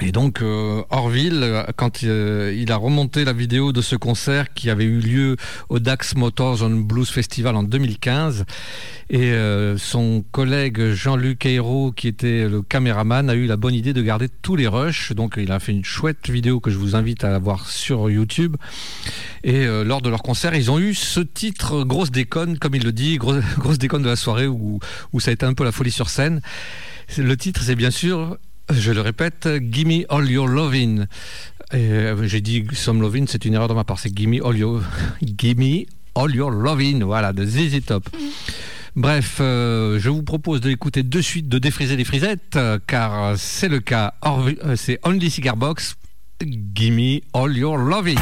Et 0.00 0.12
donc 0.12 0.42
euh, 0.42 0.82
Orville, 0.90 1.64
quand 1.76 2.04
euh, 2.04 2.54
il 2.56 2.70
a 2.70 2.76
remonté 2.76 3.24
la 3.24 3.32
vidéo 3.32 3.72
de 3.72 3.80
ce 3.80 3.96
concert 3.96 4.52
qui 4.52 4.68
avait 4.68 4.84
eu 4.84 5.00
lieu 5.00 5.36
au 5.68 5.78
Dax 5.78 6.16
Motors 6.16 6.62
on 6.62 6.70
Blues 6.70 7.08
Festival 7.08 7.56
en 7.56 7.62
2015, 7.62 8.44
et 9.08 9.32
euh, 9.32 9.78
son 9.78 10.24
collègue 10.32 10.92
Jean-Luc 10.92 11.46
Ayrault, 11.46 11.92
qui 11.92 12.08
était 12.08 12.48
le 12.48 12.60
caméraman, 12.60 13.30
a 13.30 13.34
eu 13.34 13.46
la 13.46 13.56
bonne 13.56 13.74
idée 13.74 13.92
de 13.92 14.02
garder 14.02 14.28
tous 14.42 14.56
les 14.56 14.66
rushs. 14.66 15.12
Donc 15.12 15.34
il 15.36 15.52
a 15.52 15.60
fait 15.60 15.72
une 15.72 15.84
chouette 15.84 16.28
vidéo 16.28 16.58
que 16.58 16.70
je 16.70 16.76
vous 16.76 16.96
invite 16.96 17.22
à 17.22 17.38
voir 17.38 17.68
sur 17.68 18.10
YouTube. 18.10 18.56
Et 19.44 19.64
euh, 19.64 19.84
lors 19.84 20.02
de 20.02 20.10
leur 20.10 20.22
concert, 20.22 20.54
ils 20.56 20.72
ont 20.72 20.80
eu 20.80 20.92
ce 20.92 21.20
titre 21.20 21.84
grosse 21.84 22.10
déconne, 22.10 22.58
comme 22.58 22.74
il 22.74 22.82
le 22.82 22.92
dit, 22.92 23.16
grosse, 23.18 23.78
déconne 23.78 24.02
de 24.02 24.08
la 24.08 24.16
soirée 24.16 24.48
où, 24.48 24.80
ça 25.20 25.30
a 25.30 25.34
été 25.34 25.46
un 25.46 25.54
peu 25.54 25.64
la 25.64 25.72
folie 25.72 25.92
sur 25.92 26.10
scène. 26.10 26.40
Le 27.16 27.36
titre, 27.36 27.62
c'est 27.62 27.76
bien 27.76 27.92
sûr, 27.92 28.36
je 28.72 28.92
le 28.92 29.00
répète, 29.00 29.48
Gimme 29.60 30.04
All 30.08 30.28
Your 30.30 30.48
Lovin'. 30.48 31.06
Euh, 31.74 32.26
J'ai 32.26 32.40
dit 32.40 32.64
Some 32.72 33.00
Lovin', 33.00 33.24
c'est 33.26 33.44
une 33.44 33.54
erreur 33.54 33.68
de 33.68 33.74
ma 33.74 33.84
part, 33.84 33.98
c'est 33.98 34.14
Gimme 34.14 34.40
All 34.44 34.56
Your, 34.56 34.82
Gimme 35.22 35.84
All 36.14 36.34
Your 36.34 36.50
Lovin', 36.50 37.04
voilà, 37.04 37.32
de 37.32 37.44
ZZ 37.44 37.84
Top. 37.86 38.08
Bref, 38.94 39.38
euh, 39.40 39.98
je 40.00 40.08
vous 40.08 40.22
propose 40.22 40.60
de 40.60 40.68
l'écouter 40.70 41.02
de 41.02 41.20
suite, 41.20 41.48
de 41.48 41.58
défriser 41.58 41.96
les 41.96 42.04
frisettes, 42.04 42.56
euh, 42.56 42.78
car 42.86 43.36
c'est 43.36 43.68
le 43.68 43.80
cas. 43.80 44.14
C'est 44.76 44.98
Only 45.04 45.30
Cigar 45.30 45.56
Box, 45.56 45.96
Gimme 46.42 47.20
All 47.34 47.56
Your 47.56 47.76
Lovin'. 47.76 48.14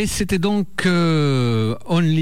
Et 0.00 0.06
c'était 0.06 0.38
donc 0.38 0.86
euh, 0.86 1.49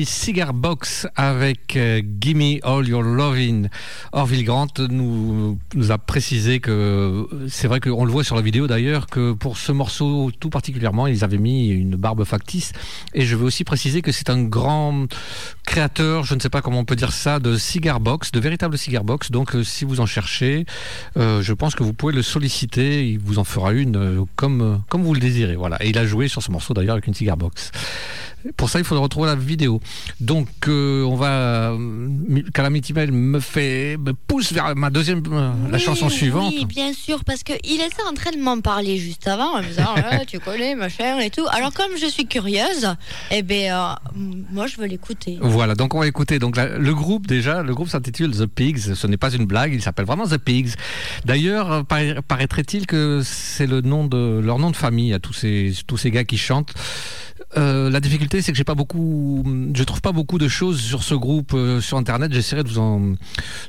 Cigar 0.08 0.54
Box 0.54 1.06
avec 1.16 1.76
euh, 1.76 2.00
Gimme 2.18 2.60
All 2.62 2.88
Your 2.88 3.02
Lovin'. 3.02 3.68
Orville 4.12 4.42
Grant 4.42 4.68
nous, 4.88 5.58
a 5.90 5.98
précisé 5.98 6.60
que 6.60 7.28
c'est 7.48 7.68
vrai 7.68 7.78
qu'on 7.78 8.06
le 8.06 8.10
voit 8.10 8.24
sur 8.24 8.34
la 8.34 8.40
vidéo 8.40 8.66
d'ailleurs 8.66 9.06
que 9.06 9.32
pour 9.32 9.58
ce 9.58 9.70
morceau 9.70 10.30
tout 10.40 10.48
particulièrement 10.48 11.06
ils 11.06 11.24
avaient 11.24 11.36
mis 11.36 11.68
une 11.68 11.96
barbe 11.96 12.24
factice. 12.24 12.72
Et 13.12 13.26
je 13.26 13.36
veux 13.36 13.44
aussi 13.44 13.64
préciser 13.64 14.00
que 14.00 14.10
c'est 14.10 14.30
un 14.30 14.42
grand 14.42 15.06
créateur, 15.66 16.24
je 16.24 16.34
ne 16.34 16.40
sais 16.40 16.48
pas 16.48 16.62
comment 16.62 16.78
on 16.78 16.86
peut 16.86 16.96
dire 16.96 17.12
ça, 17.12 17.38
de 17.38 17.58
cigar 17.58 18.00
box, 18.00 18.32
de 18.32 18.40
véritables 18.40 18.78
cigar 18.78 19.04
box. 19.04 19.30
Donc 19.30 19.54
euh, 19.54 19.62
si 19.62 19.84
vous 19.84 20.00
en 20.00 20.06
cherchez, 20.06 20.64
euh, 21.18 21.42
je 21.42 21.52
pense 21.52 21.74
que 21.74 21.82
vous 21.82 21.92
pouvez 21.92 22.14
le 22.14 22.22
solliciter. 22.22 23.06
Il 23.06 23.18
vous 23.18 23.38
en 23.38 23.44
fera 23.44 23.72
une 23.72 24.24
comme, 24.36 24.82
comme 24.88 25.02
vous 25.02 25.12
le 25.12 25.20
désirez. 25.20 25.56
Voilà. 25.56 25.76
Et 25.84 25.90
il 25.90 25.98
a 25.98 26.06
joué 26.06 26.28
sur 26.28 26.42
ce 26.42 26.50
morceau 26.50 26.72
d'ailleurs 26.72 26.94
avec 26.94 27.06
une 27.06 27.14
cigar 27.14 27.36
box. 27.36 27.70
Pour 28.56 28.70
ça, 28.70 28.78
il 28.78 28.84
faudra 28.84 29.02
retrouver 29.02 29.26
la 29.26 29.34
vidéo. 29.34 29.80
Donc, 30.20 30.48
euh, 30.68 31.02
on 31.04 31.16
va. 31.16 31.72
euh, 31.72 32.40
Calamity 32.54 32.92
Mail 32.92 33.12
me 33.12 33.40
fait 33.40 33.96
me 33.98 34.12
pousse 34.12 34.52
vers 34.52 34.74
ma 34.76 34.90
deuxième, 34.90 35.22
euh, 35.32 35.50
la 35.70 35.78
chanson 35.78 36.08
suivante. 36.08 36.52
Oui, 36.56 36.64
bien 36.64 36.92
sûr, 36.92 37.24
parce 37.24 37.42
qu'il 37.42 37.56
était 37.80 38.02
en 38.08 38.14
train 38.14 38.30
de 38.30 38.38
m'en 38.38 38.60
parler 38.60 38.96
juste 38.98 39.26
avant, 39.28 39.56
en 39.56 39.62
me 39.62 39.66
disant 39.68 39.84
Ah, 39.96 40.24
tu 40.26 40.38
connais, 40.38 40.74
machin 40.74 41.18
et 41.18 41.30
tout. 41.30 41.46
Alors, 41.50 41.72
comme 41.72 41.96
je 42.00 42.06
suis 42.06 42.26
curieuse, 42.26 42.94
eh 43.30 43.42
ben, 43.42 43.72
euh, 43.72 43.94
moi, 44.52 44.66
je 44.66 44.76
veux 44.76 44.86
l'écouter. 44.86 45.38
Voilà, 45.40 45.74
donc 45.74 45.94
on 45.94 46.00
va 46.00 46.06
écouter. 46.06 46.38
Donc 46.38 46.56
la- 46.56 46.78
le 46.78 46.94
groupe 46.94 47.26
déjà, 47.26 47.62
le 47.62 47.74
groupe 47.74 47.88
s'intitule 47.88 48.30
The 48.30 48.46
Pigs. 48.46 48.94
Ce 48.94 49.06
n'est 49.06 49.16
pas 49.16 49.32
une 49.32 49.46
blague, 49.46 49.74
il 49.74 49.82
s'appelle 49.82 50.06
vraiment 50.06 50.26
The 50.26 50.38
Pigs. 50.38 50.74
D'ailleurs, 51.24 51.72
euh, 51.72 51.82
paraît- 51.82 52.16
paraîtrait-il 52.26 52.86
que 52.86 53.20
c'est 53.24 53.66
le 53.66 53.80
nom 53.80 54.06
de 54.06 54.40
leur 54.42 54.58
nom 54.58 54.70
de 54.70 54.76
famille 54.76 55.12
à 55.12 55.18
tous 55.18 55.32
ces 55.32 55.72
tous 55.86 55.96
ces 55.96 56.10
gars 56.10 56.24
qui 56.24 56.38
chantent. 56.38 56.72
Euh, 57.56 57.88
la 57.88 58.00
difficulté, 58.00 58.42
c'est 58.42 58.52
que 58.52 58.58
j'ai 58.58 58.64
pas 58.64 58.74
beaucoup, 58.74 59.42
je 59.74 59.82
trouve 59.84 60.02
pas 60.02 60.12
beaucoup 60.12 60.38
de 60.38 60.48
choses 60.48 60.80
sur 60.80 61.02
ce 61.02 61.14
groupe 61.14 61.52
euh, 61.54 61.80
sur 61.80 61.96
internet. 61.96 62.32
J'essaierai 62.32 62.62
de 62.62 62.68
vous 62.68 62.78
en, 62.78 63.14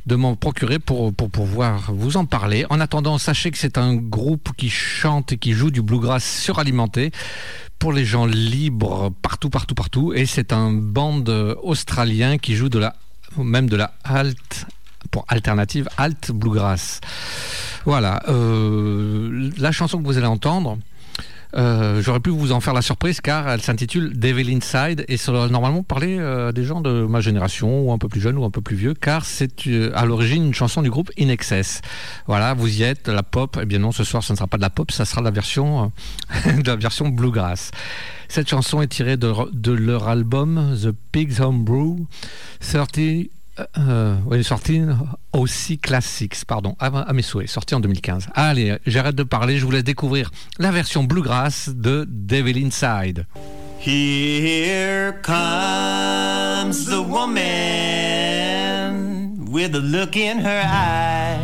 de 0.05 0.15
m'en 0.15 0.35
procurer 0.35 0.79
pour 0.79 1.13
pour 1.13 1.29
pouvoir 1.29 1.91
vous 1.93 2.17
en 2.17 2.25
parler. 2.25 2.65
En 2.69 2.79
attendant, 2.81 3.17
sachez 3.17 3.51
que 3.51 3.57
c'est 3.57 3.77
un 3.77 3.95
groupe 3.95 4.49
qui 4.57 4.69
chante 4.69 5.31
et 5.31 5.37
qui 5.37 5.53
joue 5.53 5.71
du 5.71 5.81
bluegrass 5.81 6.23
suralimenté 6.23 7.11
pour 7.79 7.93
les 7.93 8.03
gens 8.03 8.25
libres 8.25 9.11
partout, 9.21 9.49
partout, 9.49 9.75
partout. 9.75 10.13
Et 10.13 10.25
c'est 10.25 10.51
un 10.51 10.73
band 10.73 11.23
australien 11.63 12.37
qui 12.37 12.55
joue 12.55 12.67
de 12.67 12.79
la, 12.79 12.95
même 13.37 13.69
de 13.69 13.77
la 13.77 13.93
alt, 14.03 14.65
pour 15.11 15.23
alternative, 15.29 15.87
alt 15.97 16.31
bluegrass. 16.31 16.99
Voilà. 17.85 18.21
euh, 18.27 19.49
la 19.57 19.71
chanson 19.71 19.99
que 19.99 20.05
vous 20.05 20.17
allez 20.17 20.27
entendre. 20.27 20.77
Euh, 21.55 22.01
J'aurais 22.01 22.19
pu 22.19 22.29
vous 22.29 22.51
en 22.51 22.59
faire 22.59 22.73
la 22.73 22.81
surprise 22.81 23.21
car 23.21 23.49
elle 23.49 23.61
s'intitule 23.61 24.17
Devil 24.17 24.55
Inside 24.55 25.05
et 25.07 25.17
ça 25.17 25.31
doit 25.31 25.47
normalement 25.49 25.83
parler 25.83 26.17
euh, 26.19 26.51
des 26.51 26.63
gens 26.63 26.81
de 26.81 27.05
ma 27.05 27.21
génération 27.21 27.81
ou 27.81 27.91
un 27.91 27.97
peu 27.97 28.07
plus 28.07 28.21
jeunes 28.21 28.37
ou 28.37 28.45
un 28.45 28.51
peu 28.51 28.61
plus 28.61 28.75
vieux 28.75 28.93
car 28.93 29.25
c'est 29.25 29.67
euh, 29.67 29.91
à 29.95 30.05
l'origine 30.05 30.45
une 30.45 30.53
chanson 30.53 30.81
du 30.81 30.89
groupe 30.89 31.11
In 31.19 31.29
Excess. 31.29 31.81
Voilà, 32.27 32.53
vous 32.53 32.79
y 32.79 32.83
êtes, 32.83 33.07
la 33.07 33.23
pop. 33.23 33.57
Eh 33.61 33.65
bien 33.65 33.79
non, 33.79 33.91
ce 33.91 34.03
soir 34.03 34.23
ce 34.23 34.33
ne 34.33 34.37
sera 34.37 34.47
pas 34.47 34.57
de 34.57 34.61
la 34.61 34.69
pop, 34.69 34.91
ça 34.91 35.05
sera 35.05 35.21
de 35.21 35.25
la 35.25 35.31
version, 35.31 35.91
euh, 36.45 36.51
de 36.61 36.67
la 36.67 36.75
version 36.75 37.09
bluegrass. 37.09 37.71
Cette 38.27 38.47
chanson 38.47 38.81
est 38.81 38.87
tirée 38.87 39.17
de, 39.17 39.33
de 39.51 39.71
leur 39.71 40.07
album 40.07 40.77
The 40.81 40.91
Pigs 41.11 41.41
Homebrew 41.41 42.05
30 42.59 42.99
euh, 43.77 44.15
oui, 44.25 44.43
sorti 44.43 44.81
aussi 45.33 45.77
Classics, 45.77 46.45
pardon, 46.45 46.75
à, 46.79 46.87
à 46.87 47.13
mes 47.13 47.21
souhaits, 47.21 47.49
sorti 47.49 47.75
en 47.75 47.79
2015. 47.79 48.27
Allez, 48.33 48.77
j'arrête 48.85 49.15
de 49.15 49.23
parler, 49.23 49.57
je 49.57 49.65
vous 49.65 49.71
laisse 49.71 49.83
découvrir 49.83 50.31
la 50.57 50.71
version 50.71 51.03
bluegrass 51.03 51.69
de 51.69 52.05
Devil 52.09 52.57
Inside. 52.63 53.25
Here 53.79 55.13
comes 55.21 56.85
the 56.85 57.01
woman 57.01 57.39
with 59.49 59.73
a 59.75 59.79
look 59.79 60.17
in 60.17 60.39
her 60.39 60.61
eye. 60.65 61.39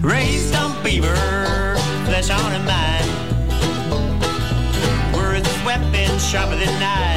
Raised 0.00 0.54
on 0.54 0.72
beaver, 0.82 1.14
flesh 2.06 2.30
on 2.30 2.50
her 2.50 2.64
mind. 2.64 3.06
Words, 5.14 5.48
weapons 5.66 6.26
sharper 6.26 6.56
than 6.56 6.80
knives. 6.80 7.07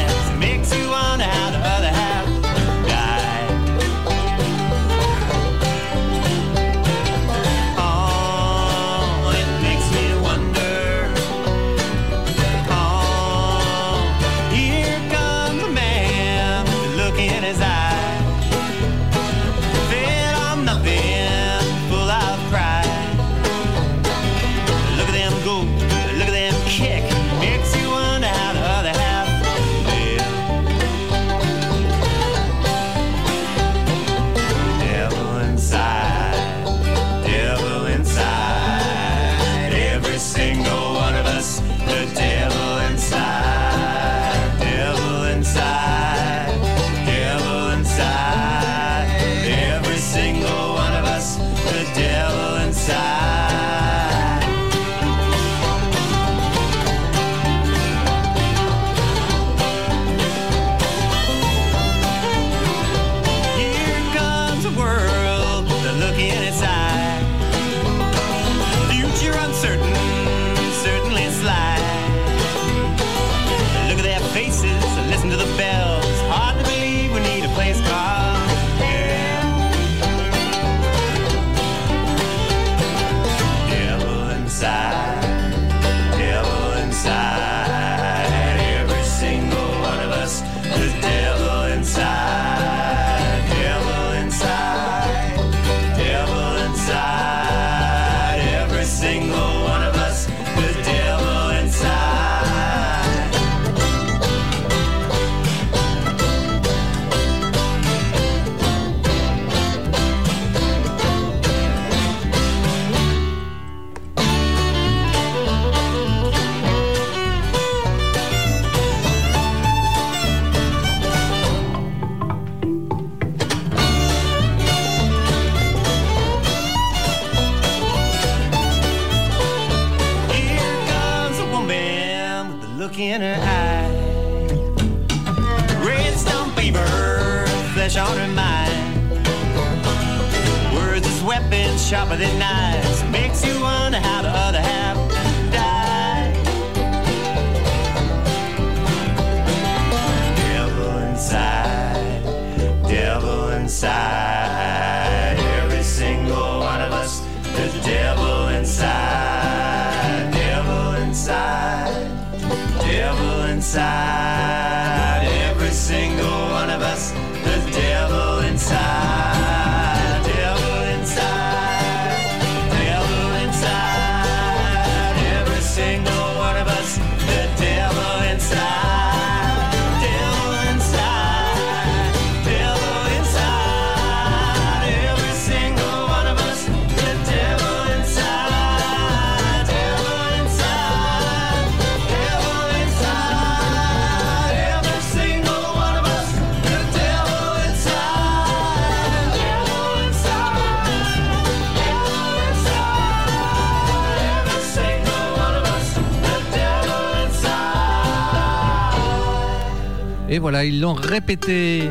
Voilà, 210.51 210.65
ils 210.65 210.81
l'ont 210.81 210.93
répété. 210.93 211.83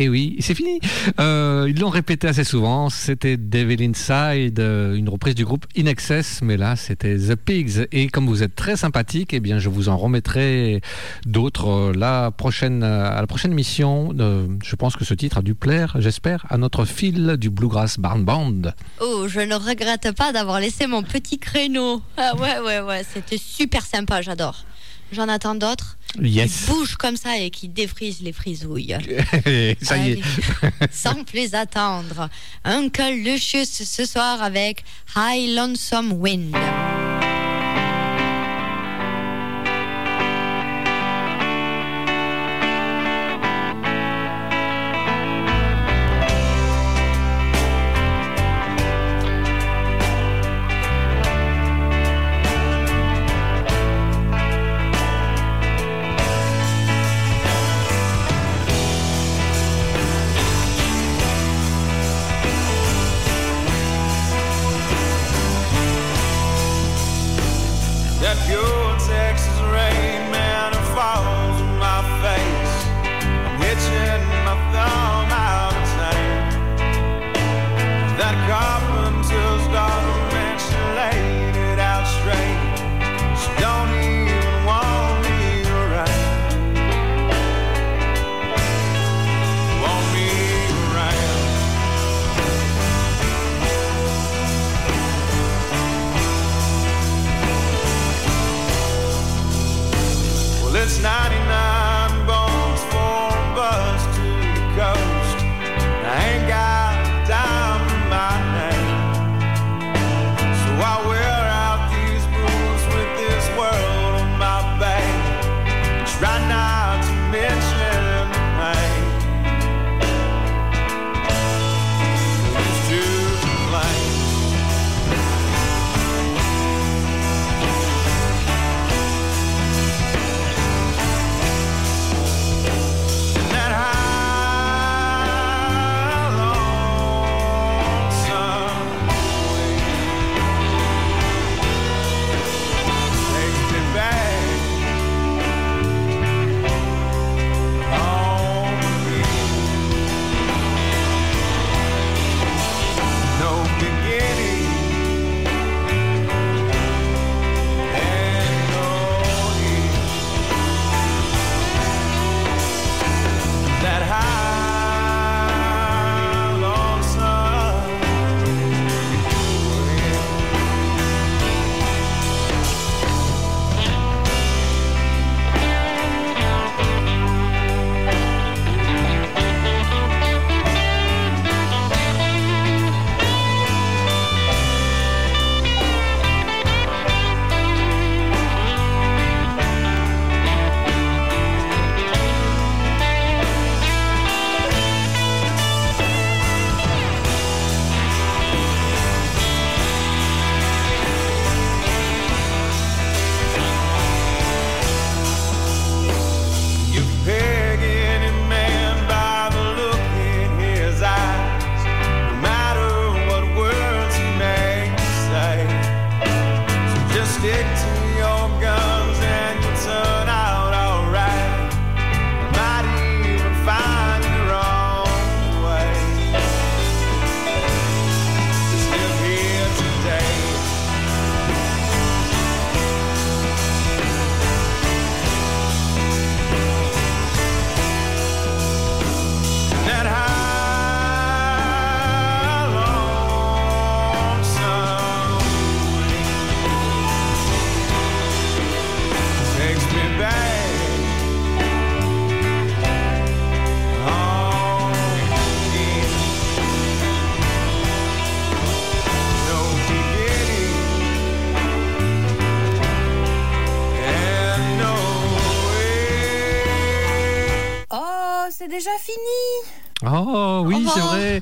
Et 0.00 0.08
oui, 0.08 0.36
c'est 0.38 0.54
fini. 0.54 0.78
Euh, 1.18 1.66
ils 1.68 1.80
l'ont 1.80 1.88
répété 1.88 2.28
assez 2.28 2.44
souvent. 2.44 2.88
C'était 2.88 3.36
Devil 3.36 3.82
Inside, 3.82 4.60
euh, 4.60 4.94
une 4.94 5.08
reprise 5.08 5.34
du 5.34 5.44
groupe 5.44 5.66
In 5.76 5.86
Excess, 5.86 6.38
mais 6.40 6.56
là 6.56 6.76
c'était 6.76 7.16
The 7.16 7.34
Pigs. 7.34 7.88
Et 7.90 8.06
comme 8.06 8.28
vous 8.28 8.44
êtes 8.44 8.54
très 8.54 8.76
sympathique, 8.76 9.34
eh 9.34 9.40
bien 9.40 9.58
je 9.58 9.68
vous 9.68 9.88
en 9.88 9.96
remettrai 9.96 10.80
d'autres 11.26 11.68
euh, 11.68 11.92
la 11.92 12.30
prochaine 12.30 12.84
à 12.84 13.20
la 13.20 13.26
prochaine 13.26 13.50
émission. 13.50 14.14
Euh, 14.20 14.46
je 14.62 14.76
pense 14.76 14.94
que 14.94 15.04
ce 15.04 15.14
titre 15.14 15.38
a 15.38 15.42
dû 15.42 15.56
plaire, 15.56 15.96
j'espère, 15.98 16.46
à 16.48 16.58
notre 16.58 16.84
fil 16.84 17.36
du 17.38 17.50
Bluegrass 17.50 17.98
Barn 17.98 18.24
Band. 18.24 18.70
Oh, 19.00 19.26
je 19.26 19.40
ne 19.40 19.56
regrette 19.56 20.12
pas 20.16 20.32
d'avoir 20.32 20.60
laissé 20.60 20.86
mon 20.86 21.02
petit 21.02 21.40
créneau. 21.40 22.02
Ah 22.16 22.36
ouais, 22.36 22.60
ouais, 22.64 22.80
ouais, 22.82 23.02
c'était 23.12 23.36
super 23.36 23.84
sympa, 23.84 24.22
j'adore. 24.22 24.64
J'en 25.12 25.28
attends 25.28 25.54
d'autres. 25.54 25.96
Yes. 26.20 26.64
Qui 26.64 26.70
bougent 26.70 26.96
comme 26.96 27.16
ça 27.16 27.38
et 27.38 27.50
qui 27.50 27.68
défrisent 27.68 28.22
les 28.22 28.32
frisouilles. 28.32 28.96
Ça 29.82 29.98
y 29.98 30.12
est. 30.12 30.22
Sans 30.90 31.24
plus 31.24 31.54
attendre. 31.54 32.28
Uncle 32.64 33.14
Lucius 33.24 33.82
ce 33.84 34.04
soir 34.04 34.42
avec 34.42 34.84
High 35.16 35.54
Lonesome 35.54 36.12
Wind. 36.12 36.54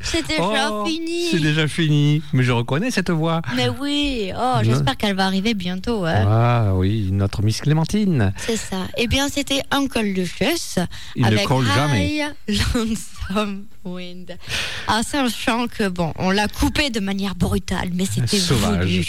C'est 0.07 0.25
c'est 0.27 0.39
déjà 0.39 0.71
Oh, 0.73 0.85
fini. 0.87 1.29
C'est 1.31 1.41
déjà 1.41 1.69
fini. 1.69 2.23
Mais 2.33 2.43
je 2.43 2.53
reconnais 2.53 2.91
cette 2.91 3.11
voix. 3.11 3.43
Mais 3.57 3.69
oui, 3.69 4.33
oh, 4.37 4.59
j'espère 4.63 4.97
qu'elle 4.97 5.15
va 5.17 5.27
arriver 5.27 5.55
bientôt. 5.55 6.05
hein. 6.05 6.25
Ah 6.27 6.73
oui, 6.75 7.11
notre 7.13 7.43
Miss 7.43 7.61
Clémentine. 7.61 8.33
C'est 8.37 8.57
ça. 8.57 8.87
Eh 8.97 9.07
bien, 9.07 9.29
c'était 9.29 9.63
Uncle 9.71 10.01
Lucius 10.03 10.79
Il 11.15 11.23
ne 11.23 11.27
avec 11.29 11.45
colle 11.47 11.67
jamais. 11.67 12.23
High 12.49 12.97
Wind. 13.85 14.37
Ah, 14.89 15.01
c'est 15.07 15.19
un 15.19 15.29
chant 15.29 15.67
que, 15.69 15.89
bon, 15.89 16.13
on 16.17 16.31
l'a 16.31 16.49
coupé 16.49 16.91
de 16.91 17.01
manière 17.01 17.35
brutale, 17.35 17.91
mais 17.95 18.05
c'était 18.07 18.39
voulu. 18.39 19.05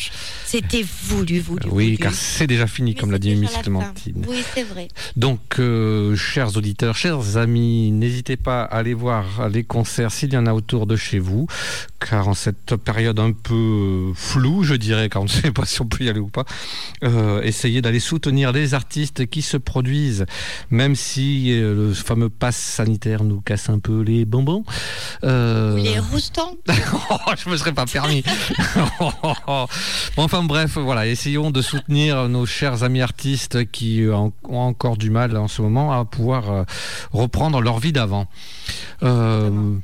C'était 0.45 0.85
voulu, 1.03 1.39
voulu. 1.39 1.63
Oui, 1.69 1.85
voulu. 1.85 1.97
car 1.97 2.13
c'est 2.13 2.47
déjà 2.47 2.67
fini, 2.67 2.95
comme 2.95 3.11
l'a 3.11 3.19
dit 3.19 3.35
Miss. 3.35 3.51
Clémentine. 3.61 4.25
Oui, 4.27 4.43
c'est 4.53 4.63
vrai. 4.63 4.87
Donc, 5.15 5.59
euh, 5.59 6.15
chers 6.15 6.55
auditeurs, 6.57 6.95
chers 6.95 7.37
amis, 7.37 7.91
n'hésitez 7.91 8.37
pas 8.37 8.63
à 8.63 8.77
aller 8.77 8.93
voir 8.93 9.49
les 9.49 9.63
concerts 9.63 10.11
s'il 10.11 10.33
y 10.33 10.37
en 10.37 10.45
a 10.45 10.53
autour 10.53 10.87
de 10.87 10.95
chez 10.95 11.19
vous, 11.19 11.47
car 11.99 12.27
en 12.27 12.33
cette 12.33 12.75
période 12.75 13.19
un 13.19 13.31
peu 13.31 13.53
euh, 13.53 14.13
floue, 14.13 14.63
je 14.63 14.75
dirais, 14.75 15.09
car 15.09 15.21
on 15.21 15.25
ne 15.25 15.29
sait 15.29 15.51
pas 15.51 15.65
si 15.65 15.81
on 15.81 15.85
peut 15.85 16.03
y 16.03 16.09
aller 16.09 16.19
ou 16.19 16.27
pas, 16.27 16.45
euh, 17.03 17.41
essayez 17.41 17.81
d'aller 17.81 17.99
soutenir 17.99 18.51
les 18.51 18.73
artistes 18.73 19.27
qui 19.27 19.41
se 19.41 19.57
produisent, 19.57 20.25
même 20.69 20.95
si 20.95 21.51
euh, 21.51 21.89
le 21.89 21.93
fameux 21.93 22.29
pass 22.29 22.55
sanitaire 22.55 23.23
nous 23.23 23.41
casse 23.41 23.69
un 23.69 23.79
peu 23.79 24.01
les 24.07 24.25
bonbons. 24.25 24.63
Euh, 25.23 25.75
Les 25.77 25.99
roustons. 25.99 26.57
Oh, 27.09 27.31
je 27.37 27.49
me 27.49 27.57
serais 27.57 27.73
pas 27.73 27.85
permis. 27.85 28.23
Bon, 30.15 30.23
enfin 30.23 30.43
bref, 30.43 30.77
voilà, 30.77 31.05
essayons 31.07 31.51
de 31.51 31.61
soutenir 31.61 32.27
nos 32.29 32.45
chers 32.45 32.83
amis 32.83 33.01
artistes 33.01 33.69
qui 33.71 34.03
euh, 34.03 34.15
ont 34.15 34.31
encore 34.49 34.97
du 34.97 35.09
mal 35.09 35.35
en 35.37 35.47
ce 35.47 35.61
moment 35.61 35.91
à 35.91 36.05
pouvoir 36.05 36.51
euh, 36.51 36.63
reprendre 37.11 37.61
leur 37.61 37.79
vie 37.79 37.91
d'avant. 37.91 38.27
Euh, 39.03 39.75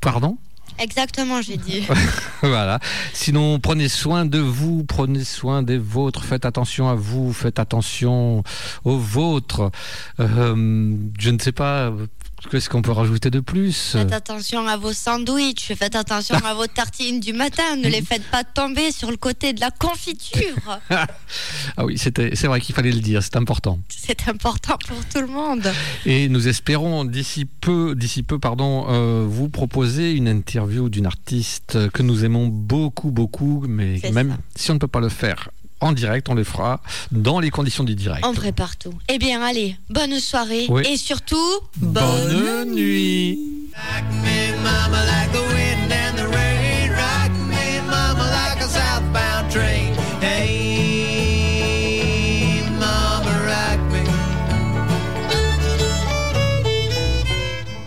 pardon? 0.00 0.38
Exactement, 0.80 1.42
j'ai 1.42 1.58
dit. 1.58 1.86
voilà. 2.42 2.80
Sinon, 3.12 3.60
prenez 3.60 3.88
soin 3.88 4.24
de 4.24 4.38
vous, 4.38 4.84
prenez 4.84 5.24
soin 5.24 5.62
des 5.62 5.76
vôtres, 5.76 6.24
faites 6.24 6.46
attention 6.46 6.88
à 6.88 6.94
vous, 6.94 7.32
faites 7.34 7.58
attention 7.58 8.42
aux 8.84 8.96
vôtres. 8.96 9.70
Euh, 10.20 10.96
je 11.18 11.30
ne 11.30 11.38
sais 11.38 11.52
pas, 11.52 11.92
qu'est-ce 12.50 12.68
qu'on 12.68 12.82
peut 12.82 12.92
rajouter 12.92 13.30
de 13.30 13.40
plus? 13.40 13.92
Faites 13.92 14.12
attention 14.12 14.66
à 14.66 14.76
vos 14.76 14.92
sandwichs, 14.92 15.72
faites 15.74 15.94
attention 15.94 16.36
à 16.44 16.54
vos 16.54 16.66
tartines 16.66 17.20
du 17.20 17.32
matin, 17.32 17.76
ne 17.76 17.88
les 17.88 18.02
faites 18.02 18.24
pas 18.30 18.44
tomber 18.44 18.92
sur 18.92 19.10
le 19.10 19.16
côté 19.16 19.52
de 19.52 19.60
la 19.60 19.70
confiture. 19.70 20.80
Ah 21.76 21.84
oui, 21.84 21.96
c'est 21.96 22.44
vrai 22.44 22.60
qu'il 22.60 22.74
fallait 22.74 22.90
le 22.90 23.00
dire, 23.00 23.22
c'est 23.22 23.36
important. 23.36 23.78
C'est 23.88 24.28
important 24.28 24.76
pour 24.86 24.98
tout 25.06 25.20
le 25.20 25.28
monde. 25.28 25.62
Et 26.04 26.28
nous 26.28 26.48
espérons 26.48 27.04
d'ici 27.04 27.44
peu, 27.44 27.94
d'ici 27.94 28.22
peu, 28.22 28.38
pardon, 28.38 28.86
euh, 28.88 29.24
vous 29.26 29.48
proposer 29.48 30.12
une 30.12 30.28
interview 30.28 30.88
d'une 30.88 31.06
artiste 31.06 31.90
que 31.90 32.02
nous 32.02 32.24
aimons 32.24 32.48
beaucoup, 32.48 33.10
beaucoup, 33.10 33.64
mais 33.68 34.00
même 34.12 34.30
ça. 34.30 34.36
si 34.56 34.70
on 34.70 34.74
ne 34.74 34.78
peut 34.78 34.88
pas 34.88 35.00
le 35.00 35.08
faire 35.08 35.50
en 35.80 35.92
direct, 35.92 36.28
on 36.28 36.34
le 36.34 36.44
fera 36.44 36.80
dans 37.10 37.40
les 37.40 37.50
conditions 37.50 37.84
du 37.84 37.94
direct. 37.94 38.24
En 38.24 38.32
vrai 38.32 38.52
partout. 38.52 38.92
Eh 39.08 39.18
bien, 39.18 39.42
allez, 39.42 39.76
bonne 39.88 40.18
soirée 40.20 40.66
Oui. 40.68 40.82
et 40.86 40.96
surtout, 40.96 41.36
Bonne 41.76 42.74
nuit. 42.74 43.38
Mama 44.62 45.04
like 45.06 45.32
the 45.32 46.49